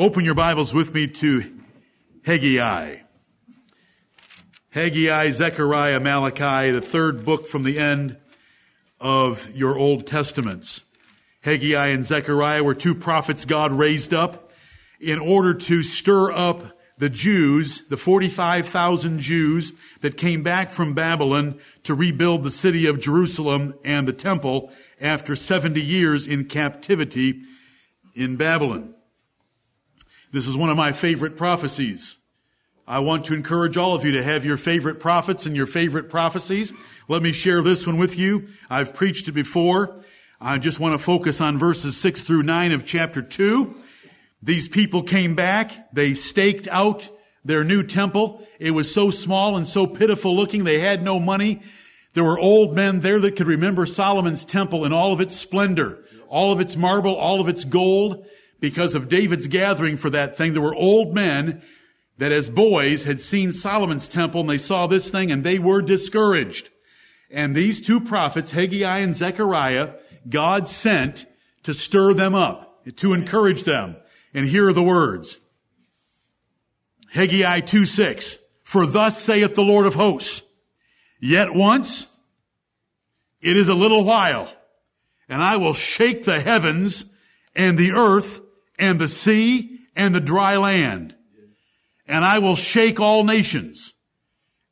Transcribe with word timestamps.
Open 0.00 0.24
your 0.24 0.36
Bibles 0.36 0.72
with 0.72 0.94
me 0.94 1.08
to 1.08 1.42
Haggai. 2.24 2.98
Haggai, 4.70 5.30
Zechariah, 5.32 5.98
Malachi, 5.98 6.70
the 6.70 6.80
third 6.80 7.24
book 7.24 7.48
from 7.48 7.64
the 7.64 7.80
end 7.80 8.16
of 9.00 9.52
your 9.56 9.76
Old 9.76 10.06
Testaments. 10.06 10.84
Haggai 11.40 11.88
and 11.88 12.04
Zechariah 12.04 12.62
were 12.62 12.76
two 12.76 12.94
prophets 12.94 13.44
God 13.44 13.72
raised 13.72 14.14
up 14.14 14.52
in 15.00 15.18
order 15.18 15.52
to 15.52 15.82
stir 15.82 16.30
up 16.30 16.78
the 16.98 17.10
Jews, 17.10 17.82
the 17.88 17.96
45,000 17.96 19.18
Jews 19.18 19.72
that 20.02 20.16
came 20.16 20.44
back 20.44 20.70
from 20.70 20.94
Babylon 20.94 21.58
to 21.82 21.94
rebuild 21.94 22.44
the 22.44 22.52
city 22.52 22.86
of 22.86 23.00
Jerusalem 23.00 23.74
and 23.84 24.06
the 24.06 24.12
temple 24.12 24.70
after 25.00 25.34
70 25.34 25.82
years 25.82 26.28
in 26.28 26.44
captivity 26.44 27.40
in 28.14 28.36
Babylon. 28.36 28.94
This 30.30 30.46
is 30.46 30.56
one 30.58 30.68
of 30.68 30.76
my 30.76 30.92
favorite 30.92 31.36
prophecies. 31.36 32.18
I 32.86 32.98
want 32.98 33.24
to 33.26 33.34
encourage 33.34 33.78
all 33.78 33.94
of 33.94 34.04
you 34.04 34.12
to 34.12 34.22
have 34.22 34.44
your 34.44 34.58
favorite 34.58 35.00
prophets 35.00 35.46
and 35.46 35.56
your 35.56 35.66
favorite 35.66 36.10
prophecies. 36.10 36.70
Let 37.08 37.22
me 37.22 37.32
share 37.32 37.62
this 37.62 37.86
one 37.86 37.96
with 37.96 38.18
you. 38.18 38.48
I've 38.68 38.92
preached 38.92 39.28
it 39.28 39.32
before. 39.32 40.04
I 40.38 40.58
just 40.58 40.78
want 40.78 40.92
to 40.92 40.98
focus 40.98 41.40
on 41.40 41.58
verses 41.58 41.96
6 41.96 42.20
through 42.20 42.42
9 42.42 42.72
of 42.72 42.84
chapter 42.84 43.22
2. 43.22 43.74
These 44.42 44.68
people 44.68 45.02
came 45.02 45.34
back. 45.34 45.94
They 45.94 46.12
staked 46.12 46.68
out 46.68 47.08
their 47.42 47.64
new 47.64 47.82
temple. 47.82 48.46
It 48.58 48.72
was 48.72 48.92
so 48.92 49.08
small 49.10 49.56
and 49.56 49.66
so 49.66 49.86
pitiful 49.86 50.36
looking. 50.36 50.64
They 50.64 50.78
had 50.78 51.02
no 51.02 51.18
money. 51.18 51.62
There 52.12 52.24
were 52.24 52.38
old 52.38 52.74
men 52.74 53.00
there 53.00 53.20
that 53.20 53.36
could 53.36 53.46
remember 53.46 53.86
Solomon's 53.86 54.44
temple 54.44 54.84
in 54.84 54.92
all 54.92 55.14
of 55.14 55.22
its 55.22 55.34
splendor, 55.34 56.04
all 56.28 56.52
of 56.52 56.60
its 56.60 56.76
marble, 56.76 57.14
all 57.14 57.40
of 57.40 57.48
its 57.48 57.64
gold 57.64 58.26
because 58.60 58.94
of 58.94 59.08
David's 59.08 59.46
gathering 59.46 59.96
for 59.96 60.10
that 60.10 60.36
thing. 60.36 60.52
There 60.52 60.62
were 60.62 60.74
old 60.74 61.14
men 61.14 61.62
that 62.18 62.32
as 62.32 62.48
boys 62.48 63.04
had 63.04 63.20
seen 63.20 63.52
Solomon's 63.52 64.08
temple 64.08 64.40
and 64.40 64.50
they 64.50 64.58
saw 64.58 64.86
this 64.86 65.08
thing 65.08 65.30
and 65.30 65.44
they 65.44 65.58
were 65.58 65.80
discouraged. 65.80 66.70
And 67.30 67.54
these 67.54 67.80
two 67.80 68.00
prophets, 68.00 68.50
Haggai 68.50 68.98
and 68.98 69.14
Zechariah, 69.14 69.94
God 70.28 70.66
sent 70.66 71.26
to 71.64 71.74
stir 71.74 72.14
them 72.14 72.34
up, 72.34 72.84
to 72.96 73.12
encourage 73.12 73.64
them. 73.64 73.96
And 74.34 74.46
here 74.46 74.68
are 74.68 74.72
the 74.72 74.82
words. 74.82 75.38
Haggai 77.10 77.60
2 77.60 77.84
6. 77.84 78.38
For 78.62 78.86
thus 78.86 79.22
saith 79.22 79.54
the 79.54 79.62
Lord 79.62 79.86
of 79.86 79.94
hosts, 79.94 80.42
yet 81.20 81.54
once, 81.54 82.06
it 83.40 83.56
is 83.56 83.68
a 83.68 83.74
little 83.74 84.04
while, 84.04 84.52
and 85.26 85.42
I 85.42 85.56
will 85.56 85.72
shake 85.72 86.24
the 86.24 86.40
heavens 86.40 87.06
and 87.54 87.78
the 87.78 87.92
earth 87.92 88.42
and 88.78 89.00
the 89.00 89.08
sea 89.08 89.78
and 89.96 90.14
the 90.14 90.20
dry 90.20 90.56
land. 90.56 91.14
And 92.06 92.24
I 92.24 92.38
will 92.38 92.56
shake 92.56 93.00
all 93.00 93.24
nations 93.24 93.94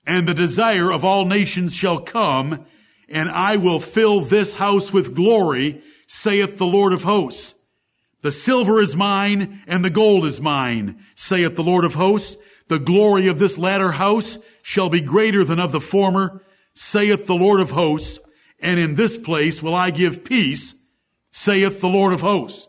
and 0.06 0.26
the 0.26 0.34
desire 0.34 0.92
of 0.92 1.04
all 1.04 1.24
nations 1.24 1.74
shall 1.74 2.00
come 2.00 2.64
and 3.08 3.28
I 3.28 3.56
will 3.56 3.80
fill 3.80 4.20
this 4.20 4.54
house 4.54 4.92
with 4.92 5.14
glory, 5.14 5.82
saith 6.06 6.58
the 6.58 6.66
Lord 6.66 6.92
of 6.92 7.02
hosts. 7.02 7.54
The 8.22 8.32
silver 8.32 8.80
is 8.80 8.96
mine 8.96 9.62
and 9.66 9.84
the 9.84 9.90
gold 9.90 10.26
is 10.26 10.40
mine, 10.40 11.04
saith 11.14 11.54
the 11.54 11.62
Lord 11.62 11.84
of 11.84 11.94
hosts. 11.94 12.36
The 12.68 12.80
glory 12.80 13.28
of 13.28 13.38
this 13.38 13.56
latter 13.56 13.92
house 13.92 14.38
shall 14.62 14.88
be 14.88 15.00
greater 15.00 15.44
than 15.44 15.60
of 15.60 15.70
the 15.70 15.80
former, 15.80 16.42
saith 16.74 17.26
the 17.26 17.36
Lord 17.36 17.60
of 17.60 17.70
hosts. 17.70 18.18
And 18.58 18.80
in 18.80 18.96
this 18.96 19.16
place 19.16 19.62
will 19.62 19.74
I 19.74 19.90
give 19.90 20.24
peace, 20.24 20.74
saith 21.30 21.80
the 21.80 21.88
Lord 21.88 22.12
of 22.12 22.22
hosts. 22.22 22.66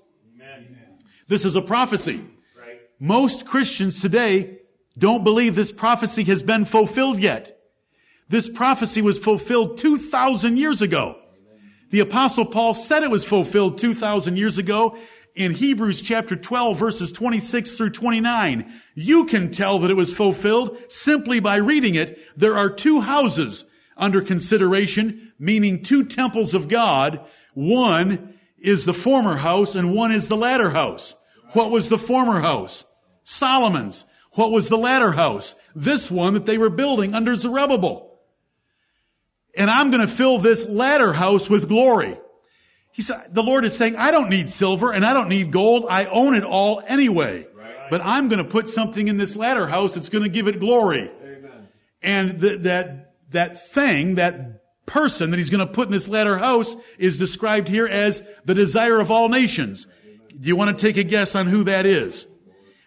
This 1.27 1.45
is 1.45 1.55
a 1.55 1.61
prophecy. 1.61 2.23
Right. 2.59 2.79
Most 2.99 3.45
Christians 3.45 4.01
today 4.01 4.59
don't 4.97 5.23
believe 5.23 5.55
this 5.55 5.71
prophecy 5.71 6.23
has 6.25 6.41
been 6.41 6.65
fulfilled 6.65 7.19
yet. 7.19 7.59
This 8.29 8.49
prophecy 8.49 9.01
was 9.01 9.17
fulfilled 9.17 9.77
2,000 9.77 10.57
years 10.57 10.81
ago. 10.81 11.17
The 11.89 12.01
apostle 12.01 12.45
Paul 12.45 12.73
said 12.73 13.03
it 13.03 13.11
was 13.11 13.23
fulfilled 13.23 13.77
2,000 13.77 14.35
years 14.35 14.57
ago 14.57 14.97
in 15.35 15.53
Hebrews 15.53 16.01
chapter 16.01 16.35
12 16.35 16.77
verses 16.77 17.11
26 17.11 17.71
through 17.71 17.91
29. 17.91 18.73
You 18.95 19.25
can 19.25 19.51
tell 19.51 19.79
that 19.79 19.91
it 19.91 19.95
was 19.95 20.13
fulfilled 20.13 20.77
simply 20.89 21.39
by 21.39 21.57
reading 21.57 21.95
it. 21.95 22.19
There 22.35 22.57
are 22.57 22.69
two 22.69 22.99
houses 22.99 23.63
under 23.95 24.21
consideration, 24.21 25.31
meaning 25.39 25.83
two 25.83 26.03
temples 26.05 26.53
of 26.53 26.67
God. 26.67 27.25
One 27.53 28.36
is 28.59 28.85
the 28.85 28.93
former 28.93 29.37
house 29.37 29.75
and 29.75 29.93
one 29.93 30.11
is 30.11 30.27
the 30.27 30.37
latter 30.37 30.69
house. 30.69 31.15
What 31.53 31.71
was 31.71 31.89
the 31.89 31.97
former 31.97 32.41
house? 32.41 32.85
Solomon's. 33.23 34.05
What 34.33 34.51
was 34.51 34.69
the 34.69 34.77
latter 34.77 35.11
house? 35.11 35.55
This 35.75 36.11
one 36.11 36.33
that 36.33 36.45
they 36.45 36.57
were 36.57 36.69
building 36.69 37.13
under 37.13 37.35
Zerubbabel. 37.35 38.19
And 39.55 39.69
I'm 39.69 39.89
going 39.89 40.05
to 40.05 40.13
fill 40.13 40.37
this 40.37 40.65
latter 40.65 41.13
house 41.13 41.49
with 41.49 41.67
glory. 41.67 42.19
He 42.91 43.01
said, 43.01 43.33
the 43.33 43.43
Lord 43.43 43.65
is 43.65 43.75
saying, 43.75 43.95
I 43.95 44.11
don't 44.11 44.29
need 44.29 44.49
silver 44.49 44.91
and 44.91 45.05
I 45.05 45.13
don't 45.13 45.29
need 45.29 45.51
gold. 45.51 45.85
I 45.89 46.05
own 46.05 46.35
it 46.35 46.43
all 46.43 46.81
anyway. 46.85 47.47
Right. 47.55 47.89
But 47.89 48.01
I'm 48.03 48.27
going 48.27 48.43
to 48.43 48.49
put 48.49 48.69
something 48.69 49.07
in 49.07 49.17
this 49.17 49.35
latter 49.35 49.67
house 49.67 49.93
that's 49.93 50.09
going 50.09 50.23
to 50.23 50.29
give 50.29 50.47
it 50.47 50.59
glory. 50.59 51.11
Amen. 51.23 51.67
And 52.01 52.41
th- 52.41 52.61
that, 52.61 53.13
that 53.31 53.69
thing, 53.69 54.15
that 54.15 54.56
person 54.87 55.29
that 55.29 55.37
he's 55.37 55.51
going 55.51 55.65
to 55.65 55.71
put 55.71 55.87
in 55.87 55.91
this 55.91 56.07
latter 56.07 56.39
house 56.39 56.75
is 56.97 57.19
described 57.19 57.67
here 57.67 57.85
as 57.85 58.23
the 58.45 58.55
desire 58.55 58.99
of 58.99 59.11
all 59.11 59.29
nations. 59.29 59.85
Do 60.31 60.47
you 60.47 60.55
want 60.55 60.75
to 60.75 60.85
take 60.85 60.97
a 60.97 61.03
guess 61.03 61.35
on 61.35 61.45
who 61.45 61.65
that 61.65 61.85
is? 61.85 62.27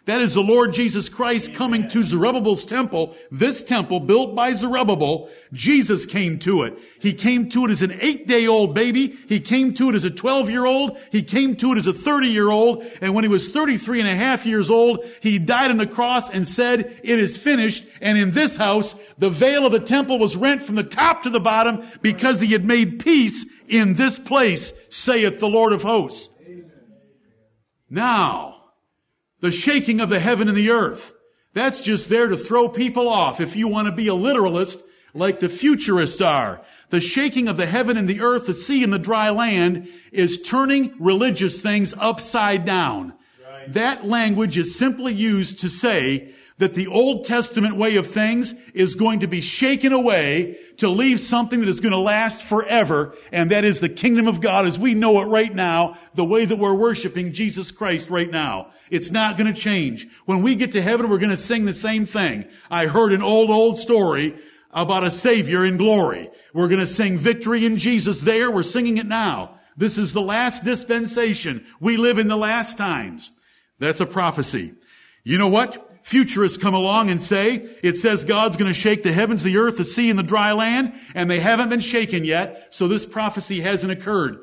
That 0.07 0.23
is 0.23 0.33
the 0.33 0.41
Lord 0.41 0.73
Jesus 0.73 1.11
Christ 1.11 1.53
coming 1.55 1.87
to 1.89 2.03
Zerubbabel's 2.03 2.65
temple. 2.65 3.15
This 3.31 3.63
temple 3.63 4.01
built 4.01 4.35
by 4.35 4.55
Zerubbabel, 4.55 5.29
Jesus 5.53 6.07
came 6.07 6.39
to 6.41 6.63
it. 6.63 6.79
He 7.01 7.13
came 7.13 7.51
to 7.51 7.67
it 7.67 7.71
as 7.71 7.83
an 7.83 7.93
eight 8.01 8.27
day 8.27 8.47
old 8.47 8.75
baby. 8.75 9.09
He 9.29 9.41
came 9.41 9.75
to 9.75 9.91
it 9.91 9.95
as 9.95 10.05
a 10.05 10.11
12 10.11 10.49
year 10.49 10.65
old. 10.65 10.99
He 11.13 11.23
came 11.23 11.55
to 11.57 11.73
it 11.73 11.79
as 11.79 11.87
a 11.87 11.93
30 11.93 12.29
year 12.29 12.51
old. 12.51 12.83
And 13.03 13.15
when 13.15 13.25
he 13.25 13.29
was 13.29 13.49
33 13.49 14.01
and 14.01 14.09
a 14.09 14.17
half 14.17 14.47
years 14.47 14.71
old, 14.71 15.05
he 15.21 15.39
died 15.39 15.71
on 15.71 15.77
the 15.77 15.87
cross 15.87 16.31
and 16.31 16.49
said, 16.49 17.01
it 17.03 17.21
is 17.21 17.37
finished. 17.37 17.87
And 18.01 18.17
in 18.17 18.31
this 18.31 18.57
house, 18.57 18.95
the 19.19 19.31
veil 19.31 19.67
of 19.67 19.73
the 19.73 19.81
temple 19.81 20.19
was 20.19 20.35
rent 20.35 20.63
from 20.63 20.77
the 20.77 20.83
top 20.83 21.25
to 21.25 21.31
the 21.31 21.41
bottom 21.41 21.87
because 22.01 22.41
he 22.41 22.53
had 22.53 22.65
made 22.65 23.01
peace 23.01 23.45
in 23.69 23.95
this 23.95 24.19
place, 24.19 24.73
saith 24.89 25.41
the 25.41 25.49
Lord 25.49 25.75
of 25.75 25.83
hosts. 25.83 26.31
Now, 27.89 28.60
the 29.41 29.51
shaking 29.51 30.01
of 30.01 30.09
the 30.09 30.21
heaven 30.21 30.49
and 30.49 30.57
the 30.57 30.71
earth. 30.71 31.15
That's 31.53 31.81
just 31.81 32.09
there 32.09 32.29
to 32.29 32.37
throw 32.37 32.69
people 32.69 33.09
off 33.09 33.41
if 33.41 33.57
you 33.57 33.69
want 33.69 33.87
to 33.87 33.93
be 33.93 34.09
a 34.09 34.15
literalist 34.15 34.81
like 35.15 35.41
the 35.41 35.49
futurists 35.49 36.21
are. 36.21 36.63
The 36.91 37.01
shaking 37.01 37.49
of 37.49 37.57
the 37.57 37.67
heaven 37.67 37.97
and 37.97 38.09
the 38.09 38.21
earth, 38.21 38.47
the 38.47 38.55
sea 38.55 38.85
and 38.85 38.93
the 38.93 38.99
dry 38.99 39.31
land 39.31 39.89
is 40.13 40.43
turning 40.43 40.95
religious 40.99 41.61
things 41.61 41.95
upside 41.97 42.65
down. 42.65 43.15
Right. 43.45 43.73
That 43.73 44.07
language 44.07 44.59
is 44.59 44.77
simply 44.77 45.15
used 45.15 45.61
to 45.61 45.69
say 45.69 46.35
that 46.59 46.75
the 46.75 46.89
Old 46.89 47.25
Testament 47.25 47.77
way 47.77 47.97
of 47.97 48.09
things 48.09 48.55
is 48.75 48.95
going 48.95 49.21
to 49.21 49.27
be 49.27 49.41
shaken 49.41 49.93
away 49.93 50.59
to 50.77 50.89
leave 50.89 51.19
something 51.19 51.61
that 51.61 51.69
is 51.69 51.81
going 51.81 51.93
to 51.93 51.99
last 51.99 52.43
forever, 52.43 53.15
and 53.33 53.51
that 53.51 53.65
is 53.65 53.81
the 53.81 53.89
kingdom 53.89 54.29
of 54.29 54.41
God 54.41 54.67
as 54.67 54.79
we 54.79 54.95
know 54.95 55.23
it 55.23 55.27
right 55.27 55.55
now, 55.55 55.97
the 56.15 56.25
way 56.25 56.45
that 56.45 56.57
we're 56.57 56.75
worshiping 56.75 57.33
Jesus 57.33 57.71
Christ 57.71 58.11
right 58.11 58.31
now. 58.31 58.73
It's 58.91 59.11
not 59.11 59.37
going 59.37 59.53
to 59.53 59.59
change. 59.59 60.09
When 60.27 60.43
we 60.43 60.57
get 60.57 60.73
to 60.73 60.83
heaven, 60.83 61.09
we're 61.09 61.19
going 61.19 61.31
to 61.31 61.37
sing 61.37 61.65
the 61.65 61.73
same 61.73 62.07
thing. 62.07 62.47
I 62.71 62.87
heard 62.87 63.13
an 63.13 63.23
old, 63.23 63.51
old 63.51 63.79
story 63.79 64.37
about 64.73 65.05
a 65.05 65.11
savior 65.11 65.65
in 65.65 65.77
glory. 65.77 66.31
We're 66.53 66.69
going 66.69 66.81
to 66.81 66.87
sing 66.87 67.19
victory 67.19 67.65
in 67.65 67.79
Jesus 67.79 68.21
there. 68.21 68.51
We're 68.51 68.63
singing 68.63 68.99
it 68.99 69.07
now. 69.07 69.59
This 69.77 69.97
is 69.97 70.13
the 70.13 70.21
last 70.21 70.65
dispensation. 70.65 71.65
We 71.81 71.97
live 71.97 72.19
in 72.19 72.29
the 72.29 72.37
last 72.37 72.77
times. 72.77 73.33
That's 73.79 74.01
a 74.01 74.07
prophecy. 74.07 74.75
You 75.25 75.39
know 75.39 75.49
what? 75.49 75.87
futurists 76.03 76.59
come 76.59 76.75
along 76.75 77.11
and 77.11 77.21
say, 77.21 77.69
it 77.83 77.97
says 77.97 78.25
God's 78.25 78.57
going 78.57 78.73
to 78.73 78.79
shake 78.79 79.03
the 79.03 79.13
heavens, 79.13 79.43
the 79.43 79.59
earth, 79.59 79.79
the 79.79 79.85
sea, 79.85 80.11
and 80.11 80.19
the 80.19 80.25
dry 80.25 80.53
land, 80.53 80.93
and 81.15 81.31
they 81.31 81.41
haven't 81.41 81.69
been 81.69 81.81
shaken 81.81 82.25
yet, 82.25 82.69
so 82.71 82.89
this 82.89 83.07
prophecy 83.07 83.61
hasn't 83.61 83.93
occurred. 83.93 84.41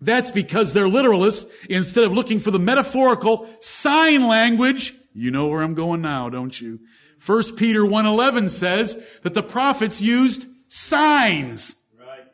That's 0.00 0.30
because 0.30 0.72
they're 0.72 0.86
literalists. 0.86 1.48
Instead 1.68 2.04
of 2.04 2.12
looking 2.12 2.40
for 2.40 2.50
the 2.50 2.58
metaphorical 2.58 3.48
sign 3.60 4.26
language, 4.26 4.94
you 5.12 5.30
know 5.30 5.48
where 5.48 5.62
I'm 5.62 5.74
going 5.74 6.00
now, 6.00 6.28
don't 6.28 6.58
you? 6.60 6.80
1 7.24 7.56
Peter 7.56 7.80
1.11 7.80 8.50
says 8.50 8.96
that 9.22 9.34
the 9.34 9.42
prophets 9.42 10.00
used 10.00 10.46
signs. 10.68 11.74
Right. 11.98 12.24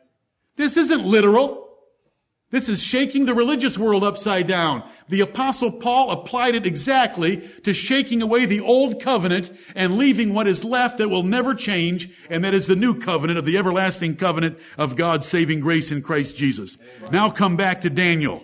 This 0.55 0.77
isn't 0.77 1.03
literal. 1.03 1.64
This 2.51 2.69
is 2.69 2.81
shaking 2.81 3.25
the 3.25 3.33
religious 3.33 3.77
world 3.77 4.03
upside 4.03 4.47
down. 4.47 4.87
The 5.09 5.21
apostle 5.21 5.71
Paul 5.71 6.11
applied 6.11 6.55
it 6.55 6.65
exactly 6.65 7.37
to 7.63 7.73
shaking 7.73 8.21
away 8.21 8.45
the 8.45 8.61
old 8.61 9.01
covenant 9.01 9.51
and 9.75 9.97
leaving 9.97 10.33
what 10.33 10.47
is 10.47 10.63
left 10.63 10.99
that 10.99 11.09
will 11.09 11.23
never 11.23 11.55
change, 11.55 12.09
and 12.29 12.43
that 12.43 12.53
is 12.53 12.67
the 12.67 12.75
new 12.75 12.99
covenant 12.99 13.39
of 13.39 13.45
the 13.45 13.57
everlasting 13.57 14.15
covenant 14.15 14.59
of 14.77 14.95
God's 14.95 15.25
saving 15.25 15.59
grace 15.59 15.91
in 15.91 16.03
Christ 16.03 16.37
Jesus. 16.37 16.77
Amen. 16.99 17.09
Now 17.11 17.29
come 17.31 17.57
back 17.57 17.81
to 17.81 17.89
Daniel. 17.89 18.43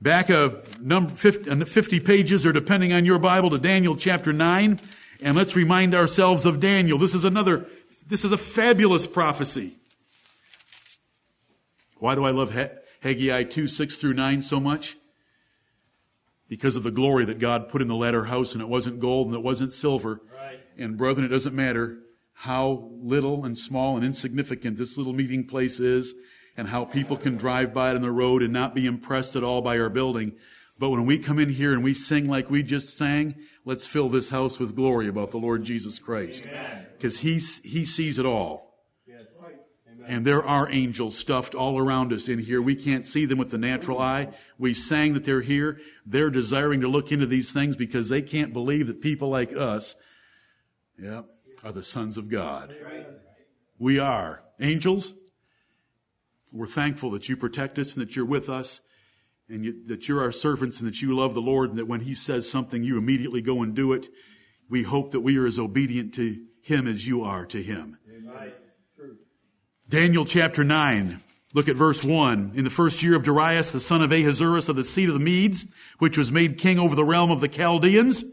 Back 0.00 0.30
of 0.30 0.80
number 0.80 1.12
50, 1.12 1.64
50 1.64 2.00
pages 2.00 2.46
or 2.46 2.52
depending 2.52 2.92
on 2.92 3.04
your 3.04 3.18
Bible 3.18 3.50
to 3.50 3.58
Daniel 3.58 3.96
chapter 3.96 4.32
9. 4.32 4.80
And 5.20 5.36
let's 5.36 5.56
remind 5.56 5.94
ourselves 5.94 6.44
of 6.44 6.60
Daniel. 6.60 6.98
This 6.98 7.14
is 7.14 7.24
another, 7.24 7.66
this 8.06 8.24
is 8.24 8.30
a 8.30 8.38
fabulous 8.38 9.06
prophecy. 9.06 9.74
Why 11.98 12.14
do 12.14 12.24
I 12.24 12.30
love 12.30 12.52
Haggai 13.06 13.44
2, 13.44 13.68
6 13.68 13.96
through 13.96 14.14
9 14.14 14.42
so 14.42 14.58
much? 14.58 14.96
Because 16.48 16.74
of 16.74 16.82
the 16.82 16.90
glory 16.90 17.24
that 17.26 17.38
God 17.38 17.68
put 17.68 17.80
in 17.80 17.86
the 17.86 17.94
latter 17.94 18.24
house 18.24 18.52
and 18.52 18.60
it 18.60 18.68
wasn't 18.68 18.98
gold 18.98 19.28
and 19.28 19.36
it 19.36 19.44
wasn't 19.44 19.72
silver. 19.72 20.20
Right. 20.34 20.58
And 20.76 20.96
brethren, 20.96 21.24
it 21.24 21.28
doesn't 21.28 21.54
matter 21.54 21.98
how 22.32 22.90
little 23.00 23.44
and 23.44 23.56
small 23.56 23.96
and 23.96 24.04
insignificant 24.04 24.76
this 24.76 24.98
little 24.98 25.12
meeting 25.12 25.46
place 25.46 25.78
is 25.78 26.14
and 26.56 26.66
how 26.66 26.84
people 26.84 27.16
can 27.16 27.36
drive 27.36 27.72
by 27.72 27.92
it 27.92 27.94
on 27.94 28.02
the 28.02 28.10
road 28.10 28.42
and 28.42 28.52
not 28.52 28.74
be 28.74 28.86
impressed 28.86 29.36
at 29.36 29.44
all 29.44 29.62
by 29.62 29.78
our 29.78 29.88
building. 29.88 30.32
But 30.76 30.90
when 30.90 31.06
we 31.06 31.18
come 31.18 31.38
in 31.38 31.50
here 31.50 31.72
and 31.72 31.84
we 31.84 31.94
sing 31.94 32.28
like 32.28 32.50
we 32.50 32.64
just 32.64 32.96
sang, 32.96 33.36
let's 33.64 33.86
fill 33.86 34.08
this 34.08 34.30
house 34.30 34.58
with 34.58 34.74
glory 34.74 35.06
about 35.06 35.30
the 35.30 35.38
Lord 35.38 35.62
Jesus 35.62 36.00
Christ. 36.00 36.44
Because 36.96 37.20
he, 37.20 37.38
he 37.62 37.84
sees 37.84 38.18
it 38.18 38.26
all. 38.26 38.65
And 40.06 40.24
there 40.24 40.44
are 40.44 40.70
angels 40.70 41.18
stuffed 41.18 41.56
all 41.56 41.78
around 41.78 42.12
us 42.12 42.28
in 42.28 42.38
here. 42.38 42.62
We 42.62 42.76
can't 42.76 43.04
see 43.04 43.24
them 43.24 43.38
with 43.38 43.50
the 43.50 43.58
natural 43.58 43.98
eye. 43.98 44.28
We 44.56 44.72
sang 44.72 45.14
that 45.14 45.24
they're 45.24 45.40
here. 45.40 45.80
They're 46.06 46.30
desiring 46.30 46.80
to 46.82 46.88
look 46.88 47.10
into 47.10 47.26
these 47.26 47.50
things 47.50 47.74
because 47.74 48.08
they 48.08 48.22
can't 48.22 48.52
believe 48.52 48.86
that 48.86 49.00
people 49.00 49.28
like 49.28 49.52
us, 49.52 49.96
yeah, 50.96 51.22
are 51.64 51.72
the 51.72 51.82
sons 51.82 52.16
of 52.16 52.28
God. 52.28 52.76
We 53.80 53.98
are. 53.98 54.44
Angels, 54.60 55.12
we're 56.52 56.68
thankful 56.68 57.10
that 57.10 57.28
you 57.28 57.36
protect 57.36 57.76
us 57.76 57.94
and 57.94 58.02
that 58.02 58.14
you're 58.14 58.24
with 58.24 58.48
us 58.48 58.82
and 59.48 59.64
you, 59.64 59.86
that 59.86 60.08
you're 60.08 60.22
our 60.22 60.32
servants 60.32 60.78
and 60.78 60.86
that 60.86 61.02
you 61.02 61.16
love 61.16 61.34
the 61.34 61.42
Lord 61.42 61.70
and 61.70 61.78
that 61.80 61.88
when 61.88 62.02
He 62.02 62.14
says 62.14 62.48
something, 62.48 62.84
you 62.84 62.96
immediately 62.96 63.42
go 63.42 63.60
and 63.60 63.74
do 63.74 63.92
it. 63.92 64.08
We 64.70 64.84
hope 64.84 65.10
that 65.10 65.20
we 65.20 65.36
are 65.36 65.46
as 65.46 65.58
obedient 65.58 66.14
to 66.14 66.44
Him 66.62 66.86
as 66.86 67.08
you 67.08 67.24
are 67.24 67.44
to 67.46 67.60
Him. 67.60 67.98
Daniel 69.88 70.24
chapter 70.24 70.64
9. 70.64 71.20
Look 71.54 71.68
at 71.68 71.76
verse 71.76 72.02
1. 72.02 72.52
In 72.56 72.64
the 72.64 72.70
first 72.70 73.04
year 73.04 73.14
of 73.14 73.22
Darius, 73.22 73.70
the 73.70 73.78
son 73.78 74.02
of 74.02 74.10
Ahasuerus 74.10 74.68
of 74.68 74.74
the 74.74 74.82
seed 74.82 75.08
of 75.08 75.14
the 75.14 75.20
Medes, 75.20 75.64
which 76.00 76.18
was 76.18 76.32
made 76.32 76.58
king 76.58 76.80
over 76.80 76.96
the 76.96 77.04
realm 77.04 77.30
of 77.30 77.40
the 77.40 77.46
Chaldeans. 77.46 78.24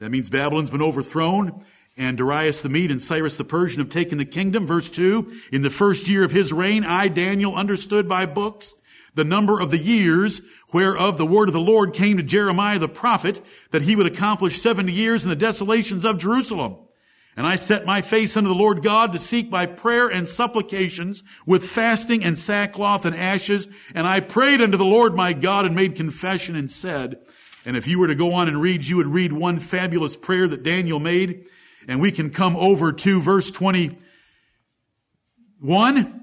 That 0.00 0.10
means 0.10 0.28
Babylon's 0.28 0.70
been 0.70 0.82
overthrown 0.82 1.64
and 1.96 2.18
Darius 2.18 2.60
the 2.60 2.68
Mede 2.68 2.90
and 2.90 3.00
Cyrus 3.00 3.36
the 3.36 3.44
Persian 3.44 3.78
have 3.78 3.88
taken 3.88 4.18
the 4.18 4.24
kingdom. 4.24 4.66
Verse 4.66 4.90
2, 4.90 5.32
in 5.52 5.62
the 5.62 5.70
first 5.70 6.08
year 6.08 6.24
of 6.24 6.32
his 6.32 6.52
reign, 6.52 6.82
I, 6.82 7.06
Daniel, 7.06 7.54
understood 7.54 8.08
by 8.08 8.26
books 8.26 8.74
the 9.14 9.22
number 9.24 9.60
of 9.60 9.70
the 9.70 9.78
years 9.78 10.42
whereof 10.72 11.18
the 11.18 11.24
word 11.24 11.48
of 11.48 11.54
the 11.54 11.60
Lord 11.60 11.94
came 11.94 12.16
to 12.16 12.22
Jeremiah 12.24 12.80
the 12.80 12.88
prophet 12.88 13.40
that 13.70 13.82
he 13.82 13.94
would 13.94 14.06
accomplish 14.06 14.60
70 14.60 14.92
years 14.92 15.22
in 15.22 15.30
the 15.30 15.36
desolations 15.36 16.04
of 16.04 16.18
Jerusalem. 16.18 16.78
And 17.36 17.46
I 17.46 17.56
set 17.56 17.84
my 17.84 18.00
face 18.00 18.36
unto 18.36 18.48
the 18.48 18.54
Lord 18.54 18.82
God 18.82 19.12
to 19.12 19.18
seek 19.18 19.50
by 19.50 19.66
prayer 19.66 20.08
and 20.08 20.26
supplications 20.26 21.22
with 21.44 21.68
fasting 21.68 22.24
and 22.24 22.38
sackcloth 22.38 23.04
and 23.04 23.14
ashes. 23.14 23.68
And 23.94 24.06
I 24.06 24.20
prayed 24.20 24.62
unto 24.62 24.78
the 24.78 24.86
Lord 24.86 25.14
my 25.14 25.34
God 25.34 25.66
and 25.66 25.74
made 25.74 25.96
confession 25.96 26.56
and 26.56 26.70
said, 26.70 27.18
and 27.66 27.76
if 27.76 27.86
you 27.86 27.98
were 27.98 28.06
to 28.06 28.14
go 28.14 28.32
on 28.32 28.48
and 28.48 28.60
read, 28.60 28.86
you 28.86 28.96
would 28.96 29.08
read 29.08 29.32
one 29.32 29.58
fabulous 29.58 30.16
prayer 30.16 30.48
that 30.48 30.62
Daniel 30.62 30.98
made 30.98 31.46
and 31.88 32.00
we 32.00 32.10
can 32.12 32.30
come 32.30 32.56
over 32.56 32.92
to 32.92 33.20
verse 33.20 33.50
21. 33.50 33.96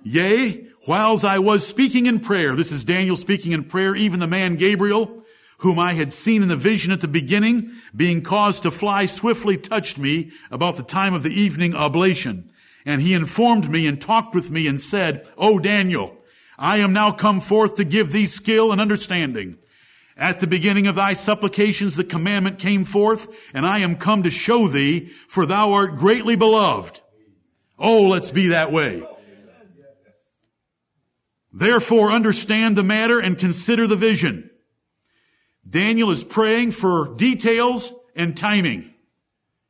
Yea, 0.04 0.68
whiles 0.88 1.24
I 1.24 1.40
was 1.40 1.66
speaking 1.66 2.06
in 2.06 2.20
prayer. 2.20 2.56
This 2.56 2.72
is 2.72 2.84
Daniel 2.84 3.16
speaking 3.16 3.54
in 3.54 3.64
prayer. 3.64 3.96
Even 3.96 4.20
the 4.20 4.28
man 4.28 4.56
Gabriel, 4.56 5.23
whom 5.60 5.80
I 5.80 5.94
had 5.94 6.12
seen 6.12 6.42
in 6.42 6.50
the 6.50 6.56
vision 6.56 6.92
at 6.92 7.02
the 7.02 7.08
beginning, 7.08 7.72
being 7.96 8.22
caused 8.22 8.64
to 8.64 8.72
fly 8.72 9.06
swiftly 9.06 9.58
touched 9.58 9.98
me 9.98 10.32
about 10.52 10.78
the 10.78 10.84
time 10.84 11.14
of 11.14 11.24
the 11.24 11.34
evening 11.34 11.76
oblation. 11.76 12.52
And 12.86 13.02
he 13.02 13.14
informed 13.14 13.70
me 13.70 13.88
and 13.88 14.00
talked 14.00 14.36
with 14.36 14.52
me 14.52 14.68
and 14.68 14.80
said, 14.80 15.30
O 15.38 15.60
Daniel, 15.60 16.18
I 16.58 16.78
am 16.78 16.94
now 16.94 17.12
come 17.12 17.40
forth 17.40 17.76
to 17.76 17.86
give 17.86 18.12
thee 18.12 18.26
skill 18.26 18.72
and 18.72 18.82
understanding. 18.82 19.58
At 20.16 20.40
the 20.40 20.48
beginning 20.48 20.88
of 20.88 20.96
thy 20.96 21.14
supplications 21.14 21.96
the 21.96 22.04
commandment 22.04 22.60
came 22.60 22.86
forth, 22.86 23.28
and 23.54 23.66
I 23.66 23.80
am 23.80 23.96
come 23.96 24.24
to 24.24 24.30
show 24.30 24.68
thee, 24.68 25.08
for 25.28 25.46
thou 25.46 25.74
art 25.74 25.96
greatly 25.96 26.36
beloved. 26.36 27.00
Oh, 27.80 28.04
let's 28.04 28.30
be 28.30 28.48
that 28.50 28.72
way. 28.72 29.04
Therefore 31.52 32.12
understand 32.12 32.76
the 32.76 32.84
matter 32.84 33.20
and 33.20 33.38
consider 33.38 33.88
the 33.88 33.96
vision. 33.96 34.50
Daniel 35.68 36.12
is 36.12 36.24
praying 36.24 36.72
for 36.72 37.14
details 37.16 37.94
and 38.16 38.38
timing. 38.38 38.94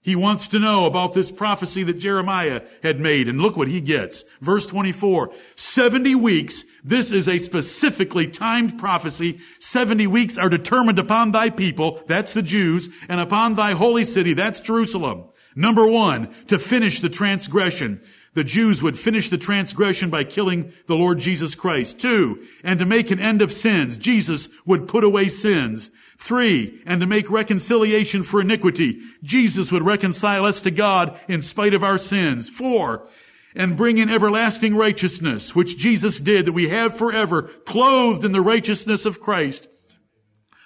He 0.01 0.15
wants 0.15 0.49
to 0.49 0.59
know 0.59 0.85
about 0.85 1.13
this 1.13 1.31
prophecy 1.31 1.83
that 1.83 1.93
Jeremiah 1.93 2.63
had 2.81 2.99
made, 2.99 3.29
and 3.29 3.39
look 3.39 3.55
what 3.55 3.69
he 3.69 3.79
gets. 3.79 4.25
Verse 4.41 4.65
24, 4.67 5.31
70 5.55 6.15
weeks 6.15 6.65
this 6.83 7.11
is 7.11 7.29
a 7.29 7.39
specifically 7.39 8.27
timed 8.27 8.77
prophecy. 8.77 9.39
70 9.59 10.07
weeks 10.07 10.37
are 10.37 10.49
determined 10.49 10.99
upon 10.99 11.31
thy 11.31 11.49
people, 11.49 12.01
that's 12.07 12.33
the 12.33 12.41
Jews, 12.41 12.89
and 13.07 13.21
upon 13.21 13.55
thy 13.55 13.71
holy 13.71 14.03
city, 14.03 14.33
that's 14.33 14.59
Jerusalem. 14.59 15.29
Number 15.55 15.87
one, 15.87 16.33
to 16.47 16.59
finish 16.59 16.99
the 16.99 17.09
transgression. 17.09 18.01
The 18.33 18.43
Jews 18.43 18.81
would 18.81 18.97
finish 18.97 19.29
the 19.29 19.37
transgression 19.37 20.09
by 20.09 20.23
killing 20.23 20.73
the 20.87 20.95
Lord 20.95 21.19
Jesus 21.19 21.53
Christ. 21.53 21.99
Two, 21.99 22.43
and 22.63 22.79
to 22.79 22.85
make 22.85 23.11
an 23.11 23.19
end 23.19 23.43
of 23.43 23.51
sins. 23.51 23.95
Jesus 23.97 24.49
would 24.65 24.87
put 24.87 25.03
away 25.03 25.27
sins. 25.27 25.91
Three, 26.17 26.81
and 26.85 26.99
to 27.01 27.07
make 27.07 27.29
reconciliation 27.29 28.23
for 28.23 28.41
iniquity. 28.41 29.01
Jesus 29.21 29.71
would 29.71 29.83
reconcile 29.83 30.45
us 30.45 30.61
to 30.61 30.71
God 30.71 31.19
in 31.27 31.43
spite 31.43 31.75
of 31.75 31.83
our 31.83 31.99
sins. 31.99 32.49
Four, 32.49 33.07
and 33.55 33.77
bring 33.77 33.99
in 33.99 34.09
everlasting 34.09 34.75
righteousness, 34.75 35.53
which 35.53 35.77
Jesus 35.77 36.19
did, 36.19 36.47
that 36.47 36.53
we 36.53 36.69
have 36.69 36.97
forever, 36.97 37.43
clothed 37.43 38.25
in 38.25 38.31
the 38.31 38.41
righteousness 38.41 39.05
of 39.05 39.19
Christ. 39.19 39.67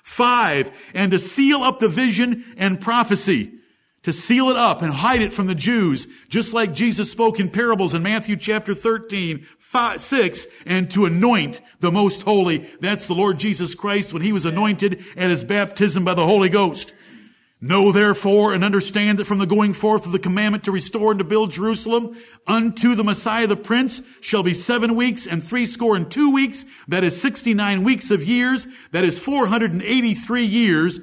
Five, 0.04 0.72
and 0.94 1.12
to 1.12 1.20
seal 1.20 1.64
up 1.64 1.80
the 1.80 1.90
vision 1.90 2.46
and 2.56 2.80
prophecy, 2.80 3.57
to 4.08 4.14
seal 4.14 4.48
it 4.50 4.56
up 4.56 4.82
and 4.82 4.94
hide 4.94 5.22
it 5.22 5.34
from 5.34 5.48
the 5.48 5.54
Jews, 5.54 6.08
just 6.30 6.54
like 6.54 6.74
Jesus 6.74 7.12
spoke 7.12 7.42
in 7.42 7.50
parables 7.50 7.94
in 7.94 8.04
Matthew 8.04 8.38
chapter 8.38 8.74
13, 8.74 9.46
five, 9.60 10.00
6, 10.00 10.48
and 10.66 10.90
to 10.92 11.04
anoint 11.04 11.60
the 11.82 11.92
most 11.92 12.22
holy. 12.22 12.60
That's 12.80 13.08
the 13.08 13.16
Lord 13.16 13.38
Jesus 13.38 13.76
Christ 13.76 14.14
when 14.14 14.22
he 14.22 14.32
was 14.32 14.46
anointed 14.46 15.04
at 15.18 15.30
his 15.30 15.44
baptism 15.44 16.06
by 16.06 16.14
the 16.14 16.26
Holy 16.26 16.48
Ghost. 16.48 16.94
Know 17.60 17.92
therefore 17.92 18.54
and 18.54 18.64
understand 18.64 19.20
that 19.20 19.28
from 19.28 19.40
the 19.40 19.46
going 19.46 19.74
forth 19.74 20.06
of 20.06 20.14
the 20.14 20.20
commandment 20.20 20.64
to 20.64 20.72
restore 20.72 21.12
and 21.12 21.20
to 21.20 21.26
build 21.26 21.52
Jerusalem 21.52 22.16
unto 22.48 22.96
the 22.96 23.04
Messiah 23.04 23.48
the 23.48 23.58
Prince 23.58 24.02
shall 24.22 24.42
be 24.42 24.54
seven 24.54 24.96
weeks 24.96 25.28
and 25.28 25.44
three 25.44 25.66
score 25.66 25.98
and 25.98 26.10
two 26.10 26.32
weeks. 26.32 26.64
That 26.88 27.04
is 27.04 27.22
69 27.22 27.84
weeks 27.84 28.10
of 28.10 28.24
years. 28.24 28.68
That 28.94 29.04
is 29.04 29.20
483 29.20 30.46
years 30.46 31.02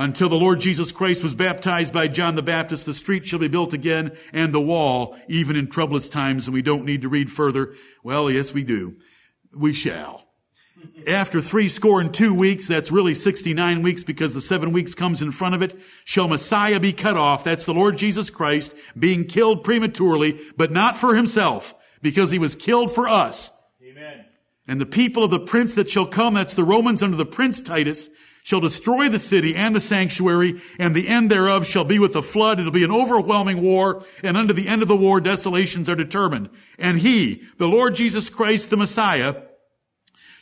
until 0.00 0.30
the 0.30 0.34
Lord 0.34 0.60
Jesus 0.60 0.92
Christ 0.92 1.22
was 1.22 1.34
baptized 1.34 1.92
by 1.92 2.08
John 2.08 2.34
the 2.34 2.42
Baptist. 2.42 2.86
The 2.86 2.94
street 2.94 3.26
shall 3.26 3.38
be 3.38 3.48
built 3.48 3.74
again 3.74 4.16
and 4.32 4.50
the 4.50 4.60
wall 4.60 5.14
even 5.28 5.56
in 5.56 5.68
troublous 5.68 6.08
times. 6.08 6.46
And 6.46 6.54
we 6.54 6.62
don't 6.62 6.86
need 6.86 7.02
to 7.02 7.10
read 7.10 7.30
further. 7.30 7.74
Well, 8.02 8.30
yes, 8.30 8.50
we 8.50 8.64
do. 8.64 8.96
We 9.54 9.74
shall. 9.74 10.24
After 11.06 11.42
three 11.42 11.68
score 11.68 12.00
and 12.00 12.14
two 12.14 12.34
weeks, 12.34 12.66
that's 12.66 12.90
really 12.90 13.14
69 13.14 13.82
weeks 13.82 14.02
because 14.02 14.32
the 14.32 14.40
seven 14.40 14.72
weeks 14.72 14.94
comes 14.94 15.20
in 15.20 15.32
front 15.32 15.54
of 15.54 15.60
it, 15.60 15.78
shall 16.04 16.28
Messiah 16.28 16.80
be 16.80 16.94
cut 16.94 17.18
off. 17.18 17.44
That's 17.44 17.66
the 17.66 17.74
Lord 17.74 17.98
Jesus 17.98 18.30
Christ 18.30 18.72
being 18.98 19.26
killed 19.26 19.64
prematurely, 19.64 20.40
but 20.56 20.72
not 20.72 20.96
for 20.96 21.14
himself, 21.14 21.74
because 22.00 22.30
he 22.30 22.38
was 22.38 22.54
killed 22.54 22.94
for 22.94 23.06
us. 23.06 23.52
Amen. 23.84 24.24
And 24.66 24.80
the 24.80 24.86
people 24.86 25.24
of 25.24 25.30
the 25.30 25.40
prince 25.40 25.74
that 25.74 25.90
shall 25.90 26.06
come, 26.06 26.32
that's 26.32 26.54
the 26.54 26.64
Romans 26.64 27.02
under 27.02 27.18
the 27.18 27.26
prince 27.26 27.60
Titus, 27.60 28.08
shall 28.42 28.60
destroy 28.60 29.08
the 29.08 29.18
city 29.18 29.54
and 29.54 29.74
the 29.74 29.80
sanctuary, 29.80 30.60
and 30.78 30.94
the 30.94 31.08
end 31.08 31.30
thereof 31.30 31.66
shall 31.66 31.84
be 31.84 31.98
with 31.98 32.16
a 32.16 32.22
flood. 32.22 32.58
It'll 32.58 32.72
be 32.72 32.84
an 32.84 32.92
overwhelming 32.92 33.62
war, 33.62 34.04
and 34.22 34.36
unto 34.36 34.54
the 34.54 34.68
end 34.68 34.82
of 34.82 34.88
the 34.88 34.96
war, 34.96 35.20
desolations 35.20 35.88
are 35.88 35.94
determined. 35.94 36.50
And 36.78 36.98
he, 36.98 37.42
the 37.58 37.68
Lord 37.68 37.94
Jesus 37.94 38.30
Christ, 38.30 38.70
the 38.70 38.76
Messiah, 38.76 39.42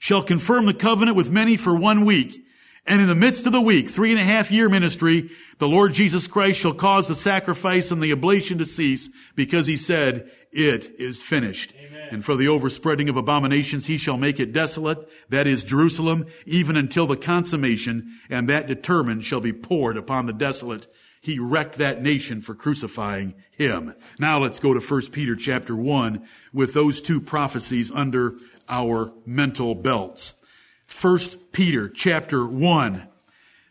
shall 0.01 0.23
confirm 0.23 0.67
the 0.67 0.75
covenant 0.75 1.17
with 1.17 1.31
many 1.31 1.57
for 1.57 1.77
one 1.77 2.05
week. 2.05 2.45
And 2.87 3.03
in 3.03 3.09
the 3.09 3.15
midst 3.15 3.45
of 3.45 3.53
the 3.53 3.61
week, 3.61 3.91
three 3.91 4.13
and 4.13 4.21
a 4.21 4.25
half 4.25 4.51
year 4.51 4.69
ministry, 4.71 5.31
the 5.59 5.69
Lord 5.69 5.93
Jesus 5.93 6.27
Christ 6.27 6.61
shall 6.61 6.73
cause 6.73 7.07
the 7.07 7.15
sacrifice 7.15 7.91
and 7.91 8.03
the 8.03 8.13
oblation 8.13 8.59
to 8.59 8.65
cease 8.65 9.11
because 9.35 9.67
he 9.67 9.77
said, 9.77 10.31
it 10.53 10.99
is 10.99 11.21
finished. 11.21 11.75
And 12.11 12.25
for 12.25 12.37
the 12.37 12.49
overspreading 12.49 13.09
of 13.09 13.17
abominations, 13.17 13.87
he 13.87 13.99
shall 13.99 14.17
make 14.17 14.41
it 14.41 14.53
desolate. 14.53 15.09
That 15.29 15.47
is 15.47 15.65
Jerusalem, 15.65 16.27
even 16.47 16.77
until 16.77 17.07
the 17.07 17.17
consummation, 17.17 18.19
and 18.31 18.49
that 18.49 18.67
determined 18.67 19.25
shall 19.25 19.41
be 19.41 19.53
poured 19.53 19.97
upon 19.97 20.27
the 20.27 20.33
desolate. 20.33 20.87
He 21.21 21.39
wrecked 21.39 21.77
that 21.77 22.03
nation 22.03 22.41
for 22.41 22.55
crucifying 22.55 23.35
him. 23.51 23.95
Now 24.19 24.39
let's 24.39 24.61
go 24.61 24.73
to 24.73 24.81
1 24.81 25.01
Peter 25.11 25.35
chapter 25.35 25.75
1 25.75 26.27
with 26.53 26.75
those 26.75 27.01
two 27.01 27.21
prophecies 27.21 27.91
under 27.91 28.37
our 28.69 29.13
mental 29.27 29.75
belts. 29.75 30.35
First 30.87 31.53
Peter 31.53 31.89
chapter 31.89 32.47
1, 32.47 33.07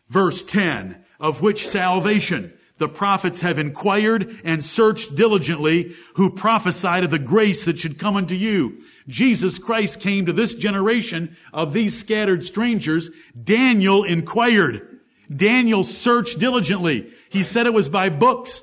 verse 0.08 0.42
10, 0.42 1.04
of 1.18 1.42
which 1.42 1.66
salvation 1.66 2.52
the 2.78 2.88
prophets 2.88 3.40
have 3.40 3.58
inquired 3.58 4.40
and 4.44 4.64
searched 4.64 5.14
diligently 5.14 5.94
who 6.14 6.30
prophesied 6.30 7.04
of 7.04 7.10
the 7.10 7.18
grace 7.18 7.64
that 7.64 7.78
should 7.78 7.98
come 7.98 8.16
unto 8.16 8.34
you. 8.34 8.78
Jesus 9.08 9.58
Christ 9.58 10.00
came 10.00 10.26
to 10.26 10.32
this 10.32 10.54
generation 10.54 11.36
of 11.52 11.72
these 11.72 11.98
scattered 11.98 12.44
strangers. 12.44 13.10
Daniel 13.42 14.04
inquired. 14.04 15.00
Daniel 15.34 15.84
searched 15.84 16.38
diligently. 16.38 17.12
He 17.30 17.42
said 17.42 17.66
it 17.66 17.74
was 17.74 17.88
by 17.88 18.08
books. 18.08 18.62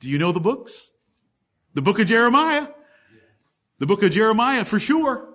Do 0.00 0.10
you 0.10 0.18
know 0.18 0.32
the 0.32 0.40
books? 0.40 0.90
The 1.74 1.82
book 1.82 1.98
of 1.98 2.06
Jeremiah. 2.06 2.68
The 3.78 3.86
book 3.86 4.02
of 4.02 4.10
Jeremiah 4.10 4.64
for 4.64 4.78
sure. 4.78 5.34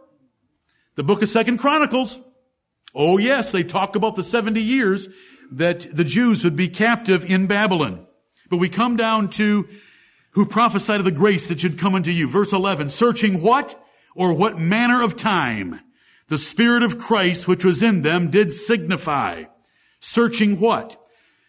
The 0.95 1.03
book 1.03 1.21
of 1.21 1.29
Second 1.29 1.57
Chronicles. 1.57 2.17
Oh 2.93 3.17
yes, 3.17 3.51
they 3.51 3.63
talk 3.63 3.95
about 3.95 4.15
the 4.15 4.23
70 4.23 4.61
years 4.61 5.07
that 5.51 5.95
the 5.95 6.03
Jews 6.03 6.43
would 6.43 6.55
be 6.55 6.69
captive 6.69 7.29
in 7.29 7.47
Babylon. 7.47 8.05
But 8.49 8.57
we 8.57 8.69
come 8.69 8.95
down 8.95 9.29
to 9.31 9.67
who 10.31 10.45
prophesied 10.45 10.99
of 10.99 11.05
the 11.05 11.11
grace 11.11 11.47
that 11.47 11.59
should 11.59 11.79
come 11.79 11.95
unto 11.95 12.11
you. 12.11 12.29
Verse 12.29 12.53
11, 12.53 12.89
searching 12.89 13.41
what 13.41 13.81
or 14.15 14.33
what 14.33 14.59
manner 14.59 15.01
of 15.01 15.15
time 15.15 15.79
the 16.27 16.37
Spirit 16.37 16.83
of 16.83 16.97
Christ 16.97 17.47
which 17.47 17.65
was 17.65 17.83
in 17.83 18.03
them 18.03 18.31
did 18.31 18.51
signify. 18.51 19.43
Searching 19.99 20.59
what? 20.59 20.97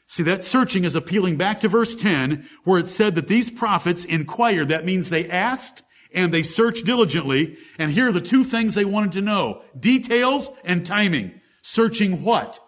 See, 0.09 0.25
that 0.25 0.45
searching 0.45 0.85
is 0.85 0.97
appealing 0.97 1.37
back 1.37 1.61
to 1.61 1.69
verse 1.69 1.95
10 1.95 2.49
where 2.65 2.81
it 2.81 2.89
said 2.89 3.15
that 3.15 3.29
these 3.29 3.49
prophets 3.49 4.05
inquired. 4.05 4.69
That 4.69 4.85
means 4.85 5.09
they 5.09 5.31
asked 5.31 5.85
and 6.13 6.35
they 6.35 6.43
searched 6.43 6.85
diligently. 6.85 7.57
And 7.79 7.93
here 7.93 8.09
are 8.09 8.13
the 8.13 8.21
two 8.21 8.43
things 8.43 8.75
they 8.75 8.85
wanted 8.85 9.13
to 9.13 9.21
know. 9.21 9.63
Details 9.79 10.51
and 10.65 10.85
timing. 10.85 11.41
Searching 11.63 12.23
what? 12.25 12.59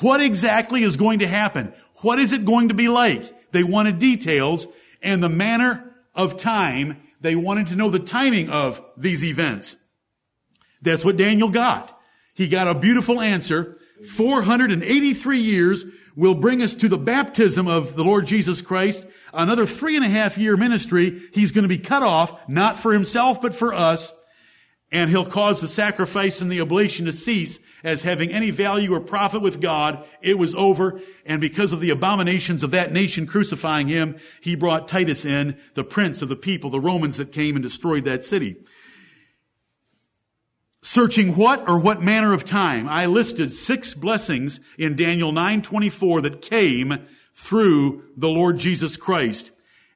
What 0.00 0.20
exactly 0.20 0.82
is 0.82 0.96
going 0.96 1.20
to 1.20 1.26
happen? 1.26 1.72
What 2.02 2.18
is 2.18 2.32
it 2.32 2.44
going 2.44 2.68
to 2.68 2.74
be 2.74 2.88
like? 2.88 3.52
They 3.52 3.62
wanted 3.62 3.98
details 3.98 4.66
and 5.02 5.22
the 5.22 5.28
manner 5.28 5.94
of 6.14 6.36
time. 6.36 7.00
They 7.20 7.36
wanted 7.36 7.68
to 7.68 7.76
know 7.76 7.90
the 7.90 8.00
timing 8.00 8.50
of 8.50 8.82
these 8.96 9.22
events. 9.24 9.76
That's 10.82 11.04
what 11.04 11.16
Daniel 11.16 11.48
got. 11.48 11.98
He 12.34 12.48
got 12.48 12.68
a 12.68 12.74
beautiful 12.74 13.20
answer. 13.20 13.78
483 14.10 15.38
years 15.38 15.84
will 16.16 16.34
bring 16.34 16.62
us 16.62 16.74
to 16.74 16.88
the 16.88 16.98
baptism 16.98 17.68
of 17.68 17.94
the 17.94 18.04
Lord 18.04 18.26
Jesus 18.26 18.60
Christ. 18.60 19.06
Another 19.32 19.66
three 19.66 19.96
and 19.96 20.04
a 20.04 20.08
half 20.08 20.36
year 20.36 20.56
ministry. 20.56 21.22
He's 21.32 21.52
going 21.52 21.62
to 21.62 21.68
be 21.68 21.78
cut 21.78 22.02
off, 22.02 22.48
not 22.48 22.78
for 22.78 22.92
himself, 22.92 23.40
but 23.40 23.54
for 23.54 23.72
us. 23.72 24.12
And 24.92 25.10
he'll 25.10 25.26
cause 25.26 25.60
the 25.60 25.68
sacrifice 25.68 26.40
and 26.40 26.50
the 26.50 26.60
oblation 26.60 27.06
to 27.06 27.12
cease 27.12 27.58
as 27.84 28.02
having 28.02 28.30
any 28.30 28.50
value 28.50 28.94
or 28.94 29.00
profit 29.00 29.42
with 29.42 29.60
God. 29.60 30.04
It 30.22 30.38
was 30.38 30.54
over. 30.54 31.00
And 31.26 31.40
because 31.40 31.70
of 31.70 31.80
the 31.80 31.90
abominations 31.90 32.62
of 32.64 32.70
that 32.70 32.92
nation 32.92 33.26
crucifying 33.26 33.86
him, 33.86 34.16
he 34.40 34.56
brought 34.56 34.88
Titus 34.88 35.24
in, 35.24 35.58
the 35.74 35.84
prince 35.84 36.22
of 36.22 36.30
the 36.30 36.36
people, 36.36 36.70
the 36.70 36.80
Romans 36.80 37.18
that 37.18 37.30
came 37.30 37.54
and 37.54 37.62
destroyed 37.62 38.06
that 38.06 38.24
city. 38.24 38.56
Searching 40.82 41.36
what 41.36 41.68
or 41.68 41.78
what 41.78 42.02
manner 42.02 42.32
of 42.32 42.44
time? 42.44 42.88
I 42.88 43.06
listed 43.06 43.52
six 43.52 43.94
blessings 43.94 44.60
in 44.78 44.96
Daniel 44.96 45.32
9:24 45.32 46.22
that 46.22 46.42
came 46.42 46.98
through 47.34 48.04
the 48.16 48.28
Lord 48.28 48.58
Jesus 48.58 48.96
Christ 48.96 49.50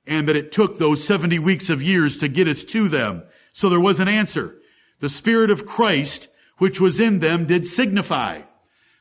and 0.07 0.29
that 0.29 0.37
it 0.37 0.51
took 0.51 0.79
those 0.79 1.05
70 1.05 1.39
weeks 1.39 1.69
of 1.69 1.83
years 1.83 2.17
to 2.19 2.29
get 2.29 2.49
us 2.49 2.65
to 2.65 2.89
them. 2.89 3.23
So 3.53 3.69
there 3.69 3.81
was 3.81 4.01
an 4.01 4.09
answer. 4.09 4.57
The 5.01 5.11
Spirit 5.11 5.51
of 5.51 5.67
Christ 5.67 6.29
which 6.59 6.81
was 6.81 7.01
in 7.01 7.21
them 7.21 7.47
did 7.47 7.67
signify. 7.67 8.43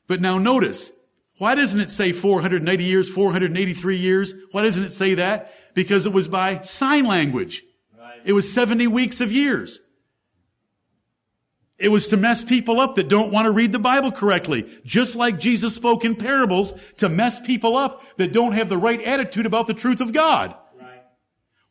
But 0.08 0.22
now 0.22 0.38
notice, 0.38 0.92
why 1.38 1.56
doesn't 1.56 1.80
it 1.80 1.92
say 1.92 2.14
480 2.14 2.84
years, 2.84 3.10
483 3.10 3.98
years? 3.98 4.34
Why 4.52 4.64
doesn't 4.64 4.84
it 4.84 4.94
say 4.94 5.16
that? 5.16 5.54
Because 5.76 6.06
it 6.06 6.14
was 6.14 6.28
by 6.28 6.62
sign 6.62 7.06
language. 7.06 7.64
Right. 7.98 8.22
It 8.26 8.34
was 8.34 8.52
70 8.52 8.88
weeks 8.88 9.22
of 9.22 9.32
years. 9.32 9.80
It 11.78 11.90
was 11.90 12.08
to 12.08 12.18
mess 12.18 12.44
people 12.44 12.80
up 12.80 12.96
that 12.96 13.08
don't 13.08 13.32
want 13.32 13.46
to 13.46 13.52
read 13.52 13.72
the 13.72 13.78
Bible 13.78 14.12
correctly. 14.12 14.68
Just 14.84 15.16
like 15.16 15.38
Jesus 15.38 15.76
spoke 15.76 16.06
in 16.06 16.16
parables 16.16 16.74
to 16.98 17.08
mess 17.08 17.40
people 17.40 17.78
up 17.78 18.02
that 18.18 18.34
don't 18.34 18.54
have 18.54 18.68
the 18.68 18.78
right 18.78 19.02
attitude 19.04 19.46
about 19.46 19.68
the 19.68 19.76
truth 19.76 20.02
of 20.02 20.12
God. 20.12 20.56
Right. 20.80 21.04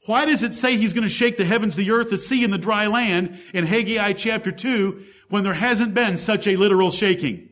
Why 0.06 0.24
does 0.26 0.44
it 0.44 0.54
say 0.54 0.76
he's 0.76 0.92
going 0.92 1.02
to 1.02 1.12
shake 1.12 1.38
the 1.38 1.44
heavens, 1.44 1.74
the 1.74 1.90
earth, 1.90 2.10
the 2.10 2.18
sea, 2.18 2.44
and 2.44 2.52
the 2.52 2.58
dry 2.58 2.86
land 2.86 3.40
in 3.52 3.66
Haggai 3.66 4.12
chapter 4.12 4.52
2 4.52 5.02
when 5.28 5.44
there 5.44 5.54
hasn't 5.54 5.94
been 5.94 6.16
such 6.16 6.46
a 6.46 6.56
literal 6.56 6.90
shaking? 6.90 7.50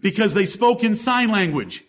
Because 0.00 0.34
they 0.34 0.46
spoke 0.46 0.84
in 0.84 0.94
sign 0.94 1.30
language. 1.30 1.84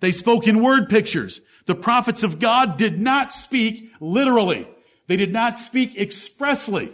They 0.00 0.12
spoke 0.12 0.48
in 0.48 0.62
word 0.62 0.88
pictures. 0.88 1.40
The 1.66 1.74
prophets 1.74 2.22
of 2.22 2.38
God 2.38 2.76
did 2.76 3.00
not 3.00 3.32
speak 3.32 3.90
literally. 4.00 4.68
They 5.06 5.16
did 5.16 5.32
not 5.32 5.58
speak 5.58 5.96
expressly. 5.96 6.92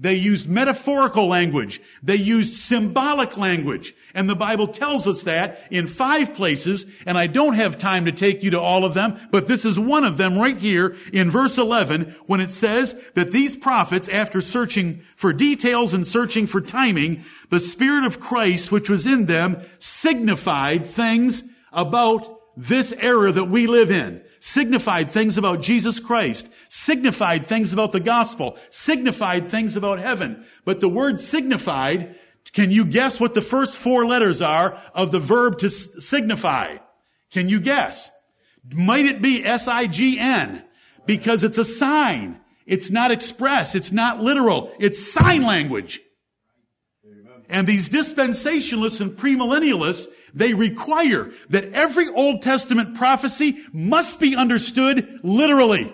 They 0.00 0.14
used 0.14 0.48
metaphorical 0.48 1.28
language. 1.28 1.82
They 2.02 2.16
used 2.16 2.54
symbolic 2.54 3.36
language. 3.36 3.94
And 4.14 4.30
the 4.30 4.34
Bible 4.34 4.66
tells 4.68 5.06
us 5.06 5.24
that 5.24 5.60
in 5.70 5.86
five 5.86 6.32
places, 6.32 6.86
and 7.04 7.18
I 7.18 7.26
don't 7.26 7.52
have 7.52 7.76
time 7.76 8.06
to 8.06 8.12
take 8.12 8.42
you 8.42 8.52
to 8.52 8.60
all 8.60 8.86
of 8.86 8.94
them, 8.94 9.20
but 9.30 9.46
this 9.46 9.66
is 9.66 9.78
one 9.78 10.04
of 10.04 10.16
them 10.16 10.38
right 10.38 10.58
here 10.58 10.96
in 11.12 11.30
verse 11.30 11.58
11 11.58 12.16
when 12.24 12.40
it 12.40 12.48
says 12.48 12.96
that 13.12 13.30
these 13.30 13.54
prophets, 13.54 14.08
after 14.08 14.40
searching 14.40 15.02
for 15.16 15.34
details 15.34 15.92
and 15.92 16.06
searching 16.06 16.46
for 16.46 16.62
timing, 16.62 17.22
the 17.50 17.60
Spirit 17.60 18.04
of 18.04 18.18
Christ 18.18 18.72
which 18.72 18.88
was 18.88 19.04
in 19.04 19.26
them 19.26 19.62
signified 19.80 20.86
things 20.86 21.44
about 21.72 22.40
this 22.56 22.92
era 22.92 23.30
that 23.32 23.44
we 23.44 23.66
live 23.66 23.90
in 23.90 24.22
signified 24.40 25.10
things 25.10 25.36
about 25.38 25.60
Jesus 25.60 26.00
Christ, 26.00 26.48
signified 26.70 27.44
things 27.44 27.72
about 27.72 27.90
the 27.90 28.00
gospel, 28.00 28.56
signified 28.70 29.46
things 29.48 29.76
about 29.76 29.98
heaven. 29.98 30.46
But 30.64 30.80
the 30.80 30.88
word 30.88 31.18
signified, 31.18 32.14
can 32.52 32.70
you 32.70 32.84
guess 32.84 33.18
what 33.18 33.34
the 33.34 33.42
first 33.42 33.76
four 33.76 34.06
letters 34.06 34.40
are 34.40 34.80
of 34.94 35.10
the 35.10 35.18
verb 35.18 35.58
to 35.58 35.68
signify? 35.68 36.76
Can 37.32 37.48
you 37.48 37.60
guess? 37.60 38.10
Might 38.72 39.06
it 39.06 39.20
be 39.20 39.44
S-I-G-N? 39.44 40.64
Because 41.06 41.42
it's 41.42 41.58
a 41.58 41.64
sign. 41.64 42.40
It's 42.66 42.90
not 42.90 43.10
express. 43.10 43.74
It's 43.74 43.90
not 43.90 44.22
literal. 44.22 44.72
It's 44.78 45.12
sign 45.12 45.42
language. 45.42 46.00
And 47.48 47.66
these 47.66 47.88
dispensationalists 47.88 49.00
and 49.00 49.10
premillennialists 49.10 50.06
they 50.32 50.54
require 50.54 51.32
that 51.48 51.72
every 51.72 52.08
Old 52.08 52.42
Testament 52.42 52.94
prophecy 52.94 53.58
must 53.72 54.20
be 54.20 54.36
understood 54.36 55.18
literally. 55.24 55.92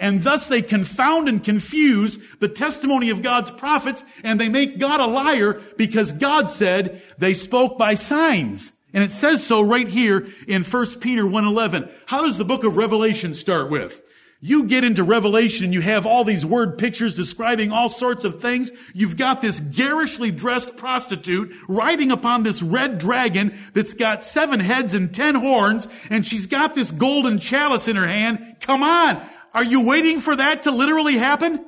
And 0.00 0.22
thus 0.22 0.48
they 0.48 0.62
confound 0.62 1.28
and 1.28 1.44
confuse 1.44 2.18
the 2.40 2.48
testimony 2.48 3.10
of 3.10 3.22
God's 3.22 3.50
prophets 3.50 4.02
and 4.24 4.40
they 4.40 4.48
make 4.48 4.78
God 4.78 4.98
a 4.98 5.06
liar 5.06 5.60
because 5.76 6.10
God 6.10 6.50
said 6.50 7.02
they 7.18 7.34
spoke 7.34 7.76
by 7.76 7.94
signs. 7.94 8.72
And 8.94 9.04
it 9.04 9.10
says 9.10 9.46
so 9.46 9.60
right 9.60 9.86
here 9.86 10.26
in 10.48 10.64
1 10.64 11.00
Peter 11.00 11.22
1.11. 11.22 11.90
How 12.06 12.22
does 12.22 12.38
the 12.38 12.46
book 12.46 12.64
of 12.64 12.78
Revelation 12.78 13.34
start 13.34 13.70
with? 13.70 14.00
You 14.42 14.64
get 14.64 14.84
into 14.84 15.04
Revelation 15.04 15.66
and 15.66 15.74
you 15.74 15.82
have 15.82 16.06
all 16.06 16.24
these 16.24 16.46
word 16.46 16.78
pictures 16.78 17.14
describing 17.14 17.70
all 17.70 17.90
sorts 17.90 18.24
of 18.24 18.40
things. 18.40 18.72
You've 18.94 19.18
got 19.18 19.42
this 19.42 19.60
garishly 19.60 20.30
dressed 20.30 20.78
prostitute 20.78 21.54
riding 21.68 22.10
upon 22.10 22.42
this 22.42 22.62
red 22.62 22.96
dragon 22.96 23.58
that's 23.74 23.92
got 23.92 24.24
seven 24.24 24.58
heads 24.58 24.94
and 24.94 25.14
ten 25.14 25.34
horns, 25.34 25.86
and 26.08 26.26
she's 26.26 26.46
got 26.46 26.74
this 26.74 26.90
golden 26.90 27.38
chalice 27.38 27.86
in 27.86 27.96
her 27.96 28.08
hand. 28.08 28.56
Come 28.60 28.82
on! 28.82 29.20
Are 29.52 29.64
you 29.64 29.82
waiting 29.82 30.20
for 30.20 30.36
that 30.36 30.64
to 30.64 30.70
literally 30.70 31.16
happen? 31.16 31.64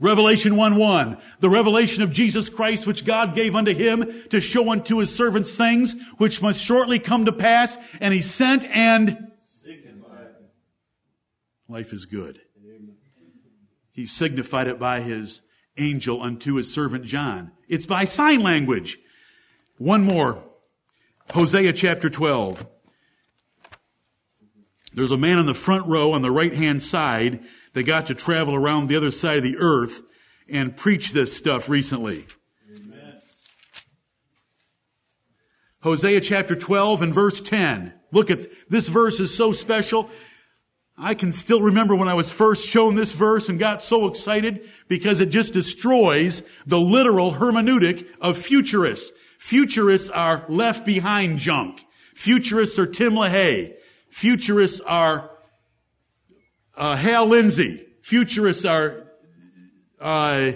Revelation 0.00 0.52
1-1, 0.52 1.20
the 1.40 1.50
revelation 1.50 2.04
of 2.04 2.12
Jesus 2.12 2.48
Christ 2.48 2.86
which 2.86 3.04
God 3.04 3.34
gave 3.34 3.56
unto 3.56 3.74
him 3.74 4.22
to 4.30 4.38
show 4.38 4.70
unto 4.70 4.98
his 4.98 5.12
servants 5.12 5.52
things 5.52 5.96
which 6.18 6.40
must 6.40 6.60
shortly 6.60 7.00
come 7.00 7.24
to 7.24 7.32
pass, 7.32 7.76
and 8.00 8.14
he 8.14 8.22
sent 8.22 8.64
and 8.64 9.28
Life 11.68 11.92
is 11.92 12.06
good. 12.06 12.40
He 13.92 14.06
signified 14.06 14.68
it 14.68 14.78
by 14.78 15.00
his 15.00 15.42
angel 15.76 16.22
unto 16.22 16.54
his 16.54 16.72
servant 16.72 17.04
John. 17.04 17.52
It's 17.68 17.84
by 17.84 18.04
sign 18.04 18.42
language. 18.42 18.98
One 19.76 20.02
more. 20.02 20.42
Hosea 21.32 21.72
chapter 21.74 22.08
12. 22.08 22.66
There's 24.92 25.10
a 25.10 25.18
man 25.18 25.38
in 25.38 25.46
the 25.46 25.54
front 25.54 25.86
row 25.86 26.12
on 26.12 26.22
the 26.22 26.30
right 26.30 26.52
hand 26.52 26.82
side 26.82 27.44
that 27.74 27.84
got 27.84 28.06
to 28.06 28.14
travel 28.14 28.54
around 28.54 28.88
the 28.88 28.96
other 28.96 29.10
side 29.10 29.38
of 29.38 29.42
the 29.42 29.56
earth 29.58 30.02
and 30.48 30.76
preach 30.76 31.12
this 31.12 31.36
stuff 31.36 31.68
recently. 31.68 32.26
Amen. 32.74 33.18
Hosea 35.82 36.20
chapter 36.20 36.56
12 36.56 37.02
and 37.02 37.14
verse 37.14 37.40
10. 37.40 37.92
Look 38.12 38.30
at 38.30 38.48
this 38.70 38.88
verse 38.88 39.20
is 39.20 39.36
so 39.36 39.52
special. 39.52 40.08
I 40.96 41.14
can 41.14 41.30
still 41.30 41.60
remember 41.60 41.94
when 41.94 42.08
I 42.08 42.14
was 42.14 42.30
first 42.30 42.66
shown 42.66 42.96
this 42.96 43.12
verse 43.12 43.48
and 43.48 43.58
got 43.58 43.84
so 43.84 44.08
excited 44.08 44.68
because 44.88 45.20
it 45.20 45.26
just 45.26 45.52
destroys 45.52 46.42
the 46.66 46.80
literal 46.80 47.34
hermeneutic 47.34 48.06
of 48.20 48.38
futurists. 48.38 49.12
Futurists 49.38 50.08
are 50.10 50.44
left 50.48 50.84
behind 50.84 51.38
junk. 51.38 51.84
Futurists 52.14 52.78
are 52.80 52.86
Tim 52.86 53.12
LaHaye. 53.12 53.77
Futurists 54.10 54.80
are 54.80 55.30
uh, 56.76 56.96
Hal 56.96 57.26
Lindsey. 57.26 57.86
Futurists 58.02 58.64
are 58.64 59.04
uh, 60.00 60.52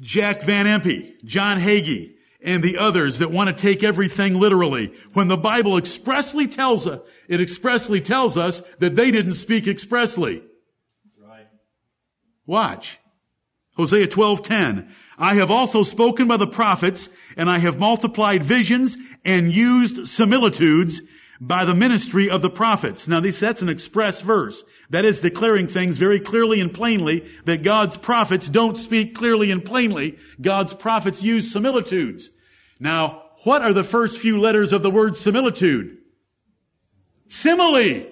Jack 0.00 0.42
Van 0.42 0.66
Impe, 0.66 1.22
John 1.24 1.58
Hagee, 1.58 2.14
and 2.42 2.62
the 2.62 2.78
others 2.78 3.18
that 3.18 3.30
want 3.30 3.48
to 3.48 3.54
take 3.54 3.84
everything 3.84 4.34
literally. 4.34 4.92
When 5.12 5.28
the 5.28 5.36
Bible 5.36 5.76
expressly 5.76 6.48
tells 6.48 6.86
us, 6.86 7.00
it 7.28 7.40
expressly 7.40 8.00
tells 8.00 8.36
us 8.36 8.62
that 8.78 8.96
they 8.96 9.10
didn't 9.10 9.34
speak 9.34 9.68
expressly. 9.68 10.42
Right. 11.20 11.46
Watch. 12.46 12.98
Hosea 13.76 14.08
12:10. 14.08 14.88
I 15.18 15.34
have 15.34 15.50
also 15.50 15.82
spoken 15.82 16.28
by 16.28 16.36
the 16.36 16.46
prophets, 16.46 17.08
and 17.36 17.48
I 17.48 17.58
have 17.58 17.78
multiplied 17.78 18.42
visions 18.42 18.96
and 19.24 19.52
used 19.52 20.08
similitudes 20.08 21.00
by 21.40 21.64
the 21.64 21.74
ministry 21.74 22.30
of 22.30 22.42
the 22.42 22.50
prophets. 22.50 23.08
Now 23.08 23.20
this, 23.20 23.40
that's 23.40 23.62
an 23.62 23.68
express 23.68 24.20
verse. 24.20 24.62
That 24.90 25.04
is 25.04 25.20
declaring 25.20 25.66
things 25.66 25.96
very 25.96 26.20
clearly 26.20 26.60
and 26.60 26.72
plainly 26.72 27.26
that 27.44 27.62
God's 27.62 27.96
prophets 27.96 28.48
don't 28.48 28.76
speak 28.76 29.14
clearly 29.14 29.50
and 29.50 29.64
plainly. 29.64 30.18
God's 30.40 30.74
prophets 30.74 31.22
use 31.22 31.50
similitudes. 31.50 32.30
Now, 32.78 33.22
what 33.44 33.62
are 33.62 33.72
the 33.72 33.84
first 33.84 34.18
few 34.18 34.40
letters 34.40 34.72
of 34.72 34.82
the 34.82 34.90
word 34.90 35.16
similitude? 35.16 35.98
Simile. 37.28 38.06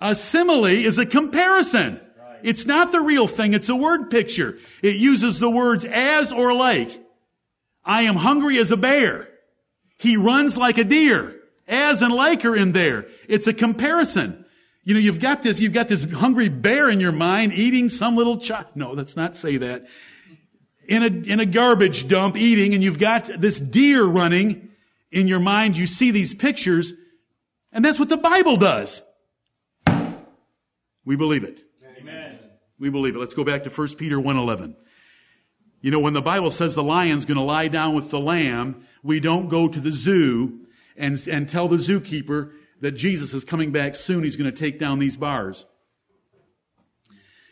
A 0.00 0.14
simile 0.14 0.66
is 0.66 0.98
a 0.98 1.06
comparison. 1.06 2.00
It's 2.42 2.66
not 2.66 2.92
the 2.92 3.00
real 3.00 3.26
thing. 3.26 3.54
It's 3.54 3.68
a 3.68 3.76
word 3.76 4.10
picture. 4.10 4.58
It 4.82 4.96
uses 4.96 5.38
the 5.38 5.50
words 5.50 5.84
as 5.84 6.32
or 6.32 6.52
like. 6.54 6.90
I 7.84 8.02
am 8.02 8.16
hungry 8.16 8.58
as 8.58 8.70
a 8.70 8.76
bear. 8.76 9.28
He 9.98 10.16
runs 10.16 10.56
like 10.56 10.78
a 10.78 10.84
deer. 10.84 11.37
As 11.68 12.00
and 12.00 12.12
like 12.12 12.44
are 12.44 12.56
in 12.56 12.72
there. 12.72 13.06
It's 13.28 13.46
a 13.46 13.52
comparison. 13.52 14.44
You 14.84 14.94
know, 14.94 15.00
you've 15.00 15.20
got 15.20 15.42
this, 15.42 15.60
you've 15.60 15.74
got 15.74 15.88
this 15.88 16.10
hungry 16.10 16.48
bear 16.48 16.88
in 16.88 16.98
your 16.98 17.12
mind 17.12 17.52
eating 17.52 17.90
some 17.90 18.16
little 18.16 18.38
child. 18.38 18.66
No, 18.74 18.92
let's 18.92 19.16
not 19.16 19.36
say 19.36 19.58
that. 19.58 19.86
In 20.86 21.02
a, 21.02 21.06
in 21.06 21.40
a 21.40 21.46
garbage 21.46 22.08
dump 22.08 22.38
eating 22.38 22.72
and 22.72 22.82
you've 22.82 22.98
got 22.98 23.26
this 23.38 23.60
deer 23.60 24.02
running 24.02 24.70
in 25.12 25.28
your 25.28 25.40
mind. 25.40 25.76
You 25.76 25.86
see 25.86 26.10
these 26.10 26.32
pictures 26.32 26.94
and 27.70 27.84
that's 27.84 27.98
what 27.98 28.08
the 28.08 28.16
Bible 28.16 28.56
does. 28.56 29.02
We 31.04 31.16
believe 31.16 31.44
it. 31.44 31.60
Amen. 32.00 32.38
We 32.78 32.88
believe 32.88 33.14
it. 33.14 33.18
Let's 33.18 33.34
go 33.34 33.44
back 33.44 33.64
to 33.64 33.70
1 33.70 33.94
Peter 33.96 34.16
1.11. 34.16 34.74
You 35.80 35.90
know, 35.90 36.00
when 36.00 36.14
the 36.14 36.22
Bible 36.22 36.50
says 36.50 36.74
the 36.74 36.82
lion's 36.82 37.26
going 37.26 37.36
to 37.36 37.44
lie 37.44 37.68
down 37.68 37.94
with 37.94 38.10
the 38.10 38.18
lamb, 38.18 38.86
we 39.02 39.20
don't 39.20 39.48
go 39.48 39.68
to 39.68 39.80
the 39.80 39.92
zoo 39.92 40.66
and, 40.98 41.26
and 41.28 41.48
tell 41.48 41.68
the 41.68 41.76
zookeeper 41.76 42.52
that 42.80 42.92
Jesus 42.92 43.32
is 43.32 43.44
coming 43.44 43.72
back 43.72 43.94
soon. 43.94 44.24
He's 44.24 44.36
going 44.36 44.52
to 44.52 44.56
take 44.56 44.78
down 44.78 44.98
these 44.98 45.16
bars. 45.16 45.64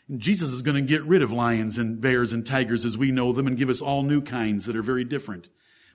And 0.09 0.21
Jesus 0.21 0.51
is 0.51 0.63
going 0.63 0.77
to 0.77 0.89
get 0.89 1.03
rid 1.05 1.23
of 1.23 1.33
lions 1.33 1.79
and 1.79 2.01
bears 2.01 2.33
and 2.33 2.47
tigers 2.47 2.85
as 2.85 2.97
we 2.97 3.11
know 3.11 3.33
them 3.33 3.47
and 3.47 3.57
give 3.57 3.71
us 3.71 3.81
all 3.81 4.03
new 4.03 4.21
kinds 4.21 4.67
that 4.67 4.77
are 4.77 4.83
very 4.83 5.05
different. 5.05 5.49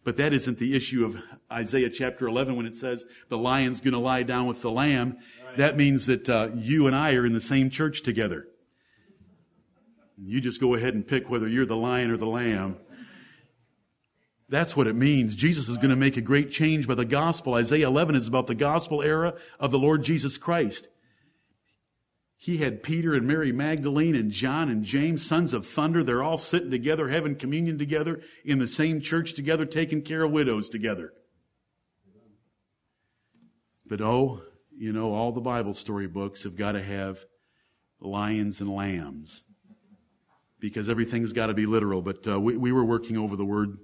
But 0.03 0.17
that 0.17 0.33
isn't 0.33 0.57
the 0.57 0.75
issue 0.75 1.05
of 1.05 1.21
Isaiah 1.51 1.89
chapter 1.89 2.27
11 2.27 2.55
when 2.55 2.65
it 2.65 2.75
says 2.75 3.05
the 3.29 3.37
lion's 3.37 3.81
going 3.81 3.93
to 3.93 3.99
lie 3.99 4.23
down 4.23 4.47
with 4.47 4.61
the 4.61 4.71
lamb. 4.71 5.17
Right. 5.45 5.57
That 5.57 5.77
means 5.77 6.07
that 6.07 6.27
uh, 6.27 6.49
you 6.55 6.87
and 6.87 6.95
I 6.95 7.13
are 7.13 7.25
in 7.25 7.33
the 7.33 7.41
same 7.41 7.69
church 7.69 8.01
together. 8.01 8.47
You 10.17 10.41
just 10.41 10.59
go 10.59 10.75
ahead 10.75 10.93
and 10.93 11.07
pick 11.07 11.29
whether 11.29 11.47
you're 11.47 11.65
the 11.65 11.77
lion 11.77 12.11
or 12.11 12.17
the 12.17 12.27
lamb. 12.27 12.77
That's 14.51 14.75
what 14.75 14.87
it 14.87 14.97
means. 14.97 15.33
Jesus 15.33 15.69
is 15.69 15.77
going 15.77 15.91
to 15.91 15.95
make 15.95 16.17
a 16.17 16.21
great 16.21 16.51
change 16.51 16.85
by 16.85 16.95
the 16.95 17.05
gospel. 17.05 17.53
Isaiah 17.53 17.87
11 17.87 18.15
is 18.15 18.27
about 18.27 18.47
the 18.47 18.53
gospel 18.53 19.01
era 19.01 19.35
of 19.61 19.71
the 19.71 19.79
Lord 19.79 20.03
Jesus 20.03 20.37
Christ. 20.37 20.89
He 22.35 22.57
had 22.57 22.83
Peter 22.83 23.13
and 23.13 23.25
Mary 23.25 23.53
Magdalene 23.53 24.13
and 24.13 24.29
John 24.29 24.67
and 24.67 24.83
James, 24.83 25.25
sons 25.25 25.53
of 25.53 25.65
thunder. 25.65 26.03
They're 26.03 26.21
all 26.21 26.37
sitting 26.37 26.69
together, 26.69 27.07
having 27.07 27.37
communion 27.37 27.77
together, 27.77 28.19
in 28.43 28.59
the 28.59 28.67
same 28.67 28.99
church 28.99 29.35
together, 29.35 29.65
taking 29.65 30.01
care 30.01 30.23
of 30.23 30.33
widows 30.33 30.67
together. 30.67 31.13
But 33.85 34.01
oh, 34.01 34.41
you 34.75 34.91
know, 34.91 35.13
all 35.13 35.31
the 35.31 35.39
Bible 35.39 35.73
story 35.73 36.07
books 36.07 36.43
have 36.43 36.57
got 36.57 36.73
to 36.73 36.83
have 36.83 37.23
lions 38.01 38.59
and 38.59 38.69
lambs 38.69 39.43
because 40.59 40.89
everything's 40.89 41.31
got 41.31 41.47
to 41.47 41.53
be 41.53 41.65
literal. 41.67 42.01
But 42.01 42.27
uh, 42.27 42.37
we, 42.37 42.57
we 42.57 42.73
were 42.73 42.83
working 42.83 43.17
over 43.17 43.37
the 43.37 43.45
word 43.45 43.77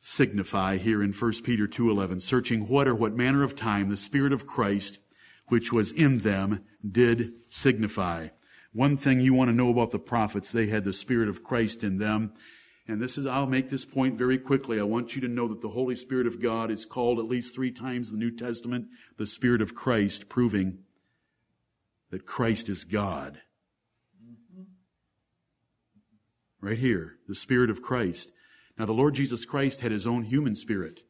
signify 0.00 0.76
here 0.76 1.02
in 1.02 1.12
1 1.12 1.42
Peter 1.42 1.66
2:11 1.66 2.20
searching 2.20 2.68
what 2.68 2.86
or 2.86 2.94
what 2.94 3.16
manner 3.16 3.42
of 3.42 3.56
time 3.56 3.88
the 3.88 3.96
spirit 3.96 4.32
of 4.32 4.46
Christ 4.46 4.98
which 5.48 5.72
was 5.72 5.90
in 5.92 6.18
them 6.18 6.64
did 6.88 7.32
signify. 7.50 8.28
One 8.72 8.96
thing 8.96 9.20
you 9.20 9.34
want 9.34 9.48
to 9.48 9.56
know 9.56 9.70
about 9.70 9.90
the 9.90 9.98
prophets 9.98 10.52
they 10.52 10.66
had 10.66 10.84
the 10.84 10.92
spirit 10.92 11.28
of 11.28 11.42
Christ 11.42 11.82
in 11.82 11.98
them. 11.98 12.32
And 12.86 13.02
this 13.02 13.18
is 13.18 13.26
I'll 13.26 13.46
make 13.46 13.70
this 13.70 13.84
point 13.84 14.16
very 14.16 14.38
quickly. 14.38 14.78
I 14.78 14.84
want 14.84 15.14
you 15.14 15.20
to 15.22 15.28
know 15.28 15.48
that 15.48 15.60
the 15.60 15.70
Holy 15.70 15.96
Spirit 15.96 16.26
of 16.26 16.40
God 16.40 16.70
is 16.70 16.86
called 16.86 17.18
at 17.18 17.26
least 17.26 17.54
3 17.54 17.70
times 17.70 18.10
in 18.10 18.18
the 18.18 18.24
New 18.24 18.34
Testament 18.34 18.88
the 19.16 19.26
spirit 19.26 19.60
of 19.60 19.74
Christ 19.74 20.28
proving 20.28 20.78
that 22.10 22.24
Christ 22.24 22.68
is 22.68 22.84
God. 22.84 23.40
Mm-hmm. 24.22 24.62
Right 26.60 26.78
here 26.78 27.16
the 27.26 27.34
spirit 27.34 27.68
of 27.68 27.82
Christ 27.82 28.30
now, 28.78 28.86
the 28.86 28.92
Lord 28.92 29.14
Jesus 29.14 29.44
Christ 29.44 29.80
had 29.80 29.90
his 29.90 30.06
own 30.06 30.22
human 30.22 30.54
spirit. 30.54 31.00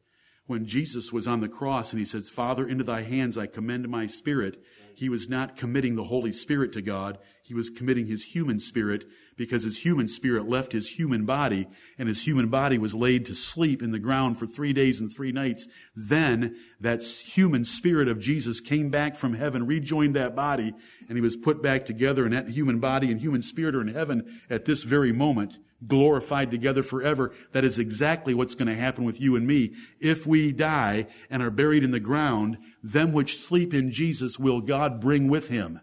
When 0.47 0.65
Jesus 0.65 1.13
was 1.13 1.27
on 1.27 1.41
the 1.41 1.47
cross 1.47 1.91
and 1.93 1.99
he 1.99 2.05
says, 2.05 2.27
Father, 2.27 2.67
into 2.67 2.83
thy 2.83 3.03
hands 3.03 3.37
I 3.37 3.45
commend 3.45 3.87
my 3.87 4.07
spirit, 4.07 4.63
he 4.95 5.07
was 5.07 5.29
not 5.29 5.55
committing 5.55 5.95
the 5.95 6.05
Holy 6.05 6.33
Spirit 6.33 6.73
to 6.73 6.81
God. 6.81 7.19
He 7.43 7.53
was 7.53 7.69
committing 7.69 8.07
his 8.07 8.23
human 8.23 8.59
spirit 8.59 9.05
because 9.37 9.63
his 9.63 9.77
human 9.85 10.07
spirit 10.07 10.49
left 10.49 10.71
his 10.71 10.89
human 10.89 11.25
body 11.25 11.67
and 11.99 12.09
his 12.09 12.25
human 12.25 12.49
body 12.49 12.79
was 12.79 12.95
laid 12.95 13.27
to 13.27 13.35
sleep 13.35 13.83
in 13.83 13.91
the 13.91 13.99
ground 13.99 14.39
for 14.39 14.47
three 14.47 14.73
days 14.73 14.99
and 14.99 15.09
three 15.15 15.31
nights. 15.31 15.67
Then 15.95 16.55
that 16.81 17.03
human 17.03 17.63
spirit 17.63 18.07
of 18.07 18.19
Jesus 18.19 18.59
came 18.59 18.89
back 18.89 19.15
from 19.15 19.35
heaven, 19.35 19.67
rejoined 19.67 20.15
that 20.15 20.35
body, 20.35 20.73
and 21.07 21.15
he 21.15 21.21
was 21.21 21.37
put 21.37 21.61
back 21.61 21.85
together 21.85 22.25
and 22.25 22.33
that 22.33 22.49
human 22.49 22.79
body 22.79 23.11
and 23.11 23.21
human 23.21 23.43
spirit 23.43 23.75
are 23.75 23.81
in 23.81 23.89
heaven 23.89 24.41
at 24.49 24.65
this 24.65 24.81
very 24.81 25.11
moment 25.11 25.59
glorified 25.85 26.51
together 26.51 26.83
forever. 26.83 27.33
That 27.53 27.63
is 27.63 27.79
exactly 27.79 28.33
what's 28.33 28.55
going 28.55 28.67
to 28.67 28.75
happen 28.75 29.03
with 29.03 29.21
you 29.21 29.35
and 29.35 29.47
me. 29.47 29.73
If 29.99 30.27
we 30.27 30.51
die 30.51 31.07
and 31.29 31.41
are 31.41 31.51
buried 31.51 31.83
in 31.83 31.91
the 31.91 31.99
ground, 31.99 32.57
them 32.83 33.13
which 33.13 33.37
sleep 33.37 33.73
in 33.73 33.91
Jesus 33.91 34.37
will 34.37 34.61
God 34.61 34.99
bring 34.99 35.27
with 35.27 35.49
him. 35.49 35.81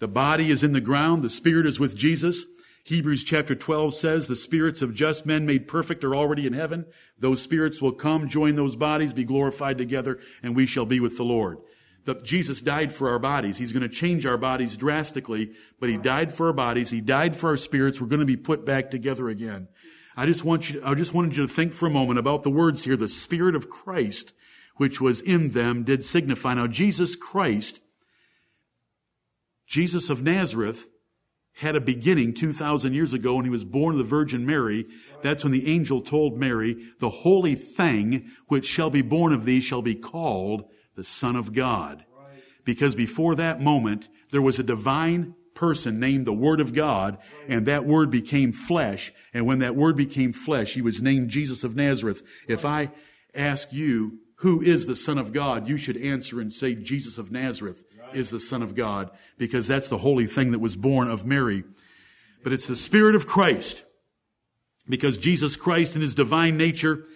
The 0.00 0.08
body 0.08 0.50
is 0.50 0.62
in 0.62 0.72
the 0.72 0.80
ground, 0.80 1.22
the 1.22 1.30
spirit 1.30 1.66
is 1.66 1.78
with 1.78 1.96
Jesus. 1.96 2.44
Hebrews 2.84 3.24
chapter 3.24 3.54
12 3.54 3.94
says 3.94 4.26
the 4.26 4.36
spirits 4.36 4.82
of 4.82 4.94
just 4.94 5.24
men 5.24 5.46
made 5.46 5.66
perfect 5.66 6.04
are 6.04 6.14
already 6.14 6.46
in 6.46 6.52
heaven. 6.52 6.84
Those 7.18 7.40
spirits 7.40 7.80
will 7.80 7.92
come, 7.92 8.28
join 8.28 8.56
those 8.56 8.76
bodies, 8.76 9.14
be 9.14 9.24
glorified 9.24 9.78
together, 9.78 10.18
and 10.42 10.54
we 10.54 10.66
shall 10.66 10.84
be 10.84 11.00
with 11.00 11.16
the 11.16 11.24
Lord 11.24 11.58
that 12.04 12.24
Jesus 12.24 12.60
died 12.62 12.92
for 12.92 13.08
our 13.08 13.18
bodies. 13.18 13.56
He's 13.56 13.72
going 13.72 13.88
to 13.88 13.94
change 13.94 14.26
our 14.26 14.36
bodies 14.36 14.76
drastically, 14.76 15.52
but 15.80 15.88
He 15.88 15.96
died 15.96 16.34
for 16.34 16.48
our 16.48 16.52
bodies. 16.52 16.90
He 16.90 17.00
died 17.00 17.36
for 17.36 17.50
our 17.50 17.56
spirits. 17.56 18.00
We're 18.00 18.08
going 18.08 18.20
to 18.20 18.26
be 18.26 18.36
put 18.36 18.64
back 18.64 18.90
together 18.90 19.28
again. 19.28 19.68
I 20.16 20.26
just 20.26 20.44
want 20.44 20.70
you, 20.70 20.80
I 20.84 20.94
just 20.94 21.14
wanted 21.14 21.36
you 21.36 21.46
to 21.46 21.52
think 21.52 21.72
for 21.72 21.86
a 21.86 21.90
moment 21.90 22.18
about 22.18 22.42
the 22.42 22.50
words 22.50 22.84
here. 22.84 22.96
The 22.96 23.08
Spirit 23.08 23.56
of 23.56 23.68
Christ, 23.68 24.32
which 24.76 25.00
was 25.00 25.20
in 25.20 25.50
them, 25.50 25.82
did 25.82 26.04
signify. 26.04 26.54
Now, 26.54 26.66
Jesus 26.66 27.16
Christ, 27.16 27.80
Jesus 29.66 30.10
of 30.10 30.22
Nazareth, 30.22 30.86
had 31.58 31.76
a 31.76 31.80
beginning 31.80 32.34
2,000 32.34 32.94
years 32.94 33.12
ago 33.12 33.36
when 33.36 33.44
he 33.44 33.50
was 33.50 33.64
born 33.64 33.94
of 33.94 33.98
the 33.98 34.04
Virgin 34.04 34.44
Mary. 34.44 34.86
That's 35.22 35.44
when 35.44 35.52
the 35.52 35.72
angel 35.72 36.00
told 36.00 36.36
Mary, 36.36 36.88
the 36.98 37.10
holy 37.10 37.54
thing 37.54 38.30
which 38.48 38.66
shall 38.66 38.90
be 38.90 39.02
born 39.02 39.32
of 39.32 39.44
thee 39.44 39.60
shall 39.60 39.82
be 39.82 39.94
called 39.94 40.64
the 40.96 41.04
Son 41.04 41.36
of 41.36 41.52
God. 41.52 42.04
Because 42.64 42.94
before 42.94 43.34
that 43.34 43.60
moment, 43.60 44.08
there 44.30 44.42
was 44.42 44.58
a 44.58 44.64
divine 44.64 45.34
person 45.54 46.00
named 46.00 46.26
the 46.26 46.32
Word 46.32 46.60
of 46.60 46.72
God, 46.72 47.18
and 47.48 47.66
that 47.66 47.84
Word 47.84 48.10
became 48.10 48.52
flesh. 48.52 49.12
And 49.32 49.46
when 49.46 49.60
that 49.60 49.76
Word 49.76 49.96
became 49.96 50.32
flesh, 50.32 50.74
He 50.74 50.82
was 50.82 51.02
named 51.02 51.28
Jesus 51.28 51.62
of 51.62 51.76
Nazareth. 51.76 52.22
If 52.48 52.64
I 52.64 52.90
ask 53.34 53.72
you, 53.72 54.18
who 54.38 54.60
is 54.60 54.86
the 54.86 54.96
Son 54.96 55.18
of 55.18 55.32
God, 55.32 55.68
you 55.68 55.78
should 55.78 55.96
answer 55.96 56.40
and 56.40 56.52
say 56.52 56.74
Jesus 56.74 57.18
of 57.18 57.30
Nazareth 57.30 57.82
is 58.12 58.30
the 58.30 58.40
Son 58.40 58.62
of 58.62 58.74
God, 58.74 59.10
because 59.38 59.66
that's 59.66 59.88
the 59.88 59.98
holy 59.98 60.26
thing 60.26 60.52
that 60.52 60.58
was 60.58 60.76
born 60.76 61.08
of 61.08 61.24
Mary. 61.24 61.64
But 62.42 62.52
it's 62.52 62.66
the 62.66 62.76
Spirit 62.76 63.14
of 63.14 63.26
Christ, 63.26 63.84
because 64.88 65.18
Jesus 65.18 65.56
Christ 65.56 65.94
in 65.94 66.02
His 66.02 66.14
divine 66.14 66.56
nature 66.56 67.06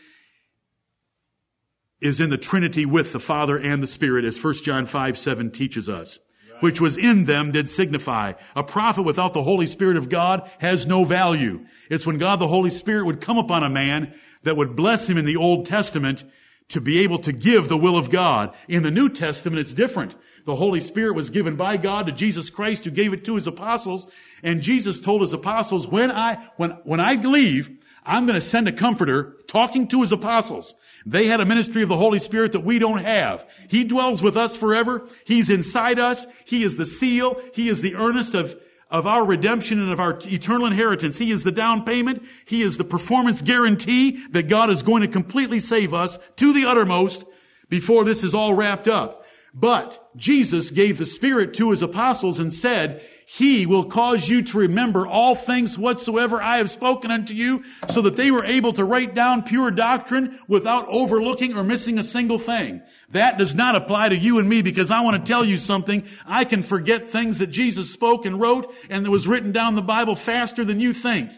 is 2.00 2.20
in 2.20 2.30
the 2.30 2.38
Trinity 2.38 2.86
with 2.86 3.12
the 3.12 3.20
Father 3.20 3.58
and 3.58 3.82
the 3.82 3.86
Spirit, 3.86 4.24
as 4.24 4.42
1 4.42 4.54
John 4.64 4.86
5, 4.86 5.18
7 5.18 5.50
teaches 5.50 5.88
us. 5.88 6.18
Which 6.60 6.80
was 6.80 6.96
in 6.96 7.24
them 7.24 7.52
did 7.52 7.68
signify. 7.68 8.32
A 8.56 8.64
prophet 8.64 9.02
without 9.02 9.32
the 9.32 9.44
Holy 9.44 9.68
Spirit 9.68 9.96
of 9.96 10.08
God 10.08 10.50
has 10.58 10.88
no 10.88 11.04
value. 11.04 11.64
It's 11.88 12.04
when 12.04 12.18
God 12.18 12.40
the 12.40 12.48
Holy 12.48 12.70
Spirit 12.70 13.06
would 13.06 13.20
come 13.20 13.38
upon 13.38 13.62
a 13.62 13.68
man 13.68 14.12
that 14.42 14.56
would 14.56 14.74
bless 14.74 15.08
him 15.08 15.18
in 15.18 15.24
the 15.24 15.36
Old 15.36 15.66
Testament 15.66 16.24
to 16.70 16.80
be 16.80 16.98
able 16.98 17.18
to 17.20 17.32
give 17.32 17.68
the 17.68 17.76
will 17.76 17.96
of 17.96 18.10
God. 18.10 18.54
In 18.66 18.82
the 18.82 18.90
New 18.90 19.08
Testament, 19.08 19.60
it's 19.60 19.74
different. 19.74 20.16
The 20.46 20.56
Holy 20.56 20.80
Spirit 20.80 21.14
was 21.14 21.30
given 21.30 21.56
by 21.56 21.76
God 21.76 22.06
to 22.06 22.12
Jesus 22.12 22.50
Christ 22.50 22.84
who 22.84 22.90
gave 22.90 23.12
it 23.12 23.24
to 23.26 23.36
his 23.36 23.46
apostles. 23.46 24.06
And 24.42 24.60
Jesus 24.60 25.00
told 25.00 25.20
his 25.20 25.32
apostles, 25.32 25.86
when 25.86 26.10
I, 26.10 26.50
when, 26.56 26.70
when 26.84 27.00
I 27.00 27.14
leave, 27.14 27.70
I'm 28.04 28.26
going 28.26 28.38
to 28.38 28.46
send 28.46 28.68
a 28.68 28.72
comforter 28.72 29.36
talking 29.46 29.88
to 29.88 30.00
his 30.00 30.12
apostles. 30.12 30.74
They 31.10 31.26
had 31.26 31.40
a 31.40 31.46
ministry 31.46 31.82
of 31.82 31.88
the 31.88 31.96
Holy 31.96 32.18
Spirit 32.18 32.52
that 32.52 32.60
we 32.60 32.78
don't 32.78 32.98
have. 32.98 33.48
He 33.68 33.84
dwells 33.84 34.22
with 34.22 34.36
us 34.36 34.56
forever. 34.56 35.08
He's 35.24 35.48
inside 35.48 35.98
us. 35.98 36.26
He 36.44 36.64
is 36.64 36.76
the 36.76 36.86
seal. 36.86 37.40
He 37.54 37.68
is 37.68 37.80
the 37.80 37.94
earnest 37.94 38.34
of 38.34 38.56
of 38.90 39.06
our 39.06 39.24
redemption 39.24 39.80
and 39.80 39.92
of 39.92 40.00
our 40.00 40.18
eternal 40.24 40.66
inheritance. 40.66 41.18
He 41.18 41.30
is 41.30 41.44
the 41.44 41.52
down 41.52 41.84
payment. 41.84 42.22
He 42.46 42.62
is 42.62 42.78
the 42.78 42.84
performance 42.84 43.42
guarantee 43.42 44.24
that 44.30 44.48
God 44.48 44.70
is 44.70 44.82
going 44.82 45.02
to 45.02 45.08
completely 45.08 45.60
save 45.60 45.92
us 45.92 46.18
to 46.36 46.52
the 46.52 46.64
uttermost 46.64 47.24
before 47.68 48.04
this 48.04 48.22
is 48.24 48.34
all 48.34 48.54
wrapped 48.54 48.88
up. 48.88 49.26
But 49.52 50.10
Jesus 50.16 50.70
gave 50.70 50.98
the 50.98 51.06
Spirit 51.06 51.54
to 51.54 51.70
His 51.70 51.82
apostles 51.82 52.38
and 52.38 52.52
said, 52.52 53.02
he 53.30 53.66
will 53.66 53.84
cause 53.84 54.26
you 54.26 54.40
to 54.40 54.58
remember 54.58 55.06
all 55.06 55.34
things 55.34 55.76
whatsoever 55.76 56.42
I 56.42 56.56
have 56.56 56.70
spoken 56.70 57.10
unto 57.10 57.34
you 57.34 57.62
so 57.90 58.00
that 58.00 58.16
they 58.16 58.30
were 58.30 58.42
able 58.42 58.72
to 58.72 58.84
write 58.86 59.14
down 59.14 59.42
pure 59.42 59.70
doctrine 59.70 60.38
without 60.48 60.86
overlooking 60.88 61.54
or 61.54 61.62
missing 61.62 61.98
a 61.98 62.02
single 62.02 62.38
thing. 62.38 62.80
That 63.10 63.36
does 63.36 63.54
not 63.54 63.76
apply 63.76 64.08
to 64.08 64.16
you 64.16 64.38
and 64.38 64.48
me 64.48 64.62
because 64.62 64.90
I 64.90 65.02
want 65.02 65.22
to 65.22 65.30
tell 65.30 65.44
you 65.44 65.58
something. 65.58 66.06
I 66.24 66.46
can 66.46 66.62
forget 66.62 67.06
things 67.06 67.40
that 67.40 67.48
Jesus 67.48 67.92
spoke 67.92 68.24
and 68.24 68.40
wrote 68.40 68.74
and 68.88 69.04
that 69.04 69.10
was 69.10 69.28
written 69.28 69.52
down 69.52 69.72
in 69.72 69.76
the 69.76 69.82
Bible 69.82 70.16
faster 70.16 70.64
than 70.64 70.80
you 70.80 70.94
think. 70.94 71.30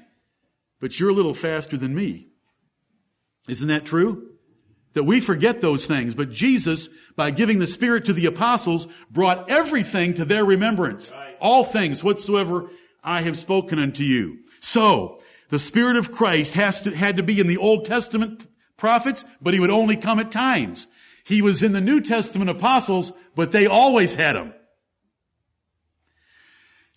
But 0.80 1.00
you're 1.00 1.10
a 1.10 1.14
little 1.14 1.34
faster 1.34 1.76
than 1.76 1.92
me. 1.92 2.28
Isn't 3.48 3.66
that 3.66 3.84
true? 3.84 4.28
That 4.92 5.02
we 5.02 5.20
forget 5.20 5.60
those 5.60 5.86
things, 5.86 6.14
but 6.14 6.30
Jesus, 6.30 6.88
by 7.16 7.32
giving 7.32 7.58
the 7.58 7.66
Spirit 7.66 8.04
to 8.04 8.12
the 8.12 8.26
apostles, 8.26 8.86
brought 9.10 9.50
everything 9.50 10.14
to 10.14 10.24
their 10.24 10.44
remembrance. 10.44 11.12
All 11.40 11.64
things 11.64 12.04
whatsoever 12.04 12.70
I 13.02 13.22
have 13.22 13.38
spoken 13.38 13.78
unto 13.78 14.02
you. 14.02 14.38
So, 14.60 15.20
the 15.48 15.58
Spirit 15.58 15.96
of 15.96 16.12
Christ 16.12 16.52
has 16.54 16.82
to, 16.82 16.94
had 16.94 17.16
to 17.16 17.22
be 17.22 17.40
in 17.40 17.46
the 17.46 17.56
Old 17.56 17.84
Testament 17.84 18.46
prophets, 18.76 19.24
but 19.40 19.54
he 19.54 19.60
would 19.60 19.70
only 19.70 19.96
come 19.96 20.18
at 20.18 20.30
times. 20.30 20.86
He 21.24 21.42
was 21.42 21.62
in 21.62 21.72
the 21.72 21.80
New 21.80 22.00
Testament 22.00 22.50
apostles, 22.50 23.12
but 23.34 23.52
they 23.52 23.66
always 23.66 24.14
had 24.14 24.36
him 24.36 24.52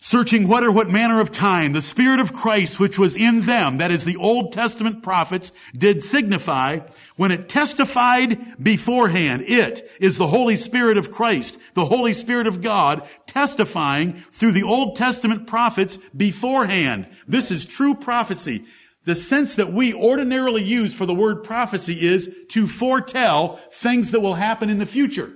searching 0.04 0.46
what 0.46 0.62
or 0.62 0.70
what 0.70 0.90
manner 0.90 1.18
of 1.18 1.32
time 1.32 1.72
the 1.72 1.80
Spirit 1.80 2.20
of 2.20 2.30
Christ 2.30 2.78
which 2.78 2.98
was 2.98 3.16
in 3.16 3.40
them, 3.40 3.78
that 3.78 3.90
is 3.90 4.04
the 4.04 4.16
Old 4.16 4.52
Testament 4.52 5.02
prophets, 5.02 5.50
did 5.74 6.02
signify 6.02 6.80
when 7.16 7.30
it 7.30 7.48
testified 7.48 8.62
beforehand. 8.62 9.44
It 9.48 9.90
is 9.98 10.18
the 10.18 10.26
Holy 10.26 10.56
Spirit 10.56 10.98
of 10.98 11.10
Christ, 11.10 11.56
the 11.72 11.86
Holy 11.86 12.12
Spirit 12.12 12.46
of 12.46 12.60
God, 12.60 13.08
testifying 13.26 14.12
through 14.30 14.52
the 14.52 14.64
Old 14.64 14.96
Testament 14.96 15.46
prophets 15.46 15.96
beforehand. 16.14 17.06
This 17.26 17.50
is 17.50 17.64
true 17.64 17.94
prophecy. 17.94 18.66
The 19.06 19.14
sense 19.14 19.54
that 19.54 19.72
we 19.72 19.94
ordinarily 19.94 20.62
use 20.62 20.92
for 20.92 21.06
the 21.06 21.14
word 21.14 21.44
prophecy 21.44 22.06
is 22.06 22.28
to 22.50 22.66
foretell 22.66 23.58
things 23.72 24.10
that 24.10 24.20
will 24.20 24.34
happen 24.34 24.68
in 24.68 24.78
the 24.78 24.86
future. 24.86 25.32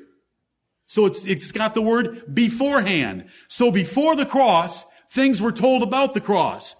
So 0.88 1.06
it's, 1.06 1.24
it's 1.24 1.52
got 1.52 1.74
the 1.74 1.82
word 1.82 2.34
beforehand. 2.34 3.26
So 3.46 3.70
before 3.70 4.16
the 4.16 4.26
cross, 4.26 4.84
things 5.10 5.40
were 5.40 5.52
told 5.52 5.82
about 5.82 6.14
the 6.14 6.20
cross. 6.20 6.74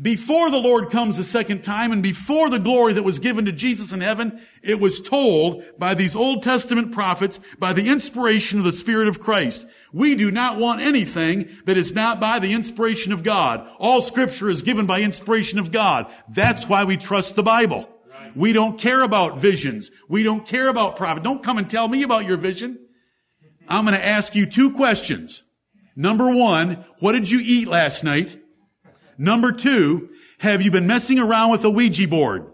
Before 0.00 0.50
the 0.50 0.58
Lord 0.58 0.90
comes 0.90 1.18
the 1.18 1.24
second 1.24 1.62
time 1.62 1.92
and 1.92 2.02
before 2.02 2.48
the 2.48 2.58
glory 2.58 2.94
that 2.94 3.02
was 3.02 3.18
given 3.18 3.44
to 3.44 3.52
Jesus 3.52 3.92
in 3.92 4.00
heaven, 4.00 4.40
it 4.62 4.80
was 4.80 5.02
told 5.02 5.62
by 5.78 5.92
these 5.92 6.16
Old 6.16 6.42
Testament 6.42 6.92
prophets 6.92 7.38
by 7.58 7.74
the 7.74 7.90
inspiration 7.90 8.58
of 8.58 8.64
the 8.64 8.72
Spirit 8.72 9.08
of 9.08 9.20
Christ. 9.20 9.66
We 9.92 10.14
do 10.14 10.30
not 10.30 10.56
want 10.56 10.80
anything 10.80 11.50
that 11.66 11.76
is 11.76 11.92
not 11.92 12.20
by 12.20 12.38
the 12.38 12.54
inspiration 12.54 13.12
of 13.12 13.22
God. 13.22 13.68
All 13.78 14.00
scripture 14.00 14.48
is 14.48 14.62
given 14.62 14.86
by 14.86 15.02
inspiration 15.02 15.58
of 15.58 15.70
God. 15.70 16.10
That's 16.26 16.66
why 16.66 16.84
we 16.84 16.96
trust 16.96 17.36
the 17.36 17.42
Bible. 17.42 17.86
We 18.34 18.54
don't 18.54 18.78
care 18.78 19.02
about 19.02 19.40
visions. 19.40 19.90
We 20.08 20.22
don't 20.22 20.46
care 20.46 20.68
about 20.68 20.96
prophet. 20.96 21.22
Don't 21.22 21.42
come 21.42 21.58
and 21.58 21.68
tell 21.68 21.86
me 21.86 22.02
about 22.02 22.24
your 22.24 22.38
vision. 22.38 22.78
I'm 23.68 23.84
going 23.84 23.96
to 23.96 24.06
ask 24.06 24.34
you 24.34 24.46
two 24.46 24.72
questions. 24.72 25.42
Number 25.94 26.30
one, 26.30 26.84
what 27.00 27.12
did 27.12 27.30
you 27.30 27.40
eat 27.40 27.68
last 27.68 28.02
night? 28.02 28.38
Number 29.18 29.52
two, 29.52 30.10
have 30.38 30.62
you 30.62 30.70
been 30.70 30.86
messing 30.86 31.18
around 31.18 31.50
with 31.50 31.64
a 31.64 31.70
Ouija 31.70 32.08
board? 32.08 32.52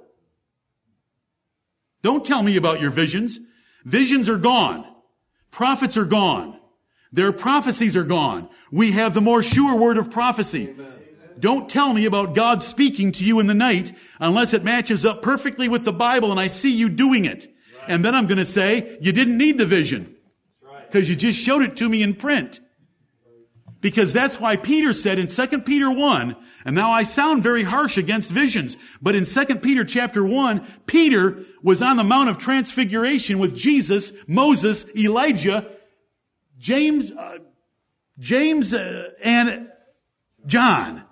Don't 2.02 2.24
tell 2.24 2.42
me 2.42 2.56
about 2.56 2.80
your 2.80 2.90
visions. 2.90 3.40
Visions 3.84 4.28
are 4.28 4.38
gone. 4.38 4.84
Prophets 5.50 5.96
are 5.96 6.04
gone. 6.04 6.58
Their 7.12 7.32
prophecies 7.32 7.96
are 7.96 8.04
gone. 8.04 8.48
We 8.70 8.92
have 8.92 9.14
the 9.14 9.20
more 9.20 9.42
sure 9.42 9.76
word 9.76 9.96
of 9.96 10.10
prophecy. 10.10 10.70
Amen. 10.70 10.92
Don't 11.38 11.68
tell 11.68 11.92
me 11.94 12.04
about 12.04 12.34
God 12.34 12.62
speaking 12.62 13.12
to 13.12 13.24
you 13.24 13.38
in 13.40 13.46
the 13.46 13.54
night 13.54 13.92
unless 14.18 14.52
it 14.52 14.64
matches 14.64 15.06
up 15.06 15.22
perfectly 15.22 15.68
with 15.68 15.84
the 15.84 15.92
Bible 15.92 16.30
and 16.30 16.40
I 16.40 16.48
see 16.48 16.72
you 16.72 16.88
doing 16.88 17.24
it. 17.24 17.46
Right. 17.46 17.84
And 17.88 18.04
then 18.04 18.14
I'm 18.14 18.26
going 18.26 18.38
to 18.38 18.44
say, 18.44 18.98
you 19.00 19.12
didn't 19.12 19.38
need 19.38 19.56
the 19.56 19.66
vision 19.66 20.16
because 20.90 21.09
you 21.09 21.16
just 21.16 21.38
showed 21.38 21.62
it 21.62 21.77
to 21.77 21.88
me 21.88 22.03
in 22.03 22.14
print. 22.14 22.61
Because 23.81 24.12
that's 24.12 24.40
why 24.40 24.57
Peter 24.57 24.92
said 24.92 25.18
in 25.18 25.29
2 25.29 25.61
Peter 25.61 25.90
1, 25.90 26.37
and 26.64 26.74
now 26.74 26.90
I 26.90 27.05
sound 27.05 27.44
very 27.44 27.62
harsh 27.62 27.96
against 27.96 28.31
visions, 28.31 28.77
but 29.01 29.14
in 29.14 29.24
2 29.24 29.44
Peter 29.57 29.85
chapter 29.85 30.24
1, 30.24 30.66
Peter 30.87 31.44
was 31.62 31.81
on 31.81 31.96
the 31.96 32.05
Mount 32.05 32.29
of 32.29 32.38
Transfiguration 32.38 33.38
with 33.38 33.57
Jesus, 33.57 34.12
Moses, 34.27 34.85
Elijah, 34.96 35.70
James, 36.59 37.12
uh, 37.12 37.38
James, 38.18 38.74
uh, 38.74 39.11
and 39.22 39.68
John. 40.46 41.05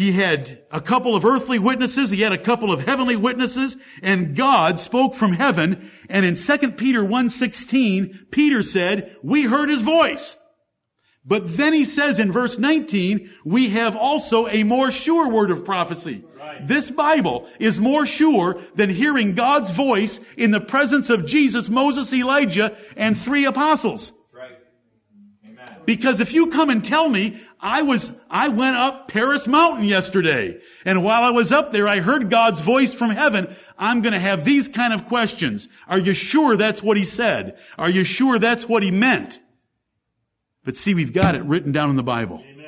He 0.00 0.12
had 0.12 0.62
a 0.70 0.80
couple 0.80 1.14
of 1.14 1.26
earthly 1.26 1.58
witnesses, 1.58 2.08
he 2.08 2.22
had 2.22 2.32
a 2.32 2.38
couple 2.38 2.72
of 2.72 2.86
heavenly 2.86 3.16
witnesses, 3.16 3.76
and 4.02 4.34
God 4.34 4.80
spoke 4.80 5.14
from 5.14 5.34
heaven. 5.34 5.90
And 6.08 6.24
in 6.24 6.36
2 6.36 6.72
Peter 6.72 7.02
1.16, 7.02 8.30
Peter 8.30 8.62
said, 8.62 9.14
we 9.22 9.42
heard 9.42 9.68
his 9.68 9.82
voice. 9.82 10.38
But 11.22 11.54
then 11.54 11.74
he 11.74 11.84
says 11.84 12.18
in 12.18 12.32
verse 12.32 12.58
19, 12.58 13.28
we 13.44 13.68
have 13.68 13.94
also 13.94 14.48
a 14.48 14.62
more 14.62 14.90
sure 14.90 15.28
word 15.28 15.50
of 15.50 15.66
prophecy. 15.66 16.24
Right. 16.34 16.66
This 16.66 16.90
Bible 16.90 17.46
is 17.58 17.78
more 17.78 18.06
sure 18.06 18.62
than 18.74 18.88
hearing 18.88 19.34
God's 19.34 19.70
voice 19.70 20.18
in 20.38 20.50
the 20.50 20.62
presence 20.62 21.10
of 21.10 21.26
Jesus, 21.26 21.68
Moses, 21.68 22.10
Elijah, 22.10 22.74
and 22.96 23.20
three 23.20 23.44
apostles. 23.44 24.12
Because 25.84 26.20
if 26.20 26.32
you 26.32 26.48
come 26.48 26.70
and 26.70 26.84
tell 26.84 27.08
me, 27.08 27.40
I 27.62 27.82
was, 27.82 28.10
I 28.30 28.48
went 28.48 28.76
up 28.76 29.08
Paris 29.08 29.46
Mountain 29.46 29.84
yesterday, 29.84 30.60
and 30.84 31.04
while 31.04 31.22
I 31.22 31.30
was 31.30 31.52
up 31.52 31.72
there, 31.72 31.86
I 31.86 32.00
heard 32.00 32.30
God's 32.30 32.60
voice 32.60 32.94
from 32.94 33.10
heaven, 33.10 33.54
I'm 33.78 34.00
gonna 34.00 34.18
have 34.18 34.44
these 34.44 34.66
kind 34.66 34.94
of 34.94 35.06
questions. 35.06 35.68
Are 35.86 35.98
you 35.98 36.14
sure 36.14 36.56
that's 36.56 36.82
what 36.82 36.96
he 36.96 37.04
said? 37.04 37.58
Are 37.76 37.90
you 37.90 38.04
sure 38.04 38.38
that's 38.38 38.68
what 38.68 38.82
he 38.82 38.90
meant? 38.90 39.40
But 40.64 40.76
see, 40.76 40.94
we've 40.94 41.12
got 41.12 41.34
it 41.34 41.42
written 41.42 41.72
down 41.72 41.90
in 41.90 41.96
the 41.96 42.02
Bible. 42.02 42.42
Amen. 42.46 42.60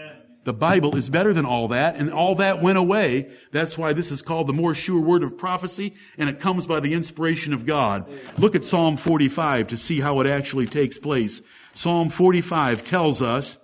The 0.44 0.52
Bible 0.52 0.96
is 0.96 1.08
better 1.08 1.32
than 1.32 1.46
all 1.46 1.68
that, 1.68 1.96
and 1.96 2.12
all 2.12 2.34
that 2.36 2.60
went 2.60 2.76
away. 2.76 3.30
That's 3.52 3.78
why 3.78 3.92
this 3.92 4.10
is 4.10 4.22
called 4.22 4.48
the 4.48 4.52
more 4.52 4.74
sure 4.74 5.00
word 5.00 5.22
of 5.22 5.38
prophecy, 5.38 5.94
and 6.18 6.28
it 6.28 6.40
comes 6.40 6.66
by 6.66 6.80
the 6.80 6.94
inspiration 6.94 7.54
of 7.54 7.64
God. 7.64 8.12
Look 8.38 8.54
at 8.54 8.64
Psalm 8.64 8.96
45 8.96 9.68
to 9.68 9.76
see 9.76 10.00
how 10.00 10.20
it 10.20 10.26
actually 10.26 10.66
takes 10.66 10.98
place. 10.98 11.40
Psalm 11.74 12.10
45 12.10 12.84
tells 12.84 13.22
us 13.22 13.56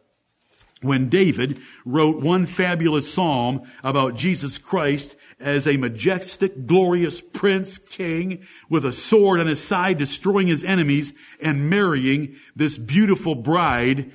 when 0.82 1.08
David 1.08 1.60
wrote 1.84 2.22
one 2.22 2.46
fabulous 2.46 3.12
psalm 3.12 3.62
about 3.82 4.14
Jesus 4.14 4.58
Christ 4.58 5.16
as 5.40 5.66
a 5.66 5.76
majestic, 5.76 6.66
glorious 6.66 7.20
prince, 7.20 7.78
king, 7.78 8.44
with 8.68 8.84
a 8.84 8.92
sword 8.92 9.40
on 9.40 9.46
his 9.46 9.62
side, 9.62 9.98
destroying 9.98 10.48
his 10.48 10.64
enemies 10.64 11.12
and 11.40 11.70
marrying 11.70 12.36
this 12.56 12.76
beautiful 12.76 13.34
bride 13.34 14.10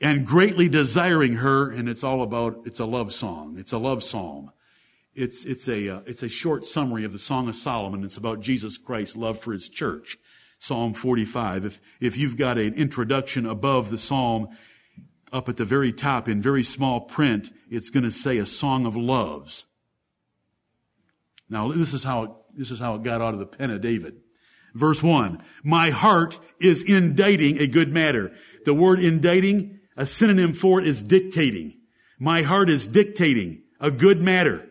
and 0.00 0.26
greatly 0.26 0.68
desiring 0.68 1.34
her. 1.34 1.70
And 1.70 1.88
it's 1.88 2.04
all 2.04 2.22
about, 2.22 2.66
it's 2.66 2.80
a 2.80 2.86
love 2.86 3.12
song. 3.12 3.56
It's 3.58 3.72
a 3.72 3.78
love 3.78 4.02
psalm. 4.02 4.50
It's, 5.14 5.44
it's 5.44 5.66
a, 5.68 5.88
uh, 5.88 6.00
it's 6.04 6.22
a 6.22 6.28
short 6.28 6.66
summary 6.66 7.04
of 7.04 7.12
the 7.12 7.18
Song 7.18 7.48
of 7.48 7.54
Solomon. 7.54 8.04
It's 8.04 8.18
about 8.18 8.40
Jesus 8.40 8.76
Christ's 8.76 9.16
love 9.16 9.38
for 9.40 9.52
his 9.52 9.70
church. 9.70 10.18
Psalm 10.58 10.92
45. 10.92 11.64
If, 11.64 11.80
if 12.00 12.16
you've 12.18 12.36
got 12.36 12.58
an 12.58 12.74
introduction 12.74 13.46
above 13.46 13.90
the 13.90 13.98
psalm, 13.98 14.48
up 15.32 15.48
at 15.48 15.56
the 15.56 15.64
very 15.64 15.92
top 15.92 16.28
in 16.28 16.40
very 16.40 16.62
small 16.62 17.00
print, 17.00 17.50
it's 17.70 17.90
going 17.90 18.04
to 18.04 18.10
say 18.10 18.38
a 18.38 18.46
song 18.46 18.86
of 18.86 18.96
loves. 18.96 19.64
Now, 21.48 21.70
this 21.70 21.92
is 21.92 22.02
how 22.02 22.22
it, 22.24 22.30
this 22.56 22.70
is 22.70 22.78
how 22.78 22.94
it 22.94 23.02
got 23.02 23.20
out 23.20 23.34
of 23.34 23.40
the 23.40 23.46
pen 23.46 23.70
of 23.70 23.80
David. 23.80 24.20
Verse 24.74 25.02
1. 25.02 25.42
My 25.64 25.90
heart 25.90 26.38
is 26.60 26.84
inditing 26.84 27.58
a 27.58 27.66
good 27.66 27.92
matter. 27.92 28.32
The 28.64 28.74
word 28.74 29.00
inditing, 29.00 29.80
a 29.96 30.06
synonym 30.06 30.52
for 30.52 30.80
it 30.80 30.86
is 30.86 31.02
dictating. 31.02 31.78
My 32.18 32.42
heart 32.42 32.68
is 32.68 32.86
dictating 32.86 33.62
a 33.80 33.90
good 33.90 34.20
matter. 34.20 34.68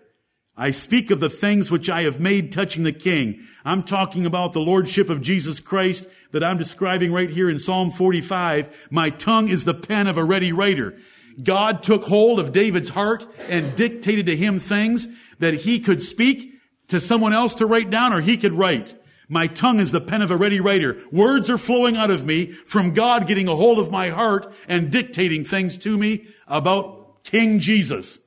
I 0.57 0.71
speak 0.71 1.11
of 1.11 1.19
the 1.19 1.29
things 1.29 1.69
which 1.69 1.89
I 1.89 2.03
have 2.03 2.19
made 2.19 2.51
touching 2.51 2.83
the 2.83 2.93
king. 2.93 3.45
I'm 3.65 3.83
talking 3.83 4.25
about 4.25 4.53
the 4.53 4.61
lordship 4.61 5.09
of 5.09 5.21
Jesus 5.21 5.59
Christ 5.59 6.07
that 6.31 6.43
I'm 6.43 6.57
describing 6.57 7.11
right 7.11 7.29
here 7.29 7.49
in 7.49 7.59
Psalm 7.59 7.91
45. 7.91 8.87
My 8.89 9.09
tongue 9.09 9.49
is 9.49 9.65
the 9.65 9.73
pen 9.73 10.07
of 10.07 10.17
a 10.17 10.23
ready 10.23 10.53
writer. 10.53 10.97
God 11.43 11.83
took 11.83 12.03
hold 12.03 12.39
of 12.39 12.53
David's 12.53 12.89
heart 12.89 13.25
and 13.49 13.75
dictated 13.75 14.27
to 14.27 14.35
him 14.37 14.61
things 14.61 15.07
that 15.39 15.53
he 15.53 15.81
could 15.81 16.01
speak 16.01 16.53
to 16.87 17.01
someone 17.01 17.33
else 17.33 17.55
to 17.55 17.65
write 17.65 17.89
down 17.89 18.13
or 18.13 18.21
he 18.21 18.37
could 18.37 18.53
write. 18.53 18.95
My 19.27 19.47
tongue 19.47 19.81
is 19.81 19.91
the 19.91 19.99
pen 19.99 20.21
of 20.21 20.31
a 20.31 20.37
ready 20.37 20.61
writer. 20.61 21.01
Words 21.11 21.49
are 21.49 21.57
flowing 21.57 21.97
out 21.97 22.11
of 22.11 22.25
me 22.25 22.51
from 22.51 22.93
God 22.93 23.27
getting 23.27 23.49
a 23.49 23.55
hold 23.55 23.79
of 23.79 23.91
my 23.91 24.09
heart 24.09 24.53
and 24.69 24.91
dictating 24.91 25.43
things 25.43 25.77
to 25.79 25.97
me 25.97 26.27
about 26.47 27.23
King 27.23 27.59
Jesus. 27.59 28.19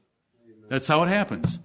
That's 0.68 0.88
how 0.88 1.02
it 1.04 1.08
happens. 1.08 1.60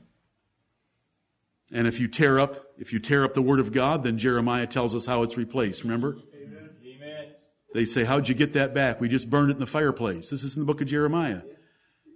And 1.74 1.88
if 1.88 2.00
you 2.00 2.08
tear 2.08 2.40
up, 2.40 2.64
if 2.78 2.94
you 2.94 3.00
tear 3.00 3.26
up 3.26 3.34
the 3.34 3.42
word 3.42 3.60
of 3.60 3.72
God, 3.72 4.04
then 4.04 4.20
Jeremiah 4.20 4.68
tells 4.68 4.94
us 4.94 5.08
how 5.08 5.24
it's 5.24 5.36
replaced. 5.36 5.84
Remember? 5.84 6.20
Amen. 6.34 7.32
They 7.74 7.86
say, 7.86 8.04
how'd 8.04 8.30
you 8.30 8.36
get 8.36 8.54
that 8.54 8.76
back? 8.76 9.02
We 9.02 9.10
just 9.10 9.30
burned 9.30 9.50
it 9.50 9.56
in 9.56 9.60
the 9.60 9.66
fireplace. 9.66 10.30
This 10.30 10.44
is 10.44 10.56
in 10.56 10.62
the 10.62 10.66
book 10.68 10.82
of 10.82 10.88
Jeremiah. 10.88 11.42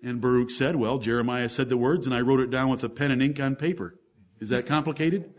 And 0.04 0.22
Baruch 0.22 0.52
said, 0.52 0.76
well, 0.76 1.00
Jeremiah 1.00 1.50
said 1.50 1.70
the 1.70 1.78
words 1.78 2.06
and 2.06 2.14
I 2.14 2.22
wrote 2.22 2.40
it 2.40 2.52
down 2.52 2.70
with 2.70 2.84
a 2.84 2.90
pen 2.90 3.10
and 3.10 3.22
ink 3.22 3.40
on 3.40 3.56
paper. 3.56 3.96
Is 4.40 4.50
that 4.50 4.68
complicated? 4.68 5.34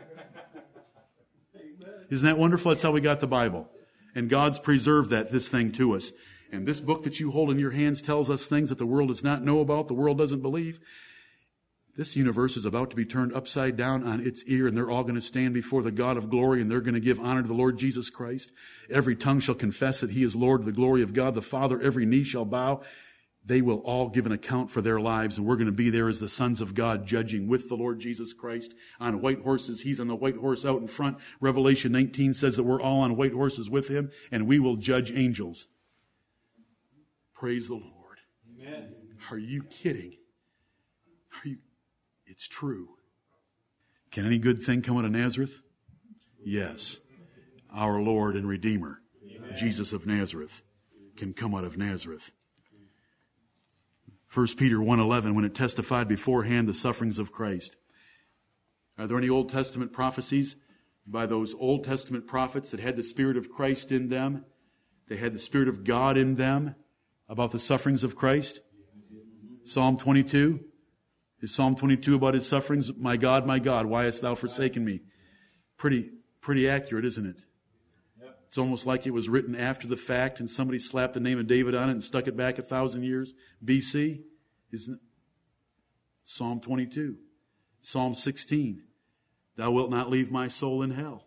Isn't 2.11 2.27
that 2.27 2.39
wonderful? 2.39 2.73
That's 2.73 2.83
how 2.83 2.91
we 2.91 3.01
got 3.01 3.21
the 3.21 3.29
Bible. 3.29 3.71
And 4.17 4.29
God's 4.29 4.59
preserved 4.59 5.11
that, 5.11 5.31
this 5.31 5.49
thing 5.49 5.71
to 5.73 5.95
us. 5.95 6.11
And 6.51 6.67
this 6.67 6.81
book 6.81 7.05
that 7.05 7.21
you 7.21 7.31
hold 7.31 7.51
in 7.51 7.59
your 7.59 7.71
hands 7.71 8.03
tells 8.03 8.31
us 8.31 8.49
things 8.49 8.71
that 8.71 8.79
the 8.79 8.87
world 8.87 9.09
does 9.09 9.23
not 9.23 9.45
know 9.45 9.61
about, 9.61 9.87
the 9.87 9.95
world 9.95 10.19
doesn't 10.19 10.41
believe. 10.41 10.81
This 11.99 12.15
universe 12.15 12.57
is 12.57 12.65
about 12.65 12.91
to 12.91 12.97
be 12.97 13.05
turned 13.05 13.35
upside 13.35 13.77
down 13.77 14.05
on 14.05 14.25
its 14.25 14.45
ear, 14.45 14.69
and 14.69 14.77
they're 14.77 14.89
all 14.89 15.03
going 15.03 15.17
to 15.17 15.21
stand 15.21 15.53
before 15.53 15.83
the 15.83 15.91
God 15.91 16.17
of 16.17 16.31
glory, 16.31 16.63
and 16.63 16.71
they're 16.71 16.81
going 16.81 16.95
to 16.95 17.01
give 17.01 17.19
honor 17.19 17.43
to 17.43 17.49
the 17.49 17.55
Lord 17.55 17.77
Jesus 17.77 18.09
Christ. 18.09 18.53
Every 18.89 19.17
tongue 19.17 19.41
shall 19.41 19.57
confess 19.57 19.99
that 19.99 20.13
He 20.13 20.23
is 20.23 20.37
Lord, 20.37 20.65
the 20.65 20.71
glory 20.71 21.03
of 21.03 21.13
God 21.13 21.35
the 21.35 21.43
Father. 21.43 21.83
Every 21.83 22.07
knee 22.07 22.23
shall 22.23 22.45
bow, 22.45 22.83
they 23.45 23.63
will 23.63 23.79
all 23.79 24.11
give 24.11 24.27
an 24.27 24.33
account 24.33 24.71
for 24.71 24.81
their 24.81 25.01
lives, 25.01 25.39
and 25.39 25.47
we're 25.47 25.57
going 25.57 25.67
to 25.67 25.73
be 25.73 25.91
there 25.91 26.09
as 26.09 26.21
the 26.21 26.29
sons 26.29 26.61
of 26.61 26.73
God 26.73 27.05
judging 27.05 27.49
with 27.49 27.69
the 27.69 27.75
Lord 27.75 27.99
Jesus 27.99 28.33
Christ 28.33 28.75
on 29.01 29.21
white 29.21 29.41
horses. 29.41 29.81
He's 29.81 29.99
on 29.99 30.07
the 30.07 30.15
white 30.15 30.37
horse 30.37 30.65
out 30.65 30.81
in 30.81 30.87
front. 30.87 31.19
Revelation 31.41 31.91
19 31.91 32.33
says 32.33 32.55
that 32.55 32.63
we're 32.63 32.81
all 32.81 33.01
on 33.01 33.17
white 33.17 33.33
horses 33.33 33.69
with 33.69 33.89
him, 33.89 34.13
and 34.31 34.47
we 34.47 34.61
will 34.61 34.77
judge 34.77 35.11
angels. 35.11 35.67
Praise 37.35 37.67
the 37.67 37.75
Lord. 37.75 38.19
Amen. 38.57 38.95
Are 39.33 39.39
you 39.39 39.65
kidding? 39.65 40.13
Are 41.33 41.49
you? 41.49 41.57
It's 42.29 42.47
true. 42.47 42.91
Can 44.11 44.27
any 44.27 44.39
good 44.39 44.63
thing 44.63 44.83
come 44.83 44.99
out 44.99 45.05
of 45.05 45.13
Nazareth? 45.13 45.61
Yes. 46.45 46.99
Our 47.75 48.01
Lord 48.01 48.37
and 48.37 48.47
Redeemer, 48.47 49.01
Amen. 49.25 49.57
Jesus 49.57 49.93
of 49.93 50.07
Nazareth, 50.07 50.63
can 51.17 51.33
come 51.33 51.55
out 51.55 51.65
of 51.65 51.77
Nazareth. 51.77 52.33
1 54.33 54.47
Peter 54.59 54.77
1.11 54.77 55.35
when 55.35 55.45
it 55.45 55.55
testified 55.55 56.07
beforehand 56.07 56.69
the 56.69 56.75
sufferings 56.75 57.19
of 57.19 57.33
Christ. 57.33 57.77
Are 58.99 59.07
there 59.07 59.17
any 59.17 59.31
Old 59.31 59.49
Testament 59.49 59.93
prophecies 59.93 60.57
by 61.07 61.25
those 61.25 61.55
Old 61.55 61.85
Testament 61.85 62.27
prophets 62.27 62.71
that 62.71 62.81
had 62.81 62.97
the 62.97 63.03
Spirit 63.03 63.39
of 63.39 63.51
Christ 63.51 63.91
in 63.91 64.11
them? 64.11 64.45
They 65.09 65.17
had 65.17 65.33
the 65.33 65.39
Spirit 65.39 65.69
of 65.69 65.83
God 65.83 66.19
in 66.19 66.35
them 66.35 66.75
about 67.27 67.53
the 67.53 67.59
sufferings 67.59 68.05
of 68.05 68.17
Christ? 68.17 68.61
Psalm 69.65 69.97
22. 69.97 70.61
Is 71.41 71.55
Psalm 71.55 71.77
22 71.77 72.17
about 72.17 72.35
his 72.35 72.47
sufferings? 72.47 72.93
My 72.97 73.17
God, 73.17 73.47
my 73.47 73.59
God, 73.59 73.87
why 73.87 74.05
hast 74.05 74.23
thou 74.23 74.35
forsaken 74.35 74.85
me? 74.85 75.01
Pretty, 75.77 76.11
pretty 76.41 76.69
accurate, 76.69 77.05
isn't 77.05 77.27
it? 77.27 77.43
It's 78.49 78.59
almost 78.59 78.87
like 78.87 79.07
it 79.07 79.13
was 79.13 79.29
written 79.29 79.55
after 79.55 79.87
the 79.87 79.97
fact 79.97 80.41
and 80.41 80.49
somebody 80.49 80.79
slapped 80.79 81.13
the 81.13 81.21
name 81.21 81.39
of 81.39 81.47
David 81.47 81.75
on 81.75 81.91
it 81.91 81.93
and 81.93 82.03
stuck 82.03 82.27
it 82.27 82.37
back 82.37 82.59
a 82.59 82.63
thousand 82.63 83.03
years 83.03 83.35
BC. 83.63 84.23
Isn't 84.73 84.95
it? 84.95 85.01
Psalm 86.25 86.61
22. 86.61 87.17
Psalm 87.83 88.15
16. 88.15 88.83
Thou 89.57 89.71
wilt 89.71 89.91
not 89.91 90.11
leave 90.11 90.31
my 90.31 90.49
soul 90.49 90.83
in 90.83 90.93
hell. 90.93 91.27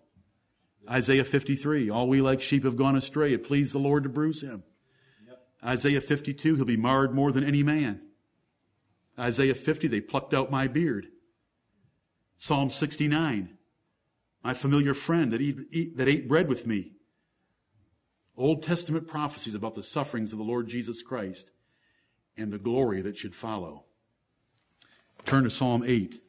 Isaiah 0.90 1.24
53. 1.24 1.92
All 1.92 2.08
we 2.08 2.22
like 2.22 2.42
sheep 2.42 2.64
have 2.66 2.76
gone 2.76 2.96
astray. 2.96 3.34
It 3.34 3.44
pleased 3.44 3.74
the 3.74 3.80
Lord 3.80 4.04
to 4.04 4.10
bruise 4.10 4.42
him. 4.42 4.64
Yep. 5.28 5.40
Isaiah 5.64 6.02
52. 6.02 6.56
He'll 6.56 6.66
be 6.66 6.76
marred 6.76 7.14
more 7.14 7.32
than 7.32 7.44
any 7.44 7.62
man. 7.62 8.02
Isaiah 9.20 9.56
50. 9.56 9.88
They 9.88 10.02
plucked 10.02 10.34
out 10.34 10.52
my 10.52 10.68
beard. 10.68 11.08
Psalm 12.38 12.70
69. 12.70 13.58
My 14.44 14.54
familiar 14.54 14.94
friend 14.94 15.32
that, 15.32 15.42
eat, 15.42 15.58
eat, 15.72 15.98
that 15.98 16.08
ate 16.08 16.28
bread 16.28 16.48
with 16.48 16.66
me. 16.66 16.94
Old 18.36 18.64
Testament 18.64 19.08
prophecies 19.08 19.54
about 19.54 19.76
the 19.76 19.84
sufferings 19.84 20.32
of 20.32 20.40
the 20.40 20.44
Lord 20.46 20.68
Jesus 20.68 21.04
Christ 21.04 21.52
and 22.36 22.52
the 22.52 22.58
glory 22.58 23.02
that 23.02 23.18
should 23.18 23.36
follow. 23.36 23.86
Turn 25.26 25.44
to 25.44 25.50
Psalm 25.50 25.84
8. 25.86 26.20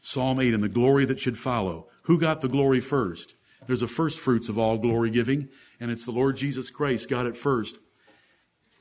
Psalm 0.00 0.40
8 0.40 0.54
and 0.54 0.62
the 0.62 0.68
glory 0.68 1.04
that 1.04 1.20
should 1.20 1.38
follow. 1.38 1.88
Who 2.04 2.18
got 2.18 2.40
the 2.40 2.48
glory 2.48 2.80
first? 2.80 3.34
There's 3.66 3.82
a 3.82 3.86
first 3.86 4.18
fruits 4.18 4.48
of 4.48 4.58
all 4.58 4.78
glory 4.78 5.10
giving, 5.10 5.48
and 5.78 5.90
it's 5.90 6.04
the 6.04 6.10
Lord 6.10 6.36
Jesus 6.36 6.70
Christ 6.70 7.08
got 7.08 7.26
it 7.26 7.36
first. 7.36 7.78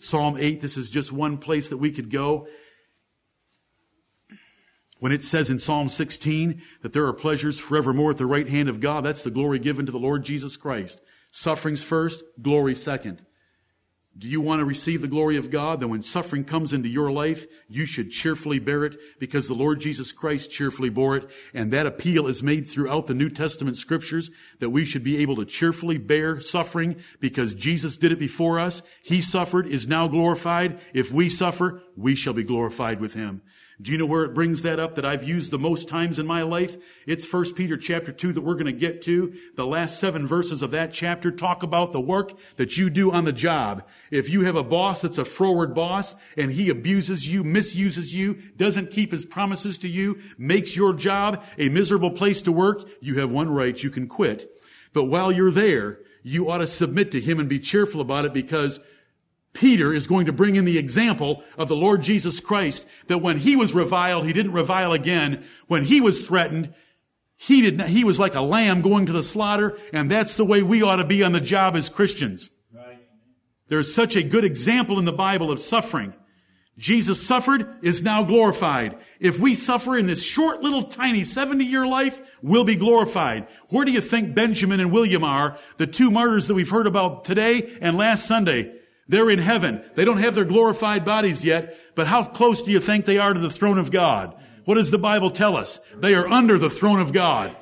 Psalm 0.03 0.37
8, 0.37 0.61
this 0.61 0.77
is 0.77 0.89
just 0.89 1.11
one 1.11 1.37
place 1.37 1.69
that 1.69 1.77
we 1.77 1.91
could 1.91 2.09
go. 2.09 2.47
When 4.99 5.11
it 5.11 5.23
says 5.23 5.49
in 5.49 5.57
Psalm 5.57 5.89
16 5.89 6.61
that 6.81 6.93
there 6.93 7.07
are 7.07 7.13
pleasures 7.13 7.57
forevermore 7.57 8.11
at 8.11 8.17
the 8.17 8.25
right 8.25 8.47
hand 8.47 8.69
of 8.69 8.79
God, 8.79 9.03
that's 9.03 9.23
the 9.23 9.31
glory 9.31 9.57
given 9.57 9.85
to 9.87 9.91
the 9.91 9.97
Lord 9.97 10.23
Jesus 10.23 10.57
Christ. 10.57 11.01
Sufferings 11.31 11.81
first, 11.81 12.23
glory 12.41 12.75
second. 12.75 13.25
Do 14.17 14.27
you 14.27 14.41
want 14.41 14.59
to 14.59 14.65
receive 14.65 15.01
the 15.01 15.07
glory 15.07 15.37
of 15.37 15.49
God? 15.49 15.79
Then 15.79 15.89
when 15.89 16.01
suffering 16.01 16.43
comes 16.43 16.73
into 16.73 16.89
your 16.89 17.11
life, 17.11 17.47
you 17.69 17.85
should 17.85 18.11
cheerfully 18.11 18.59
bear 18.59 18.83
it 18.83 18.99
because 19.19 19.47
the 19.47 19.53
Lord 19.53 19.79
Jesus 19.79 20.11
Christ 20.11 20.51
cheerfully 20.51 20.89
bore 20.89 21.15
it. 21.15 21.29
And 21.53 21.71
that 21.71 21.85
appeal 21.87 22.27
is 22.27 22.43
made 22.43 22.67
throughout 22.67 23.07
the 23.07 23.13
New 23.13 23.29
Testament 23.29 23.77
scriptures 23.77 24.29
that 24.59 24.69
we 24.69 24.83
should 24.83 25.03
be 25.03 25.21
able 25.21 25.37
to 25.37 25.45
cheerfully 25.45 25.97
bear 25.97 26.41
suffering 26.41 26.97
because 27.21 27.55
Jesus 27.55 27.95
did 27.95 28.11
it 28.11 28.19
before 28.19 28.59
us. 28.59 28.81
He 29.01 29.21
suffered, 29.21 29.65
is 29.65 29.87
now 29.87 30.09
glorified. 30.09 30.81
If 30.93 31.13
we 31.13 31.29
suffer, 31.29 31.81
we 31.95 32.13
shall 32.15 32.33
be 32.33 32.43
glorified 32.43 32.99
with 32.99 33.13
him. 33.13 33.41
Do 33.81 33.91
you 33.91 33.97
know 33.97 34.05
where 34.05 34.25
it 34.25 34.35
brings 34.35 34.61
that 34.61 34.79
up 34.79 34.95
that 34.95 35.05
I've 35.05 35.23
used 35.23 35.49
the 35.49 35.57
most 35.57 35.87
times 35.87 36.19
in 36.19 36.27
my 36.27 36.43
life? 36.43 36.77
It's 37.07 37.31
1 37.31 37.53
Peter 37.53 37.77
chapter 37.77 38.11
2 38.11 38.33
that 38.33 38.41
we're 38.41 38.53
going 38.53 38.65
to 38.67 38.73
get 38.73 39.01
to. 39.03 39.33
The 39.55 39.65
last 39.65 39.99
seven 39.99 40.27
verses 40.27 40.61
of 40.61 40.71
that 40.71 40.93
chapter 40.93 41.31
talk 41.31 41.63
about 41.63 41.91
the 41.91 42.01
work 42.01 42.33
that 42.57 42.77
you 42.77 42.91
do 42.91 43.11
on 43.11 43.25
the 43.25 43.33
job. 43.33 43.87
If 44.11 44.29
you 44.29 44.41
have 44.43 44.55
a 44.55 44.63
boss 44.63 45.01
that's 45.01 45.17
a 45.17 45.25
froward 45.25 45.73
boss 45.73 46.15
and 46.37 46.51
he 46.51 46.69
abuses 46.69 47.31
you, 47.31 47.43
misuses 47.43 48.13
you, 48.13 48.35
doesn't 48.55 48.91
keep 48.91 49.11
his 49.11 49.25
promises 49.25 49.79
to 49.79 49.87
you, 49.87 50.19
makes 50.37 50.75
your 50.75 50.93
job 50.93 51.43
a 51.57 51.69
miserable 51.69 52.11
place 52.11 52.43
to 52.43 52.51
work, 52.51 52.87
you 52.99 53.19
have 53.19 53.31
one 53.31 53.49
right, 53.49 53.81
you 53.81 53.89
can 53.89 54.07
quit. 54.07 54.51
But 54.93 55.05
while 55.05 55.31
you're 55.31 55.49
there, 55.49 56.01
you 56.21 56.51
ought 56.51 56.59
to 56.59 56.67
submit 56.67 57.11
to 57.11 57.19
him 57.19 57.39
and 57.39 57.49
be 57.49 57.59
cheerful 57.59 58.01
about 58.01 58.25
it 58.25 58.33
because 58.33 58.79
Peter 59.53 59.93
is 59.93 60.07
going 60.07 60.27
to 60.27 60.33
bring 60.33 60.55
in 60.55 60.65
the 60.65 60.77
example 60.77 61.43
of 61.57 61.67
the 61.67 61.75
Lord 61.75 62.01
Jesus 62.01 62.39
Christ 62.39 62.85
that 63.07 63.17
when 63.17 63.37
he 63.37 63.55
was 63.55 63.73
reviled, 63.73 64.25
he 64.25 64.33
didn't 64.33 64.53
revile 64.53 64.93
again. 64.93 65.43
When 65.67 65.83
he 65.83 65.99
was 65.99 66.25
threatened, 66.25 66.73
he 67.35 67.61
did 67.61 67.77
not, 67.77 67.87
he 67.89 68.03
was 68.03 68.19
like 68.19 68.35
a 68.35 68.41
lamb 68.41 68.81
going 68.81 69.07
to 69.07 69.11
the 69.11 69.23
slaughter, 69.23 69.77
and 69.91 70.09
that's 70.09 70.35
the 70.35 70.45
way 70.45 70.61
we 70.61 70.83
ought 70.83 70.97
to 70.97 71.05
be 71.05 71.23
on 71.23 71.31
the 71.31 71.41
job 71.41 71.75
as 71.75 71.89
Christians. 71.89 72.49
There's 73.67 73.93
such 73.93 74.15
a 74.17 74.23
good 74.23 74.43
example 74.43 74.99
in 74.99 75.05
the 75.05 75.13
Bible 75.13 75.49
of 75.49 75.59
suffering. 75.59 76.13
Jesus 76.77 77.25
suffered, 77.25 77.79
is 77.83 78.01
now 78.01 78.23
glorified. 78.23 78.97
If 79.19 79.39
we 79.39 79.55
suffer 79.55 79.97
in 79.97 80.07
this 80.07 80.21
short 80.21 80.61
little 80.61 80.83
tiny 80.83 81.23
70 81.23 81.63
year 81.63 81.87
life, 81.87 82.19
we'll 82.41 82.63
be 82.63 82.75
glorified. 82.75 83.47
Where 83.69 83.85
do 83.85 83.91
you 83.91 84.01
think 84.01 84.35
Benjamin 84.35 84.79
and 84.79 84.91
William 84.91 85.23
are, 85.23 85.57
the 85.77 85.87
two 85.87 86.11
martyrs 86.11 86.47
that 86.47 86.53
we've 86.53 86.69
heard 86.69 86.87
about 86.87 87.23
today 87.23 87.77
and 87.81 87.97
last 87.97 88.25
Sunday? 88.25 88.73
They're 89.11 89.29
in 89.29 89.39
heaven. 89.39 89.83
They 89.95 90.05
don't 90.05 90.19
have 90.19 90.35
their 90.35 90.45
glorified 90.45 91.03
bodies 91.03 91.43
yet, 91.43 91.77
but 91.95 92.07
how 92.07 92.23
close 92.23 92.63
do 92.63 92.71
you 92.71 92.79
think 92.79 93.05
they 93.05 93.17
are 93.17 93.33
to 93.33 93.39
the 93.41 93.49
throne 93.49 93.77
of 93.77 93.91
God? 93.91 94.33
What 94.63 94.75
does 94.75 94.89
the 94.89 94.97
Bible 94.97 95.29
tell 95.29 95.57
us? 95.57 95.81
They 95.93 96.15
are 96.15 96.29
under 96.29 96.57
the 96.57 96.69
throne 96.69 97.01
of 97.01 97.11
God. 97.11 97.57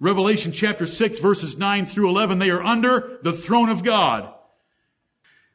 Revelation 0.00 0.52
chapter 0.52 0.86
6 0.86 1.18
verses 1.18 1.58
9 1.58 1.84
through 1.84 2.08
11, 2.08 2.38
they 2.38 2.48
are 2.48 2.62
under 2.62 3.18
the 3.22 3.34
throne 3.34 3.68
of 3.68 3.84
God. 3.84 4.32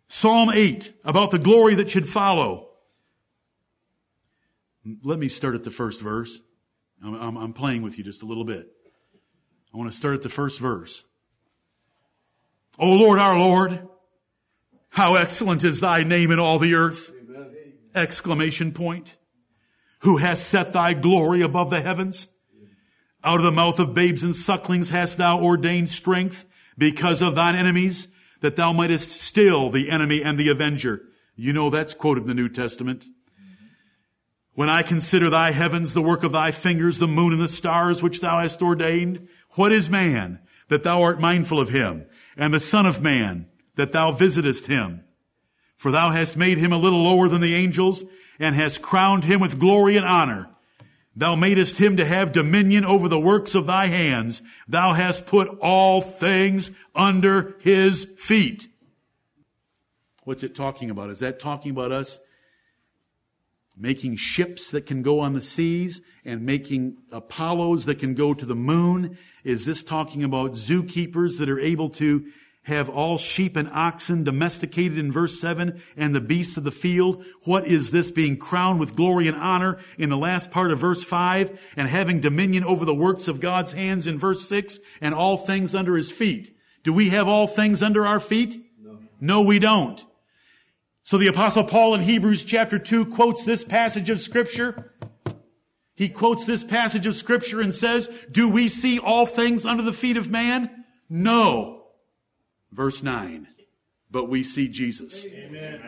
Psalm 0.08 0.52
8, 0.52 0.94
about 1.06 1.32
the 1.32 1.40
glory 1.40 1.74
that 1.76 1.90
should 1.90 2.08
follow. 2.08 2.70
Let 5.04 5.18
me 5.18 5.28
start 5.28 5.56
at 5.56 5.64
the 5.64 5.72
first 5.72 6.02
verse. 6.02 6.40
I'm, 7.04 7.16
I'm, 7.16 7.36
I'm 7.36 7.54
playing 7.54 7.82
with 7.82 7.98
you 7.98 8.04
just 8.04 8.22
a 8.22 8.28
little 8.28 8.46
bit. 8.46 8.72
I 9.74 9.78
want 9.78 9.92
to 9.92 9.98
start 9.98 10.14
at 10.14 10.22
the 10.22 10.30
first 10.30 10.60
verse. 10.60 11.04
O 12.78 12.92
Lord, 12.92 13.18
our 13.18 13.40
Lord, 13.40 13.88
how 14.92 15.16
excellent 15.16 15.64
is 15.64 15.80
thy 15.80 16.04
name 16.04 16.32
in 16.32 16.40
all 16.40 16.60
the 16.60 16.76
earth. 16.76 17.10
Amen. 17.10 17.74
Exclamation 17.96 18.74
point. 18.74 19.16
Who 20.00 20.18
has 20.18 20.42
set 20.42 20.74
thy 20.74 20.94
glory 20.94 21.42
above 21.42 21.70
the 21.70 21.82
heavens? 21.82 22.28
Out 23.24 23.38
of 23.38 23.44
the 23.44 23.52
mouth 23.52 23.80
of 23.80 23.94
babes 23.94 24.24
and 24.24 24.36
sucklings 24.36 24.90
hast 24.90 25.18
thou 25.18 25.42
ordained 25.42 25.90
strength 25.90 26.46
because 26.78 27.22
of 27.22 27.36
thine 27.36 27.56
enemies, 27.56 28.08
that 28.42 28.56
thou 28.56 28.74
mightest 28.74 29.12
still 29.12 29.70
the 29.70 29.90
enemy 29.90 30.24
and 30.24 30.38
the 30.38 30.50
avenger. 30.50 31.04
You 31.36 31.54
know 31.54 31.70
that's 31.70 31.94
quoted 31.94 32.22
in 32.22 32.28
the 32.28 32.34
New 32.34 32.50
Testament. 32.50 33.06
When 34.54 34.70
I 34.70 34.82
consider 34.82 35.30
thy 35.30 35.52
heavens, 35.52 35.94
the 35.94 36.02
work 36.02 36.24
of 36.24 36.34
thy 36.34 36.52
fingers, 36.52 36.98
the 36.98 37.08
moon 37.08 37.32
and 37.32 37.42
the 37.42 37.48
stars 37.48 38.04
which 38.04 38.20
thou 38.20 38.40
hast 38.40 38.62
ordained, 38.62 39.30
what 39.52 39.72
is 39.72 39.90
man 39.90 40.40
that 40.68 40.84
thou 40.84 41.02
art 41.04 41.22
mindful 41.22 41.60
of 41.60 41.70
him, 41.70 42.08
and 42.36 42.54
the 42.54 42.60
son 42.60 42.86
of 42.86 43.02
man 43.02 43.48
that 43.82 43.94
thou 43.94 44.12
visitest 44.12 44.68
him? 44.68 45.04
For 45.76 45.90
thou 45.90 46.12
hast 46.12 46.38
made 46.38 46.60
him 46.60 46.72
a 46.72 46.78
little 46.78 47.02
lower 47.02 47.28
than 47.28 47.42
the 47.42 47.56
angels, 47.56 48.04
and 48.40 48.54
hast 48.54 48.84
crowned 48.84 49.24
him 49.24 49.42
with 49.42 49.60
glory 49.60 49.98
and 49.98 50.06
honor. 50.06 50.50
Thou 51.16 51.36
madest 51.36 51.80
him 51.80 51.98
to 51.98 52.06
have 52.06 52.32
dominion 52.32 52.86
over 52.86 53.10
the 53.10 53.20
works 53.20 53.56
of 53.56 53.66
thy 53.66 53.88
hands. 53.88 54.44
Thou 54.68 54.94
hast 54.94 55.26
put 55.26 55.48
all 55.60 56.00
things 56.00 56.70
under 56.94 57.56
his 57.62 58.06
feet. 58.18 58.70
What's 60.26 60.44
it 60.44 60.54
talking 60.54 60.92
about? 60.92 61.10
Is 61.10 61.20
that 61.20 61.40
talking 61.40 61.72
about 61.72 61.92
us 61.92 62.20
making 63.76 64.18
ships 64.18 64.70
that 64.72 64.86
can 64.86 65.02
go 65.02 65.22
on 65.22 65.34
the 65.34 65.42
seas 65.42 66.02
and 66.24 66.46
making 66.46 66.98
Apollos 67.12 67.86
that 67.86 67.98
can 67.98 68.14
go 68.14 68.36
to 68.36 68.46
the 68.46 68.56
moon? 68.56 69.18
Is 69.44 69.66
this 69.66 69.84
talking 69.84 70.24
about 70.24 70.52
zookeepers 70.52 71.40
that 71.40 71.50
are 71.50 71.60
able 71.60 71.90
to 71.90 72.28
have 72.64 72.90
all 72.90 73.18
sheep 73.18 73.56
and 73.56 73.68
oxen 73.70 74.24
domesticated 74.24 74.98
in 74.98 75.12
verse 75.12 75.40
7 75.40 75.82
and 75.98 76.14
the 76.14 76.22
beasts 76.22 76.58
of 76.58 76.64
the 76.64 76.72
field? 76.72 77.26
What 77.44 77.66
is 77.66 77.92
this 77.92 78.12
being 78.12 78.38
crowned 78.38 78.80
with 78.80 78.96
glory 78.96 79.28
and 79.28 79.38
honor 79.38 79.80
in 79.98 80.10
the 80.10 80.18
last 80.18 80.52
part 80.52 80.72
of 80.72 80.80
verse 80.80 81.04
5 81.04 81.60
and 81.76 81.88
having 81.88 82.22
dominion 82.22 82.64
over 82.64 82.86
the 82.86 82.94
works 82.94 83.28
of 83.28 83.40
God's 83.40 83.72
hands 83.72 84.06
in 84.06 84.20
verse 84.20 84.48
6 84.48 84.80
and 85.02 85.16
all 85.16 85.38
things 85.38 85.74
under 85.74 85.98
his 85.98 86.12
feet? 86.12 86.56
Do 86.84 86.94
we 86.94 87.10
have 87.10 87.28
all 87.28 87.48
things 87.48 87.82
under 87.82 88.06
our 88.06 88.20
feet? 88.20 88.64
No, 88.80 89.00
no 89.20 89.42
we 89.42 89.60
don't. 89.60 90.04
So 91.04 91.18
the 91.18 91.28
apostle 91.28 91.64
Paul 91.64 91.96
in 91.96 92.02
Hebrews 92.02 92.44
chapter 92.44 92.78
2 92.78 93.08
quotes 93.08 93.44
this 93.44 93.64
passage 93.64 94.10
of 94.10 94.22
scripture. 94.22 94.94
He 95.96 96.10
quotes 96.10 96.46
this 96.46 96.64
passage 96.64 97.06
of 97.06 97.16
scripture 97.16 97.60
and 97.60 97.74
says, 97.74 98.08
do 98.32 98.50
we 98.50 98.68
see 98.68 99.00
all 99.00 99.26
things 99.26 99.66
under 99.66 99.84
the 99.84 99.94
feet 99.94 100.18
of 100.18 100.30
man? 100.30 100.86
No. 101.10 101.81
Verse 102.72 103.04
9. 103.04 103.48
But 104.10 104.26
we 104.26 104.44
see 104.44 104.68
Jesus. 104.68 105.26
Amen. 105.26 105.82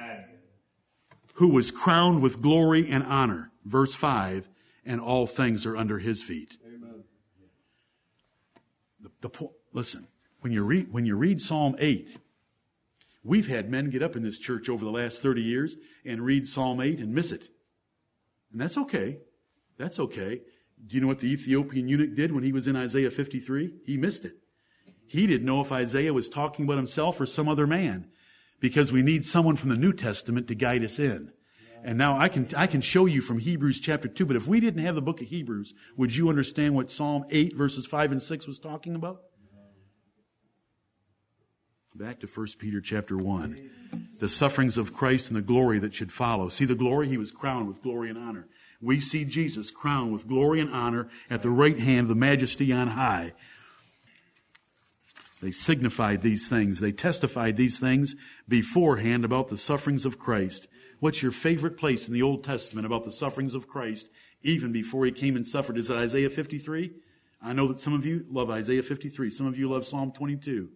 Who 1.36 1.50
was 1.50 1.72
crowned 1.72 2.22
with 2.22 2.42
glory 2.42 2.90
and 2.90 3.04
honor. 3.04 3.52
Verse 3.66 3.96
5. 3.96 4.48
And 4.86 5.00
all 5.00 5.28
things 5.28 5.66
are 5.66 5.78
under 5.78 6.00
his 6.00 6.22
feet. 6.22 6.58
Amen. 6.66 7.04
The, 9.00 9.28
the, 9.28 9.50
listen, 9.72 10.08
when 10.42 10.52
you 10.52 10.64
read, 10.64 10.92
when 10.92 11.06
you 11.06 11.16
read 11.16 11.42
Psalm 11.42 11.76
8, 11.80 12.18
We've 13.24 13.48
had 13.48 13.70
men 13.70 13.90
get 13.90 14.04
up 14.04 14.16
in 14.16 14.24
this 14.24 14.38
church 14.38 14.68
over 14.68 14.84
the 14.84 14.92
last 14.92 15.22
30 15.22 15.42
years 15.42 15.78
and 16.06 16.22
read 16.22 16.46
Psalm 16.46 16.82
8 16.82 17.00
and 17.00 17.16
miss 17.16 17.32
it. 17.32 17.50
And 18.52 18.60
that's 18.60 18.78
okay. 18.78 19.20
That's 19.78 20.00
okay. 20.00 20.42
Do 20.86 20.96
you 20.96 21.02
know 21.02 21.08
what 21.08 21.20
the 21.20 21.32
Ethiopian 21.32 21.88
eunuch 21.88 22.16
did 22.16 22.34
when 22.34 22.44
he 22.44 22.52
was 22.52 22.68
in 22.68 22.76
Isaiah 22.76 23.10
53? 23.10 23.76
He 23.86 23.98
missed 23.98 24.26
it. 24.26 24.36
He 25.14 25.28
didn't 25.28 25.46
know 25.46 25.62
if 25.62 25.72
Isaiah 25.72 26.12
was 26.12 26.28
talking 26.28 26.66
about 26.66 26.78
himself 26.78 27.22
or 27.22 27.28
some 27.28 27.48
other 27.48 27.68
man 27.68 28.08
because 28.60 28.92
we 28.92 29.04
need 29.04 29.24
someone 29.24 29.56
from 29.56 29.70
the 29.70 29.76
New 29.76 29.94
Testament 29.94 30.48
to 30.48 30.56
guide 30.56 30.84
us 30.84 30.98
in. 30.98 31.32
And 31.84 32.00
now 32.00 32.18
I 32.18 32.30
can, 32.30 32.48
I 32.58 32.66
can 32.66 32.82
show 32.82 33.06
you 33.06 33.22
from 33.22 33.38
Hebrews 33.38 33.80
chapter 33.80 34.08
2, 34.08 34.26
but 34.26 34.36
if 34.36 34.48
we 34.48 34.60
didn't 34.60 34.84
have 34.84 34.96
the 34.96 35.04
book 35.04 35.22
of 35.22 35.28
Hebrews, 35.28 35.76
would 35.98 36.16
you 36.16 36.30
understand 36.30 36.74
what 36.74 36.90
Psalm 36.90 37.26
8 37.30 37.56
verses 37.56 37.86
5 37.86 38.12
and 38.12 38.24
6 38.24 38.48
was 38.48 38.58
talking 38.58 38.96
about? 38.96 39.22
Back 41.94 42.20
to 42.22 42.28
1 42.28 42.48
Peter 42.58 42.82
chapter 42.82 43.16
1. 43.16 43.70
The 44.18 44.28
sufferings 44.28 44.80
of 44.80 44.96
Christ 44.96 45.28
and 45.28 45.36
the 45.36 45.44
glory 45.44 45.78
that 45.78 45.94
should 45.94 46.12
follow. 46.12 46.50
See 46.50 46.66
the 46.66 46.74
glory? 46.74 47.08
He 47.08 47.20
was 47.20 47.32
crowned 47.32 47.68
with 47.68 47.84
glory 47.84 48.10
and 48.10 48.18
honor. 48.18 48.48
We 48.82 49.00
see 49.00 49.26
Jesus 49.26 49.70
crowned 49.70 50.12
with 50.12 50.28
glory 50.28 50.60
and 50.60 50.74
honor 50.74 51.08
at 51.30 51.44
the 51.44 51.52
right 51.52 51.78
hand 51.78 52.02
of 52.02 52.08
the 52.08 52.16
majesty 52.16 52.74
on 52.74 52.88
high. 52.88 53.34
They 55.44 55.52
signified 55.52 56.22
these 56.22 56.48
things. 56.48 56.80
They 56.80 56.94
testified 56.94 57.58
these 57.58 57.78
things 57.78 58.16
beforehand 58.48 59.26
about 59.26 59.50
the 59.50 59.58
sufferings 59.58 60.06
of 60.06 60.18
Christ. 60.18 60.70
What's 61.02 61.22
your 61.22 61.34
favorite 61.34 61.78
place 61.78 62.08
in 62.08 62.14
the 62.14 62.22
Old 62.22 62.46
Testament 62.46 62.86
about 62.86 63.04
the 63.04 63.12
sufferings 63.12 63.54
of 63.54 63.68
Christ, 63.68 64.08
even 64.42 64.72
before 64.72 65.06
he 65.06 65.12
came 65.12 65.36
and 65.36 65.46
suffered? 65.46 65.78
Is 65.78 65.90
it 65.90 65.98
Isaiah 65.98 66.30
53? 66.30 66.94
I 67.42 67.52
know 67.52 67.68
that 67.68 67.82
some 67.82 67.94
of 67.94 68.06
you 68.06 68.26
love 68.32 68.50
Isaiah 68.50 68.84
53. 68.84 69.30
Some 69.32 69.46
of 69.46 69.58
you 69.58 69.70
love 69.70 69.86
Psalm 69.86 70.14
22. 70.14 70.70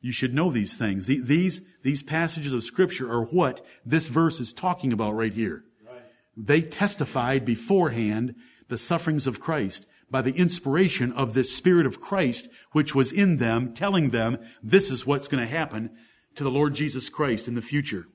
You 0.00 0.12
should 0.12 0.32
know 0.32 0.52
these 0.52 0.74
things. 0.74 1.06
These, 1.06 1.60
these 1.82 2.04
passages 2.04 2.52
of 2.52 2.62
scripture 2.62 3.10
are 3.10 3.24
what 3.24 3.66
this 3.84 4.06
verse 4.06 4.38
is 4.38 4.52
talking 4.52 4.92
about 4.92 5.16
right 5.16 5.34
here. 5.34 5.64
Right. 5.84 6.04
They 6.36 6.60
testified 6.60 7.44
beforehand 7.44 8.36
the 8.68 8.78
sufferings 8.78 9.26
of 9.26 9.40
Christ 9.40 9.88
by 10.12 10.22
the 10.22 10.36
inspiration 10.36 11.10
of 11.12 11.34
this 11.34 11.50
Spirit 11.50 11.86
of 11.86 12.00
Christ, 12.00 12.48
which 12.72 12.94
was 12.94 13.10
in 13.10 13.38
them, 13.38 13.72
telling 13.72 14.10
them 14.10 14.38
this 14.62 14.90
is 14.90 15.06
what's 15.06 15.26
going 15.26 15.42
to 15.42 15.50
happen 15.50 15.90
to 16.34 16.44
the 16.44 16.50
Lord 16.50 16.74
Jesus 16.74 17.08
Christ 17.08 17.48
in 17.48 17.54
the 17.54 17.62
future. 17.62 18.06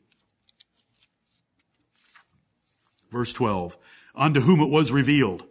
Verse 3.12 3.34
12. 3.34 3.78
Unto 4.16 4.42
whom 4.42 4.62
it 4.62 4.70
was 4.70 4.92
revealed. 4.92 5.46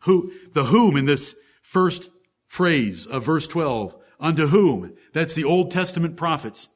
Who, 0.00 0.32
the 0.52 0.64
whom 0.64 0.96
in 0.96 1.06
this 1.06 1.34
first 1.60 2.08
phrase 2.46 3.06
of 3.06 3.24
verse 3.24 3.46
12 3.48 3.96
Unto 4.20 4.48
whom? 4.48 4.94
That's 5.12 5.34
the 5.34 5.44
Old 5.44 5.70
Testament 5.70 6.16
prophets. 6.16 6.68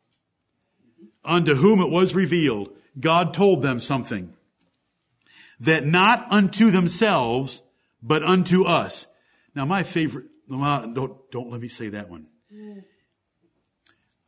Unto 1.25 1.55
whom 1.55 1.81
it 1.81 1.91
was 1.91 2.15
revealed. 2.15 2.71
God 2.99 3.35
told 3.35 3.63
them 3.63 3.81
something. 3.81 4.35
That 5.61 5.87
not 5.87 6.27
unto 6.31 6.71
themselves, 6.71 7.63
but 8.03 8.23
unto 8.23 8.65
us. 8.65 9.07
Now 9.55 9.65
my 9.65 9.83
favorite, 9.83 10.27
don't, 10.49 11.31
don't 11.31 11.51
let 11.51 11.61
me 11.61 11.69
say 11.69 11.91
that 11.91 12.11
one. 12.11 12.27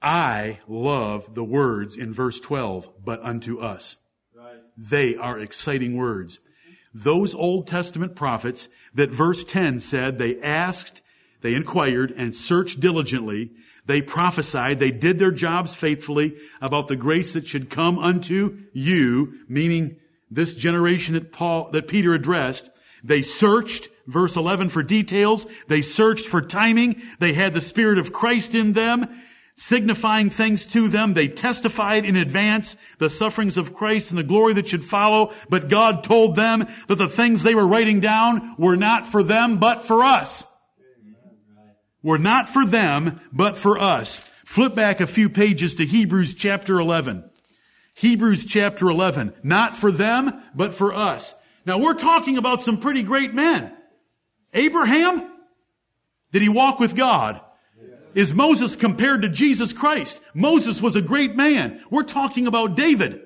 I 0.00 0.60
love 0.68 1.34
the 1.34 1.44
words 1.44 1.96
in 1.96 2.12
verse 2.12 2.38
12, 2.38 2.90
but 3.02 3.22
unto 3.22 3.58
us. 3.58 3.96
Right. 4.36 4.58
They 4.76 5.16
are 5.16 5.38
exciting 5.38 5.96
words. 5.96 6.40
Those 6.92 7.34
Old 7.34 7.66
Testament 7.66 8.14
prophets 8.14 8.68
that 8.94 9.10
verse 9.10 9.44
10 9.44 9.80
said 9.80 10.18
they 10.18 10.40
asked 10.40 11.02
they 11.44 11.54
inquired 11.54 12.10
and 12.10 12.34
searched 12.34 12.80
diligently. 12.80 13.50
They 13.84 14.00
prophesied. 14.00 14.80
They 14.80 14.90
did 14.90 15.18
their 15.18 15.30
jobs 15.30 15.74
faithfully 15.74 16.38
about 16.62 16.88
the 16.88 16.96
grace 16.96 17.34
that 17.34 17.46
should 17.46 17.68
come 17.68 17.98
unto 17.98 18.60
you, 18.72 19.40
meaning 19.46 19.96
this 20.30 20.54
generation 20.54 21.12
that 21.12 21.32
Paul, 21.32 21.70
that 21.72 21.86
Peter 21.86 22.14
addressed. 22.14 22.70
They 23.04 23.22
searched, 23.22 23.88
verse 24.08 24.34
11, 24.34 24.70
for 24.70 24.82
details. 24.82 25.46
They 25.68 25.82
searched 25.82 26.26
for 26.26 26.42
timing. 26.42 27.02
They 27.20 27.34
had 27.34 27.54
the 27.54 27.60
Spirit 27.60 27.98
of 27.98 28.12
Christ 28.12 28.54
in 28.54 28.72
them, 28.72 29.06
signifying 29.54 30.30
things 30.30 30.66
to 30.68 30.88
them. 30.88 31.14
They 31.14 31.28
testified 31.28 32.04
in 32.04 32.16
advance 32.16 32.74
the 32.98 33.10
sufferings 33.10 33.56
of 33.56 33.74
Christ 33.74 34.10
and 34.10 34.18
the 34.18 34.24
glory 34.24 34.54
that 34.54 34.66
should 34.66 34.84
follow. 34.84 35.32
But 35.48 35.68
God 35.68 36.02
told 36.02 36.34
them 36.34 36.66
that 36.88 36.96
the 36.96 37.08
things 37.08 37.42
they 37.42 37.54
were 37.54 37.68
writing 37.68 38.00
down 38.00 38.56
were 38.58 38.76
not 38.76 39.06
for 39.06 39.22
them, 39.22 39.58
but 39.58 39.84
for 39.84 40.02
us 40.02 40.44
were 42.04 42.18
not 42.18 42.46
for 42.46 42.64
them, 42.64 43.20
but 43.32 43.56
for 43.56 43.78
us. 43.78 44.20
Flip 44.44 44.74
back 44.74 45.00
a 45.00 45.06
few 45.08 45.28
pages 45.28 45.74
to 45.76 45.86
Hebrews 45.86 46.34
chapter 46.34 46.78
11. 46.78 47.28
Hebrews 47.94 48.44
chapter 48.44 48.86
11. 48.88 49.32
Not 49.42 49.74
for 49.74 49.90
them, 49.90 50.42
but 50.54 50.74
for 50.74 50.94
us. 50.94 51.34
Now 51.66 51.78
we're 51.78 51.94
talking 51.94 52.38
about 52.38 52.62
some 52.62 52.78
pretty 52.78 53.02
great 53.02 53.34
men. 53.34 53.72
Abraham, 54.52 55.28
did 56.32 56.42
he 56.42 56.48
walk 56.48 56.78
with 56.78 56.94
God? 56.94 57.40
Is 58.14 58.32
Moses 58.32 58.76
compared 58.76 59.22
to 59.22 59.28
Jesus 59.28 59.72
Christ? 59.72 60.20
Moses 60.34 60.80
was 60.80 60.94
a 60.94 61.02
great 61.02 61.34
man. 61.34 61.82
We're 61.90 62.04
talking 62.04 62.46
about 62.46 62.76
David. 62.76 63.20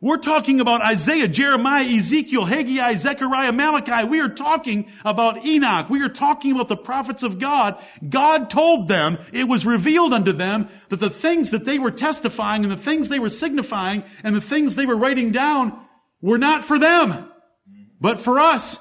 We're 0.00 0.16
talking 0.16 0.60
about 0.60 0.80
Isaiah, 0.80 1.28
Jeremiah, 1.28 1.84
Ezekiel, 1.84 2.44
Haggai, 2.44 2.94
Zechariah, 2.94 3.52
Malachi. 3.52 4.04
We 4.08 4.20
are 4.20 4.30
talking 4.30 4.90
about 5.04 5.44
Enoch. 5.44 5.90
We 5.90 6.02
are 6.02 6.08
talking 6.08 6.50
about 6.50 6.68
the 6.68 6.76
prophets 6.76 7.22
of 7.22 7.38
God. 7.38 7.80
God 8.08 8.50
told 8.50 8.88
them, 8.88 9.18
it 9.32 9.44
was 9.44 9.64
revealed 9.64 10.12
unto 10.12 10.32
them 10.32 10.68
that 10.88 10.98
the 10.98 11.10
things 11.10 11.50
that 11.50 11.64
they 11.64 11.78
were 11.78 11.92
testifying 11.92 12.64
and 12.64 12.72
the 12.72 12.76
things 12.76 13.10
they 13.10 13.20
were 13.20 13.28
signifying 13.28 14.02
and 14.24 14.34
the 14.34 14.40
things 14.40 14.74
they 14.74 14.86
were 14.86 14.96
writing 14.96 15.30
down 15.30 15.78
were 16.22 16.38
not 16.38 16.64
for 16.64 16.78
them, 16.78 17.28
but 18.00 18.20
for 18.20 18.38
us. 18.38 18.78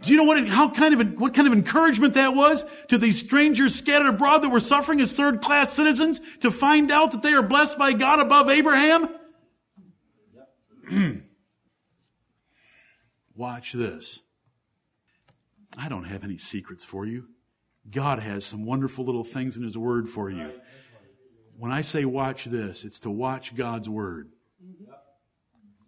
Do 0.00 0.12
you 0.12 0.18
know 0.18 0.24
what, 0.24 0.46
how 0.46 0.70
kind 0.70 1.00
of, 1.00 1.18
what 1.18 1.34
kind 1.34 1.48
of 1.48 1.52
encouragement 1.52 2.14
that 2.14 2.34
was 2.34 2.64
to 2.88 2.98
these 2.98 3.18
strangers 3.18 3.74
scattered 3.74 4.06
abroad 4.06 4.42
that 4.42 4.50
were 4.50 4.60
suffering 4.60 5.00
as 5.00 5.12
third 5.12 5.42
class 5.42 5.72
citizens 5.72 6.20
to 6.40 6.52
find 6.52 6.92
out 6.92 7.10
that 7.12 7.22
they 7.22 7.32
are 7.32 7.42
blessed 7.42 7.76
by 7.78 7.94
God 7.94 8.20
above 8.20 8.48
Abraham? 8.48 9.08
Watch 13.34 13.72
this. 13.72 14.20
I 15.76 15.88
don't 15.88 16.04
have 16.04 16.22
any 16.22 16.38
secrets 16.38 16.84
for 16.84 17.04
you. 17.06 17.26
God 17.90 18.20
has 18.20 18.44
some 18.44 18.64
wonderful 18.64 19.04
little 19.04 19.24
things 19.24 19.56
in 19.56 19.62
His 19.62 19.76
Word 19.78 20.08
for 20.08 20.30
you. 20.30 20.52
When 21.56 21.72
I 21.72 21.82
say 21.82 22.04
watch 22.04 22.44
this, 22.44 22.84
it's 22.84 23.00
to 23.00 23.10
watch 23.10 23.54
God's 23.54 23.88
Word. 23.88 24.28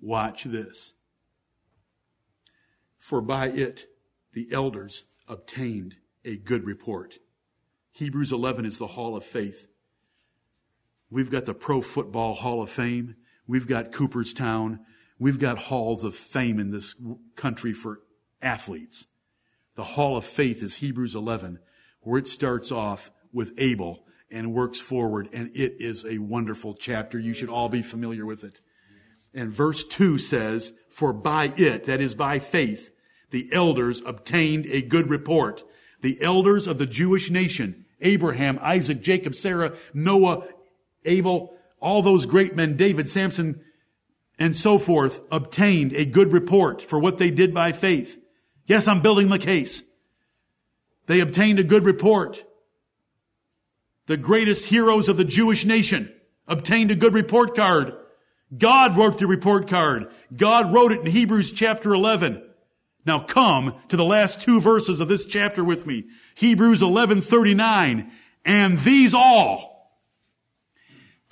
Watch 0.01 0.45
this. 0.45 0.95
For 2.99 3.21
by 3.21 3.49
it 3.49 3.87
the 4.33 4.49
elders 4.53 5.05
obtained 5.29 5.97
a 6.25 6.37
good 6.37 6.65
report. 6.65 7.19
Hebrews 7.93 8.33
11 8.33 8.67
is 8.67 8.79
the 8.79 8.87
hall 8.89 9.17
of 9.17 9.25
faith. 9.25 9.67
We've 11.11 11.31
got 11.31 11.45
the 11.45 11.55
Pro 11.55 11.81
Football 11.81 12.35
Hall 12.35 12.63
of 12.63 12.71
Fame. 12.71 13.17
We've 13.47 13.67
got 13.67 13.93
Cooperstown. 13.93 14.81
We've 15.19 15.39
got 15.39 15.59
halls 15.59 16.05
of 16.05 16.15
fame 16.15 16.61
in 16.61 16.71
this 16.71 16.95
country 17.35 17.73
for 17.73 18.01
athletes. 18.41 19.07
The 19.75 19.85
hall 19.85 20.17
of 20.17 20.25
faith 20.25 20.63
is 20.63 20.77
Hebrews 20.77 21.15
11, 21.15 21.59
where 22.01 22.19
it 22.19 22.29
starts 22.29 22.71
off 22.71 23.11
with 23.33 23.55
Abel 23.59 24.05
and 24.31 24.55
works 24.55 24.79
forward, 24.79 25.29
and 25.33 25.51
it 25.55 25.75
is 25.79 26.05
a 26.05 26.19
wonderful 26.19 26.75
chapter. 26.75 27.19
You 27.19 27.35
should 27.35 27.49
all 27.49 27.69
be 27.69 27.83
familiar 27.83 28.25
with 28.25 28.45
it. 28.45 28.61
And 29.35 29.53
verse 29.53 29.85
2 29.85 30.19
says, 30.19 30.73
For 30.89 31.13
by 31.13 31.53
it, 31.57 31.85
that 31.85 32.01
is 32.01 32.15
by 32.15 32.39
faith, 32.39 32.91
the 33.31 33.49
elders 33.53 34.03
obtained 34.05 34.67
a 34.67 34.83
good 34.83 35.09
report. 35.09 35.63
The 36.03 36.21
elders 36.23 36.67
of 36.67 36.79
the 36.79 36.87
Jewish 36.87 37.31
nation, 37.31 37.85
Abraham, 38.01 38.59
Isaac, 38.63 39.03
Jacob, 39.03 39.35
Sarah, 39.35 39.77
Noah, 39.95 40.45
Abel, 41.05 41.55
all 41.81 42.03
those 42.03 42.27
great 42.27 42.57
men, 42.57 42.77
David, 42.77 43.09
Samson, 43.09 43.61
and 44.39 44.57
so 44.57 44.79
forth, 44.79 45.21
obtained 45.31 45.93
a 45.93 46.05
good 46.05 46.33
report 46.33 46.83
for 46.83 46.99
what 46.99 47.19
they 47.19 47.31
did 47.31 47.55
by 47.55 47.73
faith. 47.73 48.19
Yes, 48.67 48.89
I'm 48.89 49.03
building 49.03 49.29
the 49.29 49.39
case. 49.39 49.83
They 51.07 51.21
obtained 51.21 51.59
a 51.59 51.65
good 51.65 51.85
report. 51.85 52.45
The 54.07 54.17
greatest 54.17 54.65
heroes 54.65 55.09
of 55.09 55.17
the 55.17 55.25
Jewish 55.25 55.65
nation 55.65 56.13
obtained 56.49 56.91
a 56.91 56.97
good 56.97 57.15
report 57.15 57.55
card. 57.55 57.95
God 58.57 58.97
wrote 58.97 59.19
the 59.19 59.27
report 59.27 59.69
card. 59.69 60.11
God 60.37 60.73
wrote 60.73 60.93
it 60.93 61.01
in 61.01 61.07
Hebrews 61.07 61.53
chapter 61.53 61.93
11. 61.93 62.43
Now 63.07 63.21
come 63.21 63.75
to 63.89 63.97
the 63.97 64.05
last 64.05 64.41
two 64.41 64.61
verses 64.61 65.01
of 65.01 65.09
this 65.09 65.25
chapter 65.25 65.65
with 65.65 65.87
me. 65.87 66.07
Hebrews 66.35 66.83
11:39. 66.83 68.11
And 68.45 68.79
these 68.79 69.15
all, 69.15 70.01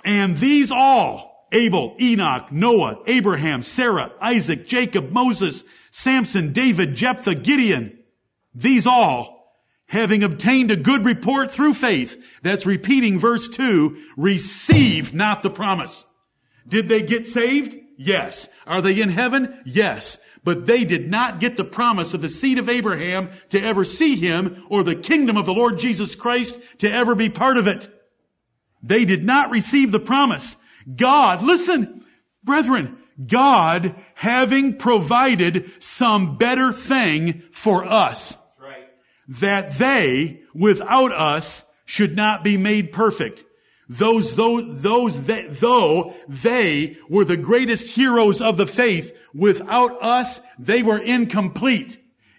and 0.05 0.37
these 0.37 0.71
all, 0.71 1.47
Abel, 1.51 1.95
Enoch, 1.99 2.51
Noah, 2.51 2.99
Abraham, 3.07 3.61
Sarah, 3.63 4.11
Isaac, 4.21 4.67
Jacob, 4.67 5.11
Moses, 5.11 5.63
Samson, 5.89 6.53
David, 6.53 6.95
Jephthah, 6.95 7.35
Gideon, 7.35 7.97
these 8.53 8.85
all, 8.85 9.55
having 9.87 10.23
obtained 10.23 10.69
a 10.69 10.75
good 10.75 11.03
report 11.03 11.49
through 11.49 11.73
faith, 11.73 12.23
that's 12.43 12.67
repeating 12.67 13.19
verse 13.19 13.49
2, 13.49 13.97
receive 14.15 15.13
not 15.13 15.41
the 15.41 15.49
promise. 15.49 16.05
Did 16.69 16.87
they 16.87 17.01
get 17.01 17.27
saved? 17.27 17.77
Yes. 17.97 18.47
Are 18.65 18.81
they 18.81 19.01
in 19.01 19.09
heaven? 19.09 19.59
Yes 19.65 20.17
but 20.43 20.65
they 20.65 20.85
did 20.85 21.09
not 21.09 21.39
get 21.39 21.57
the 21.57 21.63
promise 21.63 22.13
of 22.13 22.21
the 22.21 22.29
seed 22.29 22.57
of 22.57 22.69
Abraham 22.69 23.29
to 23.49 23.61
ever 23.61 23.83
see 23.83 24.15
him 24.15 24.65
or 24.69 24.83
the 24.83 24.95
kingdom 24.95 25.37
of 25.37 25.45
the 25.45 25.53
Lord 25.53 25.79
Jesus 25.79 26.15
Christ 26.15 26.57
to 26.79 26.91
ever 26.91 27.15
be 27.15 27.29
part 27.29 27.57
of 27.57 27.67
it. 27.67 27.87
They 28.81 29.05
did 29.05 29.25
not 29.25 29.51
receive 29.51 29.91
the 29.91 29.99
promise. 29.99 30.55
God, 30.95 31.43
listen, 31.43 32.05
brethren, 32.43 32.97
God 33.25 33.95
having 34.15 34.77
provided 34.77 35.71
some 35.79 36.37
better 36.37 36.71
thing 36.71 37.43
for 37.51 37.83
us. 37.83 38.37
Right. 38.59 38.87
That 39.27 39.73
they, 39.73 40.41
without 40.53 41.11
us, 41.11 41.63
should 41.85 42.15
not 42.15 42.43
be 42.43 42.55
made 42.55 42.93
perfect. 42.93 43.43
Those, 43.89 44.35
those, 44.35 44.83
those, 44.83 45.25
that, 45.25 45.59
though 45.59 46.13
they 46.27 46.97
were 47.09 47.25
the 47.25 47.37
greatest 47.37 47.95
heroes 47.95 48.39
of 48.39 48.55
the 48.55 48.67
faith, 48.67 49.17
without 49.33 50.01
us, 50.03 50.39
they 50.59 50.83
were 50.83 50.99
incomplete. 50.99 51.97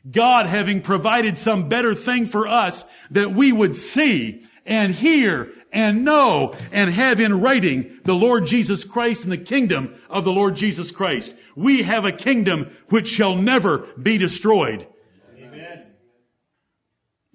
God 0.08 0.46
having 0.46 0.80
provided 0.80 1.36
some 1.36 1.68
better 1.68 1.96
thing 1.96 2.26
for 2.26 2.46
us 2.46 2.84
that 3.10 3.32
we 3.32 3.50
would 3.50 3.74
see 3.74 4.46
and 4.64 4.94
hear 4.94 5.52
and 5.72 6.04
know 6.04 6.54
and 6.70 6.88
have 6.88 7.18
in 7.18 7.40
writing 7.40 7.98
the 8.04 8.14
Lord 8.14 8.46
Jesus 8.46 8.84
Christ 8.84 9.24
and 9.24 9.32
the 9.32 9.36
kingdom 9.36 9.94
of 10.08 10.24
the 10.24 10.32
Lord 10.32 10.54
Jesus 10.54 10.92
Christ. 10.92 11.34
We 11.56 11.82
have 11.82 12.04
a 12.04 12.12
kingdom 12.12 12.70
which 12.88 13.08
shall 13.08 13.34
never 13.34 13.88
be 14.00 14.18
destroyed. 14.18 14.86
Amen. 15.36 15.86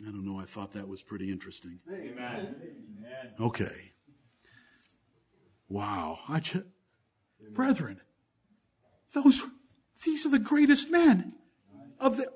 I 0.02 0.06
don't 0.06 0.26
know. 0.26 0.40
I 0.40 0.46
thought 0.46 0.74
that 0.74 0.88
was 0.88 1.02
pretty 1.02 1.32
interesting. 1.32 1.80
Amen. 1.92 2.56
Okay. 3.40 3.92
Wow. 5.76 6.20
I 6.30 6.40
just, 6.40 6.64
brethren, 7.52 8.00
those, 9.14 9.44
these 10.06 10.26
are 10.26 10.30
the 10.30 10.40
greatest 10.40 10.90
men 10.90 11.34
of 12.00 12.16
the, 12.16 12.32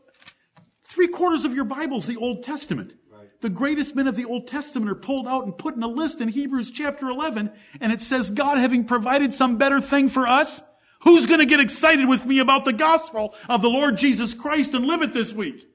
three 0.83 1.07
quarters 1.07 1.45
of 1.45 1.53
your 1.53 1.63
Bible's 1.63 2.05
the 2.05 2.17
Old 2.17 2.43
Testament. 2.43 2.95
The 3.39 3.49
greatest 3.49 3.95
men 3.95 4.07
of 4.07 4.17
the 4.17 4.25
Old 4.25 4.49
Testament 4.49 4.91
are 4.91 4.95
pulled 4.95 5.25
out 5.25 5.45
and 5.45 5.57
put 5.57 5.73
in 5.77 5.83
a 5.83 5.87
list 5.87 6.19
in 6.19 6.27
Hebrews 6.27 6.71
chapter 6.71 7.07
11, 7.07 7.49
and 7.79 7.93
it 7.93 8.01
says, 8.01 8.29
God 8.29 8.57
having 8.57 8.83
provided 8.83 9.33
some 9.33 9.55
better 9.55 9.79
thing 9.79 10.09
for 10.09 10.27
us, 10.27 10.61
who's 11.03 11.25
gonna 11.25 11.45
get 11.45 11.61
excited 11.61 12.09
with 12.09 12.25
me 12.25 12.39
about 12.39 12.65
the 12.65 12.73
gospel 12.73 13.35
of 13.47 13.61
the 13.61 13.69
Lord 13.69 13.95
Jesus 13.95 14.33
Christ 14.33 14.73
and 14.73 14.83
live 14.83 15.01
it 15.01 15.13
this 15.13 15.31
week? 15.31 15.65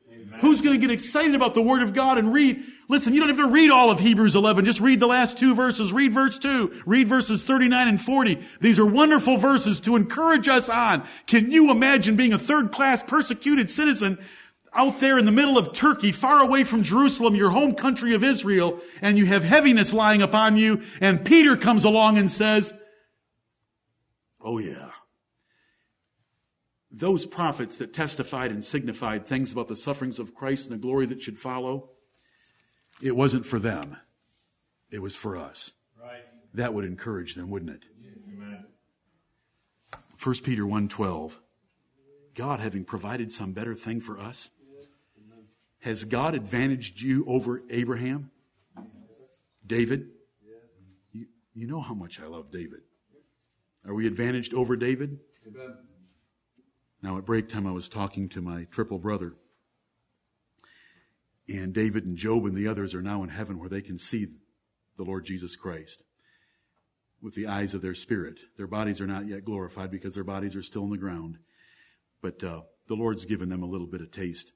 Who's 0.41 0.61
gonna 0.61 0.78
get 0.78 0.91
excited 0.91 1.35
about 1.35 1.55
the 1.55 1.62
Word 1.62 1.82
of 1.82 1.95
God 1.95 2.18
and 2.18 2.32
read 2.32 2.64
Listen, 2.87 3.14
you 3.14 3.20
don't 3.20 3.30
have 3.30 3.39
to 3.39 3.49
read 3.49 3.70
all 3.70 3.91
of 3.91 3.99
Hebrews 3.99 4.37
11. 4.37 4.66
Just 4.66 4.80
read 4.80 5.01
the 5.01 5.07
last 5.07 5.39
two 5.39 5.55
verses. 5.55 5.91
Read 5.91 6.12
verse 6.12 6.39
2. 6.39 6.82
Read 6.85 7.09
verses 7.09 7.43
39 7.43 7.89
and 7.89 8.01
40. 8.01 8.45
These 8.61 8.78
are 8.78 8.87
wonderful 8.87 9.39
verses 9.39 9.80
to 9.80 9.97
encourage 9.97 10.49
us 10.49 10.68
on. 10.68 11.07
Can 11.26 11.51
you 11.51 11.70
imagine 11.70 12.16
being 12.16 12.35
a 12.35 12.39
third 12.39 12.72
class 12.72 13.03
persecuted 13.03 13.70
citizen 13.70 14.18
out 14.74 14.99
there 14.99 15.18
in 15.18 15.24
the 15.24 15.32
middle 15.32 15.57
of 15.57 15.72
Turkey, 15.72 16.12
far 16.12 16.43
away 16.43 16.64
from 16.64 16.82
Jerusalem, 16.82 17.37
your 17.37 17.51
home 17.51 17.74
country 17.74 18.14
of 18.14 18.24
Israel, 18.24 18.80
and 19.01 19.16
you 19.16 19.24
have 19.26 19.45
heaviness 19.45 19.93
lying 19.93 20.20
upon 20.20 20.57
you, 20.57 20.82
and 21.01 21.24
Peter 21.24 21.57
comes 21.57 21.85
along 21.85 22.18
and 22.18 22.30
says, 22.30 22.74
Oh 24.43 24.59
yeah. 24.59 24.91
Those 26.97 27.26
prophets 27.26 27.76
that 27.78 27.92
testified 27.92 28.53
and 28.53 28.64
signified 28.64 29.26
things 29.26 29.51
about 29.51 29.66
the 29.66 29.76
sufferings 29.76 30.20
of 30.20 30.32
Christ 30.32 30.66
and 30.66 30.74
the 30.74 30.80
glory 30.80 31.07
that 31.07 31.20
should 31.20 31.38
follow, 31.38 31.90
it 33.03 33.16
wasn't 33.16 33.45
for 33.45 33.59
them. 33.59 33.97
It 34.92 35.03
was 35.03 35.16
for 35.16 35.36
us. 35.36 35.72
Right. 36.01 36.22
That 36.55 36.72
would 36.72 36.84
encourage 36.84 37.34
them, 37.34 37.51
wouldn't 37.51 37.72
it? 37.72 37.84
Amen. 38.32 38.66
1 40.22 40.34
Peter 40.45 40.62
1.12. 40.62 41.32
God 42.34 42.61
having 42.61 42.84
provided 42.84 43.32
some 43.32 43.53
better 43.53 43.74
thing 43.74 44.01
for 44.01 44.20
us? 44.20 44.51
Has 45.80 46.05
God 46.05 46.34
advantaged 46.34 47.01
you 47.01 47.24
over 47.26 47.61
Abraham? 47.70 48.30
David? 49.66 50.11
You, 51.12 51.26
you 51.55 51.66
know 51.66 51.80
how 51.80 51.95
much 51.95 52.20
I 52.20 52.26
love 52.26 52.53
David. 52.53 52.80
Are 53.86 53.95
we 53.95 54.07
advantaged 54.07 54.55
over 54.55 54.76
David? 54.76 55.18
Amen. 55.47 55.76
Now, 57.05 57.18
at 57.18 57.26
break 57.26 57.50
time, 57.50 57.66
I 57.66 57.72
was 57.72 57.90
talking 57.90 58.30
to 58.30 58.40
my 58.40 58.64
triple 58.70 58.98
brother 58.98 59.34
and 61.46 61.74
David 61.74 62.07
and 62.07 62.16
Job 62.16 62.46
and 62.46 62.57
the 62.57 62.66
others 62.66 62.94
are 62.94 63.02
now 63.02 63.22
in 63.22 63.28
heaven 63.28 63.59
where 63.59 63.68
they 63.68 63.82
can 63.82 63.98
see 63.98 64.28
the 64.96 65.02
Lord 65.05 65.26
Jesus 65.26 65.55
Christ 65.55 66.02
with 67.20 67.34
the 67.34 67.46
eyes 67.46 67.74
of 67.74 67.82
their 67.82 67.94
spirit. 67.94 68.40
Their 68.57 68.66
bodies 68.66 69.02
are 69.02 69.07
not 69.07 69.28
yet 69.28 69.44
glorified 69.44 69.90
because 69.90 70.14
their 70.14 70.24
bodies 70.24 70.57
are 70.57 70.62
still 70.62 70.84
in 70.84 70.90
the 70.90 70.96
ground. 70.96 71.36
But 72.22 72.42
uh, 72.42 72.62
the 72.88 72.96
Lord's 72.96 73.26
given 73.26 73.50
them 73.50 73.62
a 73.62 73.68
little 73.68 73.86
bit 73.86 74.00
of 74.00 74.11
taste 74.11 74.52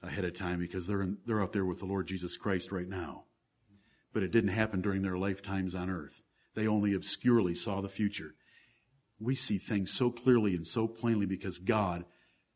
ahead 0.00 0.24
of 0.24 0.34
time 0.34 0.60
because 0.60 0.86
they're, 0.86 1.02
in, 1.02 1.18
they're 1.26 1.42
up 1.42 1.52
there 1.52 1.66
with 1.66 1.80
the 1.80 1.86
Lord 1.86 2.06
Jesus 2.06 2.36
Christ 2.36 2.70
right 2.70 2.88
now. 2.88 3.24
But 4.12 4.22
it 4.22 4.30
didn't 4.30 4.50
happen 4.50 4.80
during 4.80 5.02
their 5.02 5.18
lifetimes 5.18 5.74
on 5.74 5.90
earth. 5.90 6.20
They 6.54 6.68
only 6.68 6.94
obscurely 6.94 7.56
saw 7.56 7.80
the 7.80 7.88
future. 7.88 8.36
We 9.20 9.34
see 9.34 9.58
things 9.58 9.92
so 9.92 10.10
clearly 10.10 10.54
and 10.54 10.66
so 10.66 10.88
plainly 10.88 11.26
because 11.26 11.58
God 11.58 12.04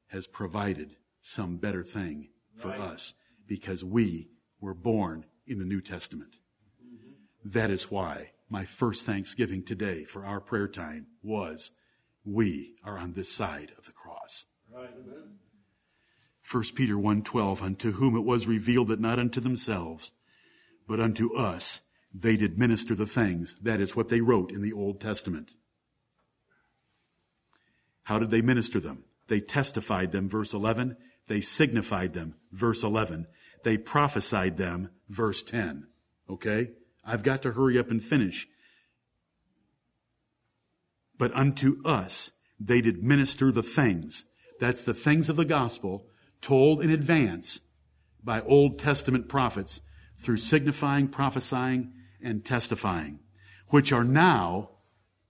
has 0.09 0.27
provided 0.27 0.97
some 1.21 1.57
better 1.57 1.85
thing 1.85 2.31
for 2.57 2.69
right. 2.69 2.81
us 2.81 3.15
because 3.47 3.85
we 3.85 4.29
were 4.61 4.75
born 4.75 5.27
in 5.47 5.59
the 5.59 5.65
New 5.65 5.81
Testament. 5.81 6.37
Mm-hmm. 6.83 7.51
That 7.51 7.71
is 7.71 7.91
why 7.91 8.31
my 8.49 8.65
first 8.65 9.05
thanksgiving 9.05 9.63
today 9.63 10.05
for 10.05 10.25
our 10.25 10.41
prayer 10.41 10.69
time 10.69 11.07
was 11.23 11.73
we 12.25 12.77
are 12.83 12.99
on 12.99 13.13
this 13.13 13.31
side 13.31 13.73
of 13.77 13.85
the 13.85 13.93
cross. 13.93 14.47
Right. 14.73 14.91
1 16.51 16.63
Peter 16.75 16.95
1:12 16.95 17.63
unto 17.63 17.93
whom 17.93 18.17
it 18.17 18.25
was 18.25 18.47
revealed 18.47 18.89
that 18.89 19.01
not 19.01 19.19
unto 19.19 19.41
themselves 19.41 20.13
but 20.87 21.01
unto 21.01 21.35
us 21.35 21.81
they 22.13 22.37
did 22.37 22.59
minister 22.59 22.95
the 22.95 23.07
things 23.07 23.57
that 23.61 23.81
is 23.81 23.97
what 23.97 24.09
they 24.09 24.21
wrote 24.21 24.53
in 24.53 24.63
the 24.63 24.73
Old 24.73 25.01
Testament. 25.01 25.55
How 28.05 28.19
did 28.19 28.31
they 28.31 28.43
minister 28.43 28.81
them? 28.81 29.05
They 29.29 29.41
testified 29.41 30.13
them 30.13 30.29
verse 30.29 30.53
11, 30.53 30.97
they 31.27 31.41
signified 31.41 32.13
them 32.13 32.35
verse 32.53 32.83
11, 32.83 33.27
they 33.65 33.79
prophesied 33.79 34.57
them 34.57 34.91
verse 35.09 35.43
10. 35.43 35.87
Okay? 36.29 36.71
I've 37.05 37.23
got 37.23 37.43
to 37.43 37.53
hurry 37.53 37.79
up 37.79 37.91
and 37.91 38.03
finish. 38.03 38.47
But 41.19 41.35
unto 41.35 41.83
us 41.85 42.31
they 42.61 42.81
did 42.81 43.03
minister 43.03 43.51
the 43.51 43.63
things. 43.63 44.25
That's 44.61 44.83
the 44.83 44.95
things 44.95 45.29
of 45.29 45.37
the 45.37 45.45
gospel 45.45 46.07
told 46.41 46.83
in 46.83 46.91
advance 46.91 47.61
by 48.23 48.41
Old 48.43 48.79
Testament 48.79 49.29
prophets 49.29 49.81
through 50.19 50.37
signifying, 50.39 51.09
prophesying, 51.09 51.93
and 52.23 52.45
testifying, 52.45 53.21
which 53.69 53.93
are 53.93 54.05
now, 54.05 54.71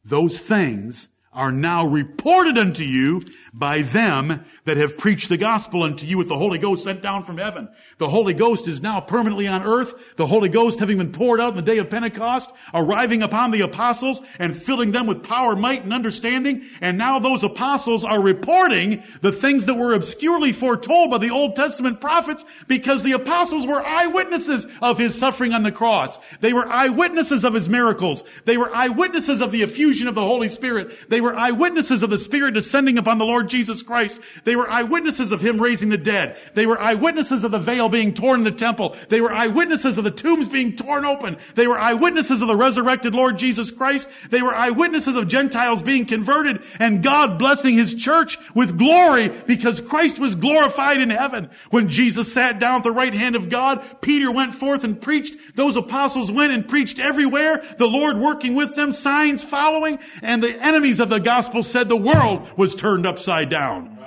those 0.04 0.38
things 0.38 1.08
are 1.35 1.53
now 1.53 1.85
reported 1.87 2.57
unto 2.57 2.85
you 2.85 3.22
by 3.53 3.82
them 3.82 4.45
that 4.64 4.76
have 4.76 4.97
preached 4.99 5.28
the 5.28 5.37
gospel 5.37 5.82
unto 5.82 6.07
you 6.07 6.18
with 6.18 6.28
the 6.28 6.37
Holy 6.37 6.59
Ghost 6.59 6.85
sent 6.85 7.03
down 7.03 7.22
from 7.22 7.39
heaven. 7.39 7.68
The 7.99 8.09
Holy 8.09 8.35
Ghost 8.35 8.66
is 8.66 8.82
now 8.82 9.01
permanently 9.01 9.47
on 9.47 9.62
earth. 9.62 9.95
The 10.16 10.26
Holy 10.26 10.49
Ghost 10.49 10.80
having 10.80 10.99
been 10.99 11.12
poured 11.12 11.41
out 11.41 11.51
in 11.51 11.57
the 11.57 11.62
day 11.62 11.78
of 11.78 11.91
Pentecost, 11.91 12.51
arriving 12.72 13.22
upon 13.22 13.51
the 13.51 13.61
apostles 13.61 14.20
and 14.39 14.57
filling 14.57 14.93
them 14.93 15.07
with 15.07 15.22
power, 15.22 15.55
might, 15.55 15.85
and 15.85 15.93
understanding. 15.93 16.64
And 16.80 16.99
now 16.99 17.18
those 17.18 17.45
apostles 17.45 18.05
are 18.05 18.20
reporting 18.20 19.03
the 19.20 19.32
things 19.32 19.66
that 19.66 19.74
were 19.74 19.95
obscurely 19.95 20.53
foretold 20.53 21.11
by 21.11 21.18
the 21.18 21.30
Old 21.30 21.57
Testament 21.57 22.01
prophets 22.01 22.45
because 22.66 23.03
the 23.03 23.12
apostles 23.12 23.66
were 23.66 23.85
eyewitnesses 23.85 24.66
of 24.82 24.99
his 24.99 25.14
suffering 25.16 25.53
on 25.53 25.62
the 25.62 25.72
cross. 25.72 26.18
They 26.41 26.53
were 26.53 26.66
eyewitnesses 26.66 27.45
of 27.45 27.55
his 27.55 27.68
miracles. 27.68 28.24
They 28.45 28.57
were 28.57 28.74
eyewitnesses 28.74 29.41
of 29.41 29.53
the 29.53 29.62
effusion 29.62 30.09
of 30.09 30.14
the 30.14 30.22
Holy 30.22 30.49
Spirit. 30.49 31.09
They 31.09 31.20
were 31.24 31.34
eyewitnesses 31.34 32.02
of 32.02 32.10
the 32.10 32.18
Spirit 32.18 32.54
descending 32.54 32.98
upon 32.98 33.18
the 33.18 33.26
Lord 33.26 33.48
Jesus 33.48 33.82
Christ. 33.82 34.20
They 34.44 34.54
were 34.54 34.70
eyewitnesses 34.70 35.32
of 35.32 35.40
Him 35.40 35.60
raising 35.60 35.88
the 35.88 35.98
dead. 35.98 36.36
They 36.54 36.66
were 36.66 36.80
eyewitnesses 36.80 37.42
of 37.42 37.50
the 37.50 37.58
veil 37.58 37.88
being 37.88 38.14
torn 38.14 38.40
in 38.40 38.44
the 38.44 38.52
temple. 38.52 38.96
They 39.08 39.20
were 39.20 39.32
eyewitnesses 39.32 39.98
of 39.98 40.04
the 40.04 40.10
tombs 40.10 40.48
being 40.48 40.76
torn 40.76 41.04
open. 41.04 41.36
They 41.54 41.66
were 41.66 41.78
eyewitnesses 41.78 42.42
of 42.42 42.48
the 42.48 42.56
resurrected 42.56 43.14
Lord 43.14 43.38
Jesus 43.38 43.70
Christ. 43.70 44.08
They 44.30 44.42
were 44.42 44.54
eyewitnesses 44.54 45.16
of 45.16 45.26
Gentiles 45.28 45.82
being 45.82 46.06
converted 46.06 46.62
and 46.78 47.02
God 47.02 47.38
blessing 47.38 47.74
His 47.74 47.94
church 47.94 48.38
with 48.54 48.78
glory 48.78 49.28
because 49.28 49.80
Christ 49.80 50.18
was 50.18 50.34
glorified 50.34 51.00
in 51.00 51.10
heaven. 51.10 51.50
When 51.70 51.88
Jesus 51.88 52.32
sat 52.32 52.58
down 52.58 52.76
at 52.76 52.84
the 52.84 52.92
right 52.92 53.14
hand 53.14 53.34
of 53.34 53.48
God, 53.48 53.84
Peter 54.00 54.30
went 54.30 54.54
forth 54.54 54.84
and 54.84 55.00
preached. 55.00 55.36
Those 55.56 55.76
apostles 55.76 56.30
went 56.30 56.52
and 56.52 56.68
preached 56.68 56.98
everywhere. 56.98 57.64
The 57.78 57.88
Lord 57.88 58.18
working 58.18 58.54
with 58.54 58.74
them, 58.76 58.92
signs 58.92 59.42
following, 59.42 59.98
and 60.22 60.42
the 60.42 60.56
enemies 60.62 61.00
of 61.00 61.08
the 61.08 61.13
the 61.14 61.20
gospel 61.20 61.62
said 61.62 61.88
the 61.88 61.96
world 61.96 62.48
was 62.56 62.74
turned 62.74 63.06
upside 63.06 63.48
down. 63.48 63.98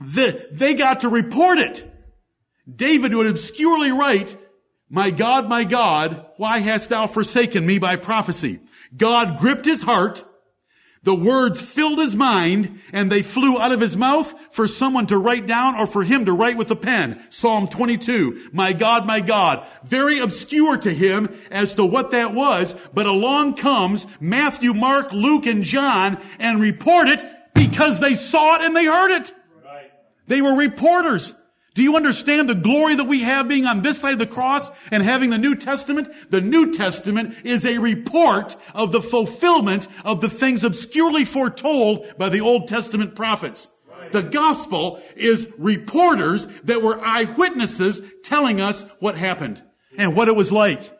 The, 0.00 0.48
they 0.50 0.74
got 0.74 1.00
to 1.00 1.08
report 1.08 1.58
it. 1.58 1.88
David 2.68 3.14
would 3.14 3.28
obscurely 3.28 3.92
write, 3.92 4.36
my 4.90 5.10
God, 5.10 5.48
my 5.48 5.64
God, 5.64 6.26
why 6.36 6.58
hast 6.58 6.88
thou 6.88 7.06
forsaken 7.06 7.64
me 7.64 7.78
by 7.78 7.96
prophecy? 7.96 8.60
God 8.96 9.38
gripped 9.38 9.64
his 9.64 9.82
heart 9.82 10.24
the 11.04 11.14
words 11.14 11.60
filled 11.60 11.98
his 11.98 12.14
mind 12.14 12.80
and 12.92 13.10
they 13.10 13.22
flew 13.22 13.60
out 13.60 13.72
of 13.72 13.80
his 13.80 13.96
mouth 13.96 14.32
for 14.52 14.68
someone 14.68 15.06
to 15.08 15.18
write 15.18 15.46
down 15.46 15.74
or 15.74 15.86
for 15.86 16.04
him 16.04 16.26
to 16.26 16.32
write 16.32 16.56
with 16.56 16.70
a 16.70 16.76
pen. 16.76 17.24
Psalm 17.28 17.66
22. 17.66 18.50
My 18.52 18.72
God, 18.72 19.04
my 19.04 19.20
God. 19.20 19.66
Very 19.82 20.20
obscure 20.20 20.76
to 20.76 20.94
him 20.94 21.34
as 21.50 21.74
to 21.74 21.84
what 21.84 22.12
that 22.12 22.34
was, 22.34 22.76
but 22.94 23.06
along 23.06 23.54
comes 23.54 24.06
Matthew, 24.20 24.74
Mark, 24.74 25.12
Luke, 25.12 25.46
and 25.46 25.64
John 25.64 26.22
and 26.38 26.60
report 26.60 27.08
it 27.08 27.24
because 27.52 27.98
they 27.98 28.14
saw 28.14 28.56
it 28.56 28.62
and 28.62 28.76
they 28.76 28.84
heard 28.84 29.10
it. 29.22 29.32
Right. 29.64 29.90
They 30.28 30.40
were 30.40 30.54
reporters. 30.54 31.32
Do 31.74 31.82
you 31.82 31.96
understand 31.96 32.48
the 32.48 32.54
glory 32.54 32.96
that 32.96 33.04
we 33.04 33.20
have 33.20 33.48
being 33.48 33.66
on 33.66 33.82
this 33.82 33.98
side 33.98 34.12
of 34.12 34.18
the 34.18 34.26
cross 34.26 34.70
and 34.90 35.02
having 35.02 35.30
the 35.30 35.38
New 35.38 35.54
Testament? 35.54 36.08
The 36.30 36.40
New 36.40 36.72
Testament 36.72 37.34
is 37.44 37.64
a 37.64 37.78
report 37.78 38.56
of 38.74 38.92
the 38.92 39.00
fulfillment 39.00 39.88
of 40.04 40.20
the 40.20 40.28
things 40.28 40.64
obscurely 40.64 41.24
foretold 41.24 42.06
by 42.18 42.28
the 42.28 42.42
Old 42.42 42.68
Testament 42.68 43.14
prophets. 43.14 43.68
The 44.10 44.22
gospel 44.22 45.00
is 45.16 45.48
reporters 45.56 46.46
that 46.64 46.82
were 46.82 47.00
eyewitnesses 47.00 48.02
telling 48.22 48.60
us 48.60 48.84
what 48.98 49.16
happened 49.16 49.62
and 49.96 50.14
what 50.14 50.28
it 50.28 50.36
was 50.36 50.52
like. 50.52 50.92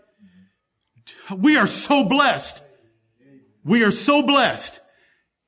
We 1.37 1.57
are 1.57 1.67
so 1.67 2.05
blessed. 2.05 2.63
We 3.65 3.85
are 3.85 3.91
so 3.91 4.23
blessed 4.23 4.81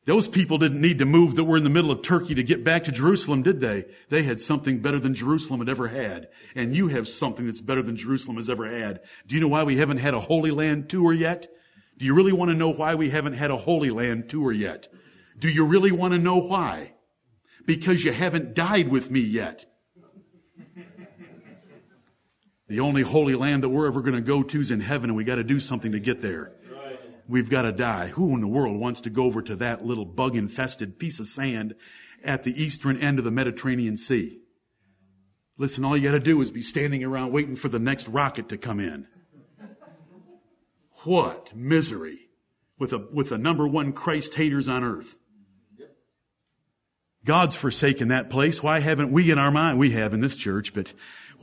those 0.06 0.28
people 0.28 0.58
didn't 0.58 0.82
need 0.82 0.98
to 0.98 1.06
move 1.06 1.36
that 1.36 1.44
were 1.44 1.56
in 1.56 1.64
the 1.64 1.70
middle 1.70 1.90
of 1.90 2.02
Turkey 2.02 2.34
to 2.34 2.42
get 2.42 2.62
back 2.62 2.84
to 2.84 2.92
Jerusalem, 2.92 3.42
did 3.42 3.60
they? 3.60 3.86
They 4.10 4.22
had 4.22 4.38
something 4.38 4.80
better 4.80 4.98
than 5.00 5.14
Jerusalem 5.14 5.60
had 5.60 5.68
ever 5.70 5.88
had. 5.88 6.28
And 6.54 6.76
you 6.76 6.88
have 6.88 7.08
something 7.08 7.46
that's 7.46 7.62
better 7.62 7.82
than 7.82 7.96
Jerusalem 7.96 8.36
has 8.36 8.50
ever 8.50 8.70
had. 8.70 9.00
Do 9.26 9.34
you 9.34 9.40
know 9.40 9.48
why 9.48 9.62
we 9.62 9.76
haven't 9.76 9.98
had 9.98 10.12
a 10.12 10.20
Holy 10.20 10.50
Land 10.50 10.90
tour 10.90 11.14
yet? 11.14 11.46
Do 11.96 12.04
you 12.04 12.14
really 12.14 12.32
want 12.32 12.50
to 12.50 12.56
know 12.56 12.70
why 12.70 12.96
we 12.96 13.08
haven't 13.10 13.32
had 13.32 13.50
a 13.50 13.56
Holy 13.56 13.90
Land 13.90 14.28
tour 14.28 14.52
yet? 14.52 14.88
Do 15.38 15.48
you 15.48 15.64
really 15.64 15.92
want 15.92 16.12
to 16.12 16.18
know 16.18 16.38
why? 16.38 16.92
Because 17.64 18.04
you 18.04 18.12
haven't 18.12 18.54
died 18.54 18.88
with 18.88 19.10
me 19.10 19.20
yet. 19.20 19.64
The 22.66 22.80
only 22.80 23.02
Holy 23.02 23.34
Land 23.34 23.62
that 23.62 23.68
we're 23.68 23.86
ever 23.86 24.00
going 24.00 24.14
to 24.14 24.22
go 24.22 24.42
to 24.42 24.58
is 24.58 24.70
in 24.70 24.80
heaven 24.80 25.10
and 25.10 25.16
we 25.16 25.22
got 25.22 25.34
to 25.34 25.44
do 25.44 25.60
something 25.60 25.92
to 25.92 26.00
get 26.00 26.22
there 26.22 26.53
we've 27.28 27.50
got 27.50 27.62
to 27.62 27.72
die. 27.72 28.08
Who 28.08 28.34
in 28.34 28.40
the 28.40 28.48
world 28.48 28.78
wants 28.78 29.00
to 29.02 29.10
go 29.10 29.24
over 29.24 29.42
to 29.42 29.56
that 29.56 29.84
little 29.84 30.04
bug 30.04 30.36
infested 30.36 30.98
piece 30.98 31.20
of 31.20 31.26
sand 31.26 31.74
at 32.24 32.44
the 32.44 32.62
eastern 32.62 32.96
end 32.96 33.18
of 33.18 33.24
the 33.24 33.30
Mediterranean 33.30 33.96
Sea? 33.96 34.40
Listen, 35.56 35.84
all 35.84 35.96
you 35.96 36.02
got 36.02 36.12
to 36.12 36.20
do 36.20 36.40
is 36.42 36.50
be 36.50 36.62
standing 36.62 37.04
around 37.04 37.32
waiting 37.32 37.56
for 37.56 37.68
the 37.68 37.78
next 37.78 38.08
rocket 38.08 38.48
to 38.48 38.56
come 38.56 38.80
in. 38.80 39.06
What 41.04 41.54
misery 41.54 42.24
with 42.78 42.92
a, 42.92 42.98
with 43.12 43.30
the 43.30 43.38
number 43.38 43.66
one 43.66 43.92
Christ 43.92 44.34
haters 44.34 44.68
on 44.68 44.84
earth. 44.84 45.16
God's 47.24 47.56
forsaken 47.56 48.08
that 48.08 48.28
place. 48.28 48.62
Why 48.62 48.80
haven't 48.80 49.10
we 49.10 49.30
in 49.30 49.38
our 49.38 49.50
mind? 49.50 49.78
We 49.78 49.92
have 49.92 50.12
in 50.12 50.20
this 50.20 50.36
church, 50.36 50.74
but 50.74 50.92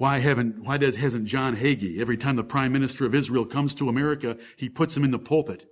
why 0.02 0.18
haven't, 0.18 0.64
why 0.64 0.78
does, 0.78 0.96
hasn't 0.96 1.26
John 1.26 1.56
Hagee, 1.56 2.02
every 2.02 2.18
time 2.18 2.36
the 2.36 2.44
prime 2.44 2.72
minister 2.72 3.06
of 3.06 3.14
Israel 3.14 3.46
comes 3.46 3.76
to 3.76 3.88
America, 3.88 4.36
he 4.58 4.68
puts 4.68 4.98
him 4.98 5.04
in 5.04 5.12
the 5.12 5.20
pulpit? 5.20 5.68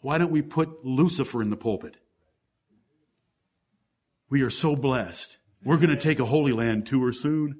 Why 0.00 0.16
don't 0.16 0.30
we 0.30 0.42
put 0.42 0.84
Lucifer 0.84 1.42
in 1.42 1.50
the 1.50 1.56
pulpit? 1.56 1.96
We 4.30 4.42
are 4.42 4.50
so 4.50 4.76
blessed. 4.76 5.38
We're 5.64 5.78
going 5.78 5.88
to 5.90 5.96
take 5.96 6.20
a 6.20 6.24
Holy 6.24 6.52
Land 6.52 6.86
tour 6.86 7.12
soon. 7.12 7.58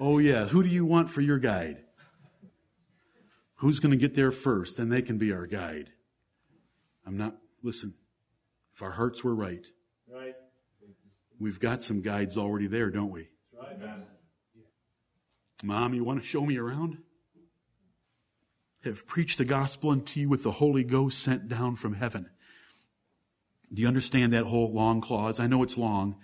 Oh 0.00 0.16
yeah. 0.16 0.46
Who 0.46 0.62
do 0.62 0.70
you 0.70 0.86
want 0.86 1.10
for 1.10 1.20
your 1.20 1.38
guide? 1.38 1.76
Who's 3.56 3.80
going 3.80 3.90
to 3.90 3.98
get 3.98 4.14
there 4.14 4.32
first? 4.32 4.78
Then 4.78 4.88
they 4.88 5.02
can 5.02 5.18
be 5.18 5.34
our 5.34 5.46
guide. 5.46 5.90
I'm 7.06 7.18
not, 7.18 7.36
listen, 7.62 7.92
if 8.74 8.80
our 8.80 8.92
hearts 8.92 9.22
were 9.22 9.34
right, 9.34 9.66
right. 10.10 10.36
we've 11.38 11.60
got 11.60 11.82
some 11.82 12.00
guides 12.00 12.38
already 12.38 12.66
there, 12.66 12.90
don't 12.90 13.10
we? 13.10 13.28
Right, 13.52 13.78
Mom, 15.64 15.94
you 15.94 16.04
want 16.04 16.20
to 16.20 16.26
show 16.26 16.46
me 16.46 16.56
around? 16.56 16.98
have 18.84 19.06
preached 19.06 19.38
the 19.38 19.44
gospel 19.44 19.90
unto 19.90 20.20
you 20.20 20.28
with 20.28 20.42
the 20.42 20.52
Holy 20.52 20.84
Ghost 20.84 21.18
sent 21.18 21.48
down 21.48 21.76
from 21.76 21.94
heaven. 21.94 22.30
Do 23.72 23.82
you 23.82 23.88
understand 23.88 24.32
that 24.32 24.44
whole 24.44 24.72
long 24.72 25.00
clause? 25.00 25.38
I 25.38 25.46
know 25.46 25.62
it's 25.62 25.76
long. 25.76 26.16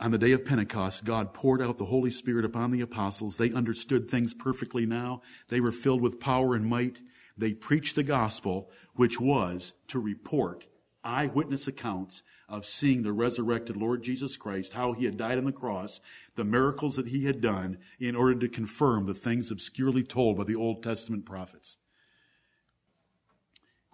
On 0.00 0.12
the 0.12 0.18
day 0.18 0.30
of 0.32 0.44
Pentecost, 0.44 1.04
God 1.04 1.34
poured 1.34 1.60
out 1.60 1.78
the 1.78 1.86
Holy 1.86 2.10
Spirit 2.10 2.44
upon 2.44 2.70
the 2.70 2.80
apostles. 2.80 3.36
They 3.36 3.52
understood 3.52 4.08
things 4.08 4.32
perfectly 4.32 4.86
now. 4.86 5.22
They 5.48 5.60
were 5.60 5.72
filled 5.72 6.02
with 6.02 6.20
power 6.20 6.54
and 6.54 6.66
might. 6.66 7.00
They 7.36 7.52
preached 7.52 7.96
the 7.96 8.04
gospel, 8.04 8.70
which 8.94 9.18
was 9.18 9.72
to 9.88 9.98
report 9.98 10.66
eyewitness 11.02 11.66
accounts 11.66 12.22
of 12.48 12.64
seeing 12.64 13.02
the 13.02 13.12
resurrected 13.12 13.76
Lord 13.76 14.02
Jesus 14.02 14.36
Christ, 14.36 14.72
how 14.72 14.94
he 14.94 15.04
had 15.04 15.18
died 15.18 15.38
on 15.38 15.44
the 15.44 15.52
cross, 15.52 16.00
the 16.34 16.44
miracles 16.44 16.96
that 16.96 17.08
he 17.08 17.24
had 17.24 17.40
done 17.40 17.78
in 18.00 18.16
order 18.16 18.34
to 18.36 18.48
confirm 18.48 19.06
the 19.06 19.14
things 19.14 19.50
obscurely 19.50 20.02
told 20.02 20.38
by 20.38 20.44
the 20.44 20.56
Old 20.56 20.82
Testament 20.82 21.26
prophets. 21.26 21.76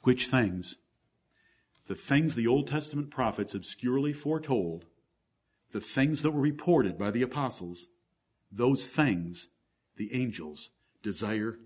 Which 0.03 0.29
things? 0.29 0.77
The 1.87 1.95
things 1.95 2.35
the 2.35 2.47
Old 2.47 2.69
Testament 2.69 3.11
prophets 3.11 3.55
obscurely 3.55 4.13
foretold, 4.13 4.85
the 5.73 5.81
things 5.81 6.23
that 6.23 6.31
were 6.31 6.41
reported 6.41 6.97
by 6.97 7.11
the 7.11 7.23
apostles, 7.23 7.89
those 8.53 8.87
things 8.87 9.49
the 9.97 10.15
angels 10.15 10.71
desire 11.03 11.59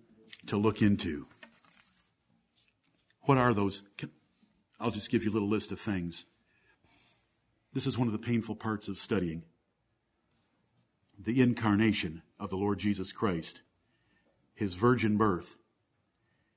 to 0.46 0.56
look 0.56 0.80
into. 0.80 1.26
What 3.22 3.36
are 3.36 3.52
those? 3.52 3.82
I'll 4.80 4.90
just 4.90 5.10
give 5.10 5.24
you 5.24 5.30
a 5.30 5.34
little 5.34 5.48
list 5.48 5.70
of 5.70 5.80
things. 5.80 6.24
This 7.78 7.86
is 7.86 7.96
one 7.96 8.08
of 8.08 8.12
the 8.12 8.18
painful 8.18 8.56
parts 8.56 8.88
of 8.88 8.98
studying. 8.98 9.44
the 11.18 11.42
incarnation 11.42 12.22
of 12.38 12.50
the 12.50 12.56
Lord 12.56 12.78
Jesus 12.78 13.12
Christ, 13.12 13.62
his 14.54 14.74
virgin 14.74 15.16
birth, 15.16 15.56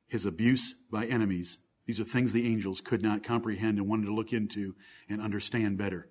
his 0.07 0.25
abuse 0.25 0.75
by 0.91 1.05
enemies. 1.05 1.57
These 1.85 1.99
are 1.99 2.05
things 2.05 2.31
the 2.31 2.47
angels 2.47 2.79
could 2.79 3.01
not 3.01 3.23
comprehend 3.23 3.79
and 3.79 3.87
wanted 3.87 4.05
to 4.05 4.13
look 4.13 4.33
into 4.33 4.75
and 5.09 5.21
understand 5.21 5.77
better. 5.77 6.09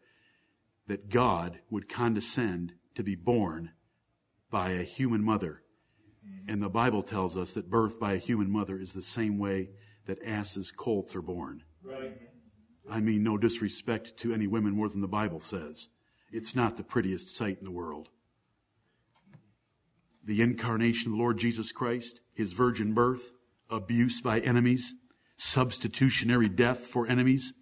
That 0.89 1.09
God 1.09 1.61
would 1.71 1.89
condescend 1.89 2.75
to 2.97 3.05
be 3.05 3.15
born 3.15 3.71
by 4.51 4.71
a 4.73 4.83
human 4.83 5.23
mother. 5.23 5.63
And 6.49 6.61
the 6.63 6.69
Bible 6.69 7.03
tells 7.03 7.37
us 7.37 7.53
that 7.53 7.71
birth 7.71 8.01
by 8.01 8.15
a 8.15 8.19
human 8.19 8.51
mother 8.51 8.79
is 8.79 8.93
the 8.93 9.03
same 9.03 9.39
way 9.39 9.71
that 10.07 10.23
asses' 10.25 10.73
colts 10.73 11.15
are 11.15 11.23
born. 11.23 11.63
Right. 11.83 12.30
I 12.91 13.01
mean, 13.01 13.22
no 13.22 13.38
disrespect 13.38 14.16
to 14.18 14.34
any 14.34 14.49
women 14.49 14.74
more 14.74 14.88
than 14.88 15.01
the 15.01 15.09
Bible 15.09 15.41
says. 15.41 15.88
It's 16.32 16.57
not 16.57 16.76
the 16.76 16.82
prettiest 16.82 17.34
sight 17.34 17.59
in 17.59 17.64
the 17.64 17.70
world. 17.70 18.09
The 20.24 20.43
incarnation 20.43 21.12
of 21.12 21.12
the 21.12 21.22
Lord 21.22 21.38
Jesus 21.38 21.72
Christ, 21.72 22.20
his 22.34 22.53
virgin 22.53 22.93
birth, 22.93 23.32
abuse 23.70 24.20
by 24.20 24.41
enemies, 24.41 24.95
substitutionary 25.36 26.49
death 26.49 26.80
for 26.80 27.07
enemies, 27.07 27.53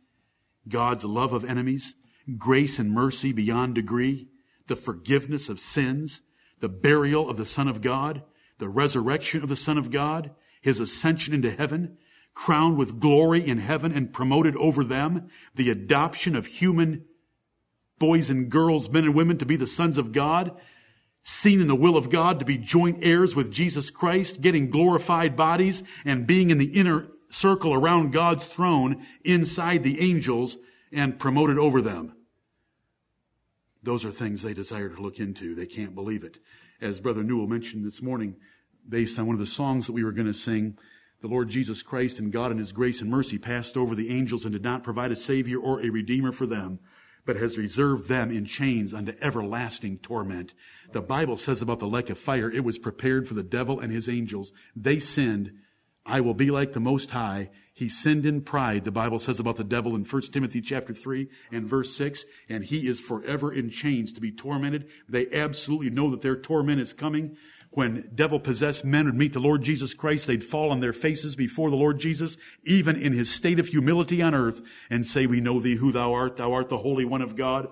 God's 0.68 1.04
love 1.04 1.32
of 1.32 1.44
enemies, 1.44 1.94
grace 2.36 2.78
and 2.78 2.90
mercy 2.90 3.32
beyond 3.32 3.74
degree, 3.74 4.28
the 4.66 4.76
forgiveness 4.76 5.48
of 5.48 5.60
sins, 5.60 6.22
the 6.60 6.68
burial 6.68 7.28
of 7.28 7.36
the 7.36 7.46
Son 7.46 7.68
of 7.68 7.80
God, 7.80 8.22
the 8.58 8.68
resurrection 8.68 9.42
of 9.42 9.48
the 9.48 9.56
Son 9.56 9.78
of 9.78 9.90
God, 9.90 10.30
his 10.60 10.80
ascension 10.80 11.32
into 11.32 11.50
heaven, 11.50 11.98
crowned 12.38 12.78
with 12.78 13.00
glory 13.00 13.44
in 13.44 13.58
heaven 13.58 13.90
and 13.90 14.12
promoted 14.12 14.56
over 14.58 14.84
them, 14.84 15.28
the 15.56 15.68
adoption 15.70 16.36
of 16.36 16.46
human 16.46 17.04
boys 17.98 18.30
and 18.30 18.48
girls, 18.48 18.88
men 18.88 19.04
and 19.04 19.14
women 19.16 19.36
to 19.36 19.44
be 19.44 19.56
the 19.56 19.66
sons 19.66 19.98
of 19.98 20.12
God, 20.12 20.56
seen 21.20 21.60
in 21.60 21.66
the 21.66 21.74
will 21.74 21.96
of 21.96 22.10
God 22.10 22.38
to 22.38 22.44
be 22.44 22.56
joint 22.56 22.98
heirs 23.02 23.34
with 23.34 23.50
Jesus 23.50 23.90
Christ, 23.90 24.40
getting 24.40 24.70
glorified 24.70 25.34
bodies 25.34 25.82
and 26.04 26.28
being 26.28 26.50
in 26.50 26.58
the 26.58 26.78
inner 26.78 27.08
circle 27.28 27.74
around 27.74 28.12
God's 28.12 28.44
throne 28.44 29.04
inside 29.24 29.82
the 29.82 30.00
angels 30.00 30.58
and 30.92 31.18
promoted 31.18 31.58
over 31.58 31.82
them. 31.82 32.14
Those 33.82 34.04
are 34.04 34.12
things 34.12 34.42
they 34.42 34.54
desire 34.54 34.90
to 34.90 35.02
look 35.02 35.18
into. 35.18 35.56
They 35.56 35.66
can't 35.66 35.96
believe 35.96 36.22
it. 36.22 36.38
As 36.80 37.00
Brother 37.00 37.24
Newell 37.24 37.48
mentioned 37.48 37.84
this 37.84 38.00
morning, 38.00 38.36
based 38.88 39.18
on 39.18 39.26
one 39.26 39.34
of 39.34 39.40
the 39.40 39.46
songs 39.46 39.88
that 39.88 39.92
we 39.92 40.04
were 40.04 40.12
going 40.12 40.28
to 40.28 40.32
sing, 40.32 40.78
the 41.20 41.28
Lord 41.28 41.48
Jesus 41.48 41.82
Christ 41.82 42.18
and 42.18 42.32
God 42.32 42.52
in 42.52 42.58
His 42.58 42.72
grace 42.72 43.00
and 43.00 43.10
mercy 43.10 43.38
passed 43.38 43.76
over 43.76 43.94
the 43.94 44.10
angels 44.10 44.44
and 44.44 44.52
did 44.52 44.62
not 44.62 44.84
provide 44.84 45.10
a 45.10 45.16
Savior 45.16 45.58
or 45.58 45.80
a 45.80 45.90
Redeemer 45.90 46.32
for 46.32 46.46
them, 46.46 46.78
but 47.24 47.36
has 47.36 47.58
reserved 47.58 48.08
them 48.08 48.30
in 48.30 48.44
chains 48.44 48.94
unto 48.94 49.14
everlasting 49.20 49.98
torment. 49.98 50.54
The 50.92 51.02
Bible 51.02 51.36
says 51.36 51.60
about 51.60 51.80
the 51.80 51.88
lake 51.88 52.08
of 52.08 52.18
fire, 52.18 52.50
it 52.50 52.64
was 52.64 52.78
prepared 52.78 53.26
for 53.26 53.34
the 53.34 53.42
devil 53.42 53.80
and 53.80 53.92
his 53.92 54.08
angels. 54.08 54.52
They 54.76 55.00
sinned. 55.00 55.52
I 56.06 56.20
will 56.20 56.34
be 56.34 56.50
like 56.50 56.72
the 56.72 56.80
Most 56.80 57.10
High. 57.10 57.50
He 57.74 57.88
sinned 57.88 58.26
in 58.26 58.40
pride, 58.40 58.84
the 58.84 58.90
Bible 58.90 59.20
says 59.20 59.38
about 59.38 59.56
the 59.56 59.62
devil 59.62 59.94
in 59.94 60.04
1 60.04 60.22
Timothy 60.32 60.60
chapter 60.60 60.92
3 60.92 61.28
and 61.52 61.68
verse 61.68 61.94
6, 61.94 62.24
and 62.48 62.64
he 62.64 62.88
is 62.88 62.98
forever 62.98 63.52
in 63.52 63.70
chains 63.70 64.12
to 64.14 64.20
be 64.20 64.32
tormented. 64.32 64.88
They 65.08 65.30
absolutely 65.30 65.90
know 65.90 66.10
that 66.10 66.22
their 66.22 66.34
torment 66.34 66.80
is 66.80 66.92
coming. 66.92 67.36
When 67.70 68.10
devil 68.14 68.40
possessed 68.40 68.84
men 68.84 69.04
would 69.04 69.14
meet 69.14 69.34
the 69.34 69.40
Lord 69.40 69.62
Jesus 69.62 69.94
Christ, 69.94 70.26
they'd 70.26 70.42
fall 70.42 70.70
on 70.70 70.80
their 70.80 70.92
faces 70.92 71.36
before 71.36 71.70
the 71.70 71.76
Lord 71.76 71.98
Jesus, 71.98 72.36
even 72.64 72.96
in 72.96 73.12
his 73.12 73.30
state 73.30 73.58
of 73.58 73.68
humility 73.68 74.22
on 74.22 74.34
earth, 74.34 74.62
and 74.88 75.06
say, 75.06 75.26
We 75.26 75.40
know 75.40 75.60
thee 75.60 75.76
who 75.76 75.92
thou 75.92 76.14
art. 76.14 76.36
Thou 76.36 76.52
art 76.52 76.70
the 76.70 76.78
Holy 76.78 77.04
One 77.04 77.22
of 77.22 77.36
God. 77.36 77.68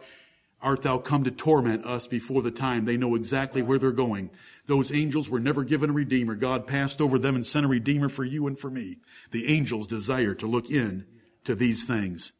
Art 0.61 0.82
thou 0.82 0.99
come 0.99 1.24
to 1.24 1.30
torment 1.30 1.84
us 1.84 2.07
before 2.07 2.42
the 2.42 2.51
time? 2.51 2.84
They 2.84 2.97
know 2.97 3.14
exactly 3.14 3.62
where 3.62 3.78
they're 3.78 3.92
going. 3.92 4.30
Those 4.66 4.92
angels 4.92 5.28
were 5.28 5.40
never 5.40 5.64
given 5.64 5.90
a 5.90 5.92
redeemer. 5.92 6.34
God 6.34 6.66
passed 6.66 7.01
over 7.01 7.18
them 7.18 7.34
and 7.34 7.44
sent 7.44 7.66
a 7.66 7.68
redeemer 7.68 8.09
for 8.09 8.24
you 8.24 8.47
and 8.47 8.59
for 8.59 8.70
me. 8.70 8.99
The 9.30 9.49
angels 9.49 9.86
desire 9.86 10.34
to 10.34 10.47
look 10.47 10.70
in 10.70 11.07
to 11.44 11.55
these 11.55 11.84
things, 11.84 12.32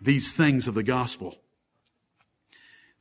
these 0.00 0.32
things 0.32 0.68
of 0.68 0.74
the 0.74 0.82
gospel. 0.82 1.41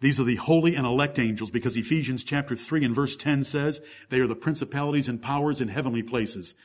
These 0.01 0.19
are 0.19 0.23
the 0.23 0.35
holy 0.35 0.75
and 0.75 0.85
elect 0.85 1.19
angels 1.19 1.51
because 1.51 1.77
Ephesians 1.77 2.23
chapter 2.23 2.55
3 2.55 2.83
and 2.83 2.95
verse 2.95 3.15
10 3.15 3.43
says 3.43 3.81
they 4.09 4.19
are 4.19 4.27
the 4.27 4.35
principalities 4.35 5.07
and 5.07 5.21
powers 5.21 5.61
in 5.61 5.69
heavenly 5.69 6.03
places 6.03 6.55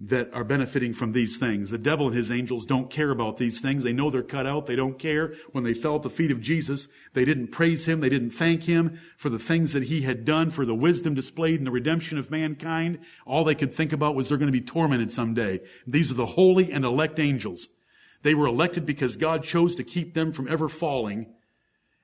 that 0.00 0.32
are 0.34 0.44
benefiting 0.44 0.92
from 0.92 1.12
these 1.12 1.38
things. 1.38 1.70
The 1.70 1.78
devil 1.78 2.08
and 2.08 2.16
his 2.16 2.30
angels 2.30 2.66
don't 2.66 2.90
care 2.90 3.10
about 3.10 3.38
these 3.38 3.60
things. 3.60 3.84
They 3.84 3.92
know 3.92 4.10
they're 4.10 4.22
cut 4.22 4.46
out. 4.46 4.66
They 4.66 4.76
don't 4.76 4.98
care. 4.98 5.34
When 5.52 5.64
they 5.64 5.72
fell 5.72 5.96
at 5.96 6.02
the 6.02 6.10
feet 6.10 6.30
of 6.30 6.42
Jesus, 6.42 6.88
they 7.14 7.24
didn't 7.24 7.48
praise 7.48 7.86
him. 7.86 8.00
They 8.00 8.08
didn't 8.08 8.32
thank 8.32 8.64
him 8.64 9.00
for 9.16 9.30
the 9.30 9.38
things 9.38 9.72
that 9.72 9.84
he 9.84 10.02
had 10.02 10.24
done, 10.24 10.50
for 10.50 10.66
the 10.66 10.74
wisdom 10.74 11.14
displayed 11.14 11.60
in 11.60 11.64
the 11.64 11.70
redemption 11.70 12.18
of 12.18 12.30
mankind. 12.30 12.98
All 13.24 13.44
they 13.44 13.54
could 13.54 13.72
think 13.72 13.92
about 13.92 14.14
was 14.14 14.28
they're 14.28 14.38
going 14.38 14.52
to 14.52 14.58
be 14.58 14.60
tormented 14.60 15.10
someday. 15.10 15.60
These 15.86 16.10
are 16.10 16.14
the 16.14 16.26
holy 16.26 16.70
and 16.72 16.84
elect 16.84 17.18
angels. 17.18 17.68
They 18.22 18.34
were 18.34 18.46
elected 18.46 18.84
because 18.84 19.16
God 19.16 19.42
chose 19.42 19.76
to 19.76 19.84
keep 19.84 20.14
them 20.14 20.32
from 20.32 20.48
ever 20.48 20.68
falling. 20.68 21.32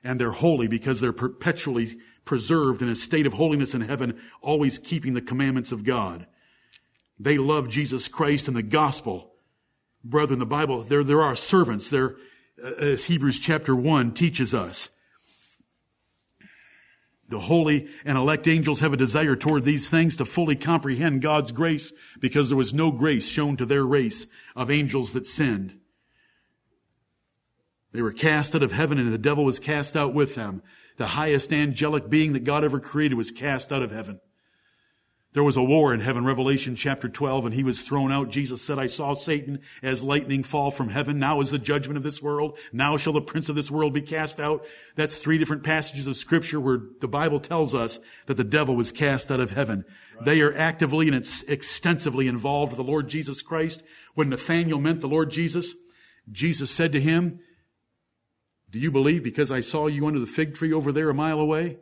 And 0.03 0.21
they're 0.21 0.31
holy 0.31 0.67
because 0.67 1.01
they're 1.01 1.13
perpetually 1.13 1.99
preserved 2.25 2.83
in 2.83 2.89
a 2.89 2.95
state 2.95 3.27
of 3.27 3.35
holiness 3.35 3.75
in 3.75 3.83
heaven, 3.83 4.21
always 4.41 4.79
keeping 4.79 5.15
the 5.15 5.21
commandments 5.21 5.73
of 5.73 5.85
God. 5.85 6.27
They 7.19 7.39
love 7.39 7.69
Jesus 7.69 8.09
Christ 8.09 8.49
and 8.49 8.57
the 8.57 8.63
gospel. 8.63 9.33
Brethren, 10.03 10.39
the 10.39 10.47
Bible, 10.47 10.83
there, 10.83 11.05
there 11.05 11.23
are 11.23 11.37
servants. 11.37 11.91
There, 11.91 12.17
uh, 12.63 12.75
as 12.77 13.05
Hebrews 13.05 13.39
chapter 13.39 13.75
1 13.75 14.13
teaches 14.13 14.55
us. 14.55 14.91
The 17.29 17.39
holy 17.39 17.89
and 18.05 18.19
elect 18.19 18.49
angels 18.49 18.81
have 18.81 18.93
a 18.93 18.97
desire 18.97 19.37
toward 19.37 19.65
these 19.65 19.89
things 19.89 20.17
to 20.17 20.25
fully 20.25 20.57
comprehend 20.57 21.23
God's 21.23 21.53
grace 21.53 21.93
because 22.19 22.49
there 22.49 22.59
was 22.59 22.75
no 22.75 22.91
grace 22.91 23.27
shown 23.27 23.57
to 23.59 23.67
their 23.67 23.87
race 23.87 24.27
of 24.57 24.71
angels 24.71 25.13
that 25.13 25.29
sinned. 25.29 25.80
They 27.93 28.03
were 28.03 28.13
cast 28.13 28.55
out 28.55 28.63
of 28.63 28.73
heaven 28.73 28.99
and 28.99 29.13
the 29.13 29.19
devil 29.19 29.45
was 29.45 29.59
cast 29.59 29.97
out 29.97 30.15
with 30.15 30.35
them. 30.35 30.63
The 30.97 31.09
highest 31.09 31.53
angelic 31.53 32.09
being 32.09 32.35
that 32.35 32.45
God 32.45 32.63
ever 32.63 32.79
created 32.79 33.17
was 33.17 33.31
cast 33.31 33.73
out 33.73 33.83
of 33.83 33.91
heaven. 33.91 34.21
There 35.33 35.45
was 35.45 35.57
a 35.57 35.63
war 35.63 35.95
in 35.95 36.01
heaven, 36.01 36.25
Revelation 36.25 36.75
chapter 36.75 37.09
12, 37.09 37.47
and 37.47 37.55
he 37.55 37.63
was 37.63 37.83
thrown 37.83 38.11
out. 38.11 38.31
Jesus 38.31 38.63
said, 38.63 38.81
I 38.81 38.89
saw 38.89 39.15
Satan 39.15 39.61
as 39.81 40.03
lightning 40.03 40.43
fall 40.43 40.73
from 40.73 40.89
heaven. 40.89 41.21
Now 41.21 41.41
is 41.41 41.53
the 41.53 41.59
judgment 41.59 41.97
of 41.97 42.03
this 42.03 42.21
world. 42.21 42.59
Now 42.73 42.97
shall 42.97 43.13
the 43.13 43.21
prince 43.21 43.49
of 43.49 43.55
this 43.55 43.71
world 43.71 43.95
be 43.95 44.03
cast 44.03 44.41
out. 44.41 44.67
That's 44.97 45.15
three 45.15 45.39
different 45.39 45.63
passages 45.63 46.09
of 46.09 46.17
scripture 46.17 46.59
where 46.59 46.81
the 47.01 47.07
Bible 47.07 47.39
tells 47.39 47.77
us 47.77 48.01
that 48.27 48.39
the 48.39 48.45
devil 48.45 48.75
was 48.75 48.91
cast 48.91 49.31
out 49.31 49.39
of 49.39 49.53
heaven. 49.53 49.85
Right. 50.17 50.25
They 50.25 50.41
are 50.41 50.57
actively 50.57 51.07
and 51.07 51.25
extensively 51.47 52.27
involved 52.27 52.73
with 52.73 52.85
the 52.85 52.93
Lord 52.93 53.09
Jesus 53.09 53.41
Christ. 53.41 53.85
When 54.15 54.31
Nathanael 54.31 54.81
met 54.81 55.01
the 55.01 55.07
Lord 55.07 55.31
Jesus, 55.31 55.77
Jesus 56.33 56.73
said 56.73 56.91
to 56.91 57.01
him, 57.01 57.39
do 58.71 58.79
you 58.79 58.91
believe 58.91 59.23
because 59.23 59.51
I 59.51 59.61
saw 59.61 59.87
you 59.87 60.07
under 60.07 60.21
the 60.21 60.27
fig 60.27 60.55
tree 60.55 60.73
over 60.73 60.93
there 60.93 61.11
a 61.11 61.15
mile 61.15 61.41
away? 61.41 61.79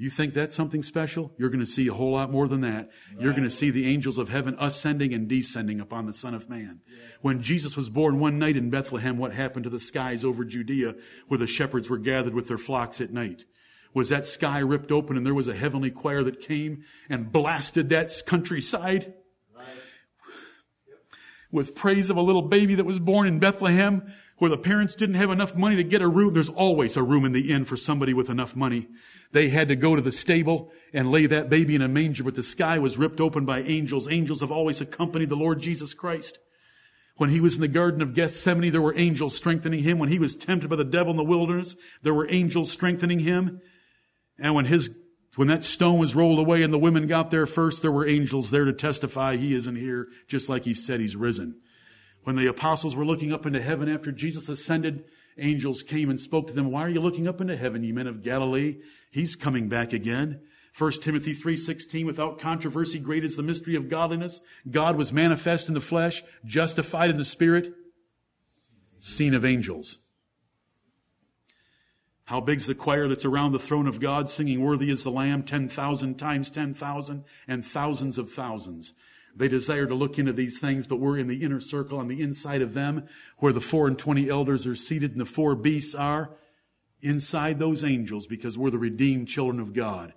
You 0.00 0.10
think 0.10 0.32
that's 0.32 0.54
something 0.54 0.84
special? 0.84 1.32
You're 1.38 1.48
going 1.48 1.58
to 1.58 1.66
see 1.66 1.88
a 1.88 1.92
whole 1.92 2.12
lot 2.12 2.30
more 2.30 2.46
than 2.46 2.60
that. 2.60 2.88
Right. 3.12 3.20
You're 3.22 3.32
going 3.32 3.42
to 3.42 3.50
see 3.50 3.70
the 3.70 3.88
angels 3.88 4.16
of 4.16 4.28
heaven 4.28 4.56
ascending 4.60 5.12
and 5.12 5.26
descending 5.26 5.80
upon 5.80 6.06
the 6.06 6.12
Son 6.12 6.34
of 6.34 6.48
Man. 6.48 6.82
Yeah. 6.86 6.98
When 7.20 7.42
Jesus 7.42 7.76
was 7.76 7.90
born 7.90 8.20
one 8.20 8.38
night 8.38 8.56
in 8.56 8.70
Bethlehem, 8.70 9.18
what 9.18 9.34
happened 9.34 9.64
to 9.64 9.70
the 9.70 9.80
skies 9.80 10.24
over 10.24 10.44
Judea 10.44 10.94
where 11.26 11.38
the 11.38 11.48
shepherds 11.48 11.90
were 11.90 11.98
gathered 11.98 12.32
with 12.32 12.46
their 12.46 12.58
flocks 12.58 13.00
at 13.00 13.12
night? 13.12 13.44
Was 13.92 14.10
that 14.10 14.24
sky 14.24 14.60
ripped 14.60 14.92
open 14.92 15.16
and 15.16 15.26
there 15.26 15.34
was 15.34 15.48
a 15.48 15.54
heavenly 15.54 15.90
choir 15.90 16.22
that 16.22 16.40
came 16.40 16.84
and 17.10 17.32
blasted 17.32 17.88
that 17.88 18.14
countryside? 18.24 19.14
Right. 19.52 19.66
Yep. 20.86 20.98
With 21.50 21.74
praise 21.74 22.08
of 22.08 22.16
a 22.16 22.22
little 22.22 22.42
baby 22.42 22.76
that 22.76 22.86
was 22.86 23.00
born 23.00 23.26
in 23.26 23.40
Bethlehem 23.40 24.12
where 24.38 24.50
the 24.50 24.58
parents 24.58 24.94
didn't 24.94 25.16
have 25.16 25.30
enough 25.30 25.56
money 25.56 25.76
to 25.76 25.84
get 25.84 26.02
a 26.02 26.08
room. 26.08 26.32
There's 26.32 26.48
always 26.48 26.96
a 26.96 27.02
room 27.02 27.24
in 27.24 27.32
the 27.32 27.52
inn 27.52 27.64
for 27.64 27.76
somebody 27.76 28.14
with 28.14 28.30
enough 28.30 28.56
money. 28.56 28.88
They 29.32 29.48
had 29.48 29.68
to 29.68 29.76
go 29.76 29.94
to 29.94 30.02
the 30.02 30.12
stable 30.12 30.72
and 30.92 31.10
lay 31.10 31.26
that 31.26 31.50
baby 31.50 31.74
in 31.74 31.82
a 31.82 31.88
manger, 31.88 32.24
but 32.24 32.34
the 32.34 32.42
sky 32.42 32.78
was 32.78 32.96
ripped 32.96 33.20
open 33.20 33.44
by 33.44 33.60
angels. 33.60 34.08
Angels 34.08 34.40
have 34.40 34.52
always 34.52 34.80
accompanied 34.80 35.28
the 35.28 35.36
Lord 35.36 35.60
Jesus 35.60 35.92
Christ. 35.92 36.38
When 37.16 37.30
he 37.30 37.40
was 37.40 37.56
in 37.56 37.60
the 37.60 37.68
Garden 37.68 38.00
of 38.00 38.14
Gethsemane, 38.14 38.70
there 38.70 38.80
were 38.80 38.96
angels 38.96 39.36
strengthening 39.36 39.82
him. 39.82 39.98
When 39.98 40.08
he 40.08 40.20
was 40.20 40.36
tempted 40.36 40.70
by 40.70 40.76
the 40.76 40.84
devil 40.84 41.10
in 41.10 41.16
the 41.16 41.24
wilderness, 41.24 41.74
there 42.02 42.14
were 42.14 42.30
angels 42.30 42.70
strengthening 42.70 43.18
him. 43.18 43.60
And 44.38 44.54
when 44.54 44.66
his, 44.66 44.90
when 45.34 45.48
that 45.48 45.64
stone 45.64 45.98
was 45.98 46.14
rolled 46.14 46.38
away 46.38 46.62
and 46.62 46.72
the 46.72 46.78
women 46.78 47.08
got 47.08 47.32
there 47.32 47.46
first, 47.46 47.82
there 47.82 47.90
were 47.90 48.06
angels 48.06 48.52
there 48.52 48.64
to 48.64 48.72
testify 48.72 49.36
he 49.36 49.52
isn't 49.52 49.74
here, 49.74 50.06
just 50.28 50.48
like 50.48 50.64
he 50.64 50.74
said 50.74 51.00
he's 51.00 51.16
risen. 51.16 51.56
When 52.28 52.36
the 52.36 52.46
apostles 52.46 52.94
were 52.94 53.06
looking 53.06 53.32
up 53.32 53.46
into 53.46 53.58
heaven 53.58 53.88
after 53.88 54.12
Jesus 54.12 54.50
ascended, 54.50 55.04
angels 55.38 55.82
came 55.82 56.10
and 56.10 56.20
spoke 56.20 56.46
to 56.48 56.52
them. 56.52 56.70
Why 56.70 56.82
are 56.82 56.90
you 56.90 57.00
looking 57.00 57.26
up 57.26 57.40
into 57.40 57.56
heaven, 57.56 57.82
you 57.82 57.94
men 57.94 58.06
of 58.06 58.22
Galilee? 58.22 58.82
He's 59.10 59.34
coming 59.34 59.70
back 59.70 59.94
again. 59.94 60.42
1 60.76 61.00
Timothy 61.00 61.32
3:16 61.32 62.04
without 62.04 62.38
controversy 62.38 62.98
great 62.98 63.24
is 63.24 63.36
the 63.36 63.42
mystery 63.42 63.76
of 63.76 63.88
godliness 63.88 64.42
God 64.70 64.98
was 64.98 65.10
manifest 65.10 65.68
in 65.68 65.74
the 65.74 65.80
flesh 65.80 66.22
justified 66.44 67.08
in 67.08 67.16
the 67.16 67.24
spirit 67.24 67.72
seen 68.98 69.32
of 69.32 69.42
angels 69.42 69.96
How 72.24 72.42
big's 72.42 72.66
the 72.66 72.74
choir 72.74 73.08
that's 73.08 73.24
around 73.24 73.52
the 73.52 73.58
throne 73.58 73.86
of 73.86 74.00
God 74.00 74.28
singing 74.28 74.60
worthy 74.60 74.90
is 74.90 75.02
the 75.02 75.10
lamb 75.10 75.44
10,000 75.44 76.18
times 76.18 76.50
10,000 76.50 77.24
and 77.48 77.64
thousands 77.64 78.18
of 78.18 78.30
thousands. 78.30 78.92
They 79.36 79.48
desire 79.48 79.86
to 79.86 79.94
look 79.94 80.18
into 80.18 80.32
these 80.32 80.58
things, 80.58 80.86
but 80.86 80.98
we're 80.98 81.18
in 81.18 81.28
the 81.28 81.42
inner 81.42 81.60
circle 81.60 81.98
on 81.98 82.08
the 82.08 82.20
inside 82.20 82.62
of 82.62 82.74
them 82.74 83.06
where 83.38 83.52
the 83.52 83.60
four 83.60 83.86
and 83.86 83.98
twenty 83.98 84.28
elders 84.28 84.66
are 84.66 84.74
seated 84.74 85.12
and 85.12 85.20
the 85.20 85.24
four 85.24 85.54
beasts 85.54 85.94
are 85.94 86.30
inside 87.00 87.58
those 87.58 87.84
angels 87.84 88.26
because 88.26 88.58
we're 88.58 88.70
the 88.70 88.78
redeemed 88.78 89.28
children 89.28 89.60
of 89.60 89.72
God. 89.72 90.12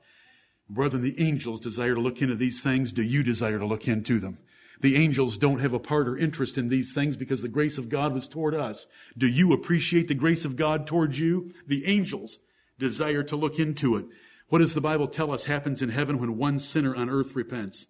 Brethren, 0.69 1.03
the 1.03 1.19
angels 1.21 1.59
desire 1.59 1.93
to 1.93 2.01
look 2.01 2.21
into 2.21 2.35
these 2.35 2.61
things. 2.61 2.91
Do 2.91 3.03
you 3.03 3.23
desire 3.23 3.59
to 3.59 3.65
look 3.65 3.87
into 3.87 4.19
them? 4.19 4.39
The 4.79 4.95
angels 4.95 5.37
don't 5.37 5.59
have 5.59 5.73
a 5.73 5.79
part 5.79 6.07
or 6.07 6.17
interest 6.17 6.57
in 6.57 6.69
these 6.69 6.91
things 6.91 7.15
because 7.15 7.43
the 7.43 7.47
grace 7.47 7.77
of 7.77 7.89
God 7.89 8.13
was 8.13 8.27
toward 8.27 8.55
us. 8.55 8.87
Do 9.15 9.27
you 9.27 9.53
appreciate 9.53 10.07
the 10.07 10.15
grace 10.15 10.43
of 10.43 10.55
God 10.55 10.87
towards 10.87 11.19
you? 11.19 11.53
The 11.67 11.85
angels 11.85 12.39
desire 12.79 13.21
to 13.23 13.35
look 13.35 13.59
into 13.59 13.95
it. 13.95 14.05
What 14.47 14.59
does 14.59 14.73
the 14.73 14.81
Bible 14.81 15.07
tell 15.07 15.31
us 15.31 15.43
happens 15.43 15.83
in 15.83 15.89
heaven 15.89 16.19
when 16.19 16.37
one 16.37 16.57
sinner 16.57 16.95
on 16.95 17.09
earth 17.09 17.35
repents? 17.35 17.85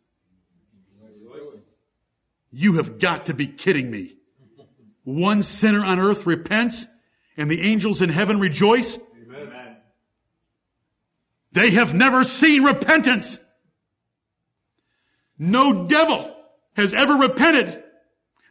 You 2.51 2.73
have 2.73 2.99
got 2.99 3.27
to 3.27 3.33
be 3.33 3.47
kidding 3.47 3.89
me. 3.89 4.17
One 5.03 5.41
sinner 5.41 5.83
on 5.83 5.99
earth 5.99 6.25
repents 6.25 6.85
and 7.37 7.49
the 7.49 7.61
angels 7.61 8.01
in 8.01 8.09
heaven 8.09 8.39
rejoice. 8.39 8.99
Amen. 9.23 9.77
They 11.53 11.71
have 11.71 11.93
never 11.93 12.23
seen 12.23 12.63
repentance. 12.63 13.39
No 15.39 15.87
devil 15.87 16.35
has 16.75 16.93
ever 16.93 17.13
repented. 17.13 17.83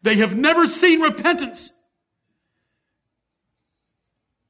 They 0.03 0.17
have 0.17 0.37
never 0.37 0.67
seen 0.67 1.01
repentance. 1.01 1.73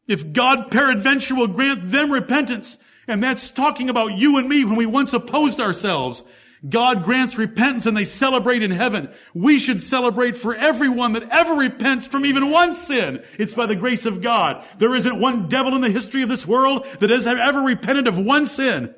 If 0.06 0.32
God 0.32 0.70
peradventure 0.70 1.34
will 1.34 1.48
grant 1.48 1.90
them 1.90 2.10
repentance, 2.10 2.78
and 3.06 3.22
that's 3.22 3.50
talking 3.50 3.90
about 3.90 4.16
you 4.16 4.38
and 4.38 4.48
me 4.48 4.64
when 4.64 4.76
we 4.76 4.86
once 4.86 5.12
opposed 5.12 5.60
ourselves, 5.60 6.24
God 6.68 7.04
grants 7.04 7.38
repentance 7.38 7.86
and 7.86 7.96
they 7.96 8.04
celebrate 8.04 8.62
in 8.62 8.70
heaven. 8.70 9.10
We 9.32 9.58
should 9.58 9.80
celebrate 9.80 10.36
for 10.36 10.54
everyone 10.54 11.14
that 11.14 11.30
ever 11.30 11.54
repents 11.54 12.06
from 12.06 12.26
even 12.26 12.50
one 12.50 12.74
sin. 12.74 13.24
It's 13.38 13.54
by 13.54 13.66
the 13.66 13.76
grace 13.76 14.04
of 14.04 14.20
God. 14.20 14.64
There 14.78 14.94
isn't 14.94 15.20
one 15.20 15.48
devil 15.48 15.74
in 15.74 15.80
the 15.80 15.90
history 15.90 16.22
of 16.22 16.28
this 16.28 16.46
world 16.46 16.86
that 17.00 17.08
has 17.08 17.26
ever 17.26 17.60
repented 17.60 18.06
of 18.06 18.18
one 18.18 18.46
sin. 18.46 18.94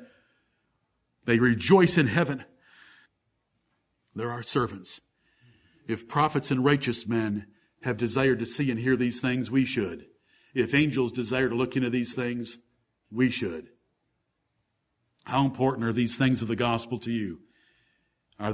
They 1.25 1.39
rejoice 1.39 1.97
in 1.97 2.07
heaven. 2.07 2.43
They're 4.13 4.31
our 4.31 4.43
servants. 4.43 4.99
If 5.87 6.07
prophets 6.07 6.51
and 6.51 6.65
righteous 6.65 7.07
men 7.07 7.47
have 7.83 7.97
desired 7.97 8.39
to 8.39 8.45
see 8.45 8.71
and 8.71 8.79
hear 8.79 8.97
these 8.97 9.21
things, 9.21 9.49
we 9.49 9.63
should. 9.63 10.05
If 10.53 10.73
angels 10.73 11.13
desire 11.13 11.49
to 11.49 11.55
look 11.55 11.77
into 11.77 11.89
these 11.89 12.13
things, 12.13 12.59
we 13.09 13.29
should. 13.29 13.69
How 15.23 15.45
important 15.45 15.85
are 15.85 15.93
these 15.93 16.17
things 16.17 16.41
of 16.41 16.49
the 16.49 16.55
gospel 16.55 16.97
to 16.99 17.11
you? 17.11 17.39
Are 18.39 18.53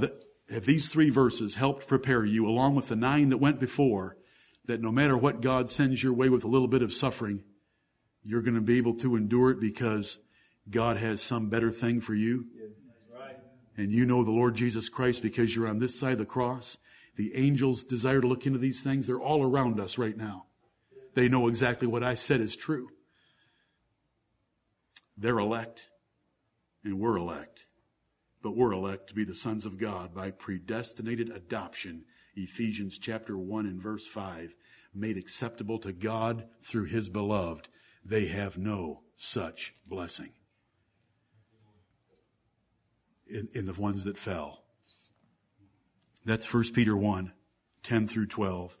have 0.50 0.66
these 0.66 0.88
three 0.88 1.10
verses 1.10 1.54
helped 1.54 1.86
prepare 1.86 2.24
you, 2.24 2.46
along 2.46 2.74
with 2.74 2.88
the 2.88 2.96
nine 2.96 3.28
that 3.28 3.38
went 3.38 3.60
before, 3.60 4.16
that 4.66 4.80
no 4.80 4.90
matter 4.90 5.16
what 5.16 5.40
God 5.40 5.70
sends 5.70 6.02
your 6.02 6.12
way 6.12 6.28
with 6.28 6.44
a 6.44 6.48
little 6.48 6.68
bit 6.68 6.82
of 6.82 6.92
suffering, 6.92 7.44
you're 8.22 8.42
going 8.42 8.54
to 8.54 8.60
be 8.60 8.78
able 8.78 8.94
to 8.94 9.16
endure 9.16 9.50
it 9.50 9.60
because 9.60 10.18
God 10.68 10.96
has 10.96 11.22
some 11.22 11.48
better 11.48 11.70
thing 11.70 12.00
for 12.00 12.14
you? 12.14 12.46
and 13.76 13.90
you 13.90 14.04
know 14.04 14.22
the 14.22 14.30
Lord 14.30 14.54
Jesus 14.56 14.88
Christ 14.88 15.22
because 15.22 15.56
you're 15.56 15.68
on 15.68 15.78
this 15.78 15.98
side 15.98 16.12
of 16.12 16.18
the 16.18 16.26
cross, 16.26 16.76
the 17.16 17.34
angels 17.34 17.84
desire 17.84 18.20
to 18.20 18.26
look 18.26 18.46
into 18.46 18.58
these 18.58 18.82
things. 18.82 19.06
They're 19.06 19.20
all 19.20 19.42
around 19.42 19.80
us 19.80 19.96
right 19.96 20.16
now. 20.16 20.46
They 21.14 21.28
know 21.28 21.48
exactly 21.48 21.88
what 21.88 22.02
I 22.02 22.14
said 22.14 22.40
is 22.40 22.56
true. 22.56 22.90
They're 25.16 25.38
elect, 25.38 25.88
and 26.84 26.98
we're 26.98 27.16
elect. 27.16 27.64
But 28.42 28.56
we're 28.56 28.72
elect 28.72 29.08
to 29.08 29.14
be 29.14 29.24
the 29.24 29.34
sons 29.34 29.66
of 29.66 29.78
God 29.78 30.14
by 30.14 30.30
predestinated 30.30 31.30
adoption, 31.30 32.04
Ephesians 32.34 32.98
chapter 32.98 33.36
1 33.36 33.66
and 33.66 33.80
verse 33.80 34.06
5, 34.06 34.54
made 34.94 35.16
acceptable 35.16 35.78
to 35.80 35.92
God 35.92 36.46
through 36.62 36.84
his 36.84 37.08
beloved. 37.08 37.68
They 38.04 38.26
have 38.26 38.56
no 38.56 39.02
such 39.14 39.74
blessing 39.86 40.30
in, 43.28 43.48
in 43.54 43.66
the 43.66 43.74
ones 43.74 44.04
that 44.04 44.16
fell. 44.18 44.64
That's 46.24 46.52
1 46.52 46.72
Peter 46.72 46.96
1, 46.96 47.32
10 47.82 48.08
through 48.08 48.26
12. 48.26 48.76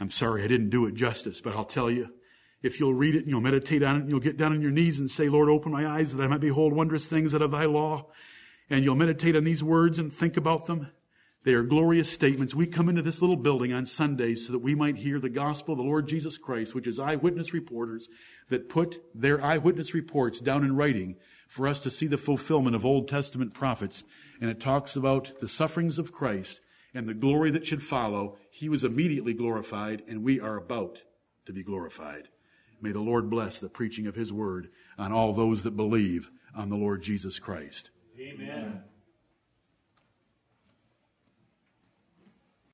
I'm 0.00 0.10
sorry 0.10 0.42
I 0.42 0.48
didn't 0.48 0.70
do 0.70 0.86
it 0.86 0.94
justice, 0.94 1.40
but 1.40 1.54
I'll 1.54 1.64
tell 1.64 1.90
you, 1.90 2.08
if 2.64 2.80
you'll 2.80 2.94
read 2.94 3.14
it 3.14 3.20
and 3.20 3.28
you'll 3.28 3.42
meditate 3.42 3.82
on 3.82 3.96
it 3.96 4.00
and 4.00 4.10
you'll 4.10 4.20
get 4.20 4.38
down 4.38 4.52
on 4.52 4.62
your 4.62 4.70
knees 4.70 4.98
and 4.98 5.10
say, 5.10 5.28
Lord, 5.28 5.50
open 5.50 5.70
my 5.70 5.86
eyes 5.86 6.14
that 6.14 6.24
I 6.24 6.26
might 6.26 6.40
behold 6.40 6.72
wondrous 6.72 7.06
things 7.06 7.34
out 7.34 7.42
of 7.42 7.50
thy 7.50 7.66
law, 7.66 8.06
and 8.70 8.82
you'll 8.82 8.96
meditate 8.96 9.36
on 9.36 9.44
these 9.44 9.62
words 9.62 9.98
and 9.98 10.12
think 10.12 10.38
about 10.38 10.66
them, 10.66 10.90
they 11.44 11.52
are 11.52 11.62
glorious 11.62 12.10
statements. 12.10 12.54
We 12.54 12.66
come 12.66 12.88
into 12.88 13.02
this 13.02 13.20
little 13.20 13.36
building 13.36 13.74
on 13.74 13.84
Sundays 13.84 14.46
so 14.46 14.54
that 14.54 14.60
we 14.60 14.74
might 14.74 14.96
hear 14.96 15.20
the 15.20 15.28
gospel 15.28 15.72
of 15.72 15.78
the 15.78 15.84
Lord 15.84 16.08
Jesus 16.08 16.38
Christ, 16.38 16.74
which 16.74 16.86
is 16.86 16.98
eyewitness 16.98 17.52
reporters 17.52 18.08
that 18.48 18.70
put 18.70 19.02
their 19.14 19.44
eyewitness 19.44 19.92
reports 19.92 20.40
down 20.40 20.64
in 20.64 20.74
writing 20.74 21.16
for 21.46 21.68
us 21.68 21.80
to 21.80 21.90
see 21.90 22.06
the 22.06 22.16
fulfillment 22.16 22.74
of 22.74 22.86
Old 22.86 23.08
Testament 23.08 23.52
prophets. 23.52 24.04
And 24.40 24.50
it 24.50 24.58
talks 24.58 24.96
about 24.96 25.38
the 25.40 25.48
sufferings 25.48 25.98
of 25.98 26.12
Christ 26.12 26.62
and 26.94 27.06
the 27.06 27.12
glory 27.12 27.50
that 27.50 27.66
should 27.66 27.82
follow. 27.82 28.38
He 28.50 28.70
was 28.70 28.82
immediately 28.82 29.34
glorified, 29.34 30.02
and 30.08 30.24
we 30.24 30.40
are 30.40 30.56
about 30.56 31.02
to 31.44 31.52
be 31.52 31.62
glorified. 31.62 32.28
May 32.84 32.92
the 32.92 33.00
Lord 33.00 33.30
bless 33.30 33.58
the 33.58 33.70
preaching 33.70 34.06
of 34.06 34.14
His 34.14 34.30
word 34.30 34.68
on 34.98 35.10
all 35.10 35.32
those 35.32 35.62
that 35.62 35.74
believe 35.74 36.30
on 36.54 36.68
the 36.68 36.76
Lord 36.76 37.02
Jesus 37.02 37.38
Christ. 37.38 37.88
Amen. 38.20 38.82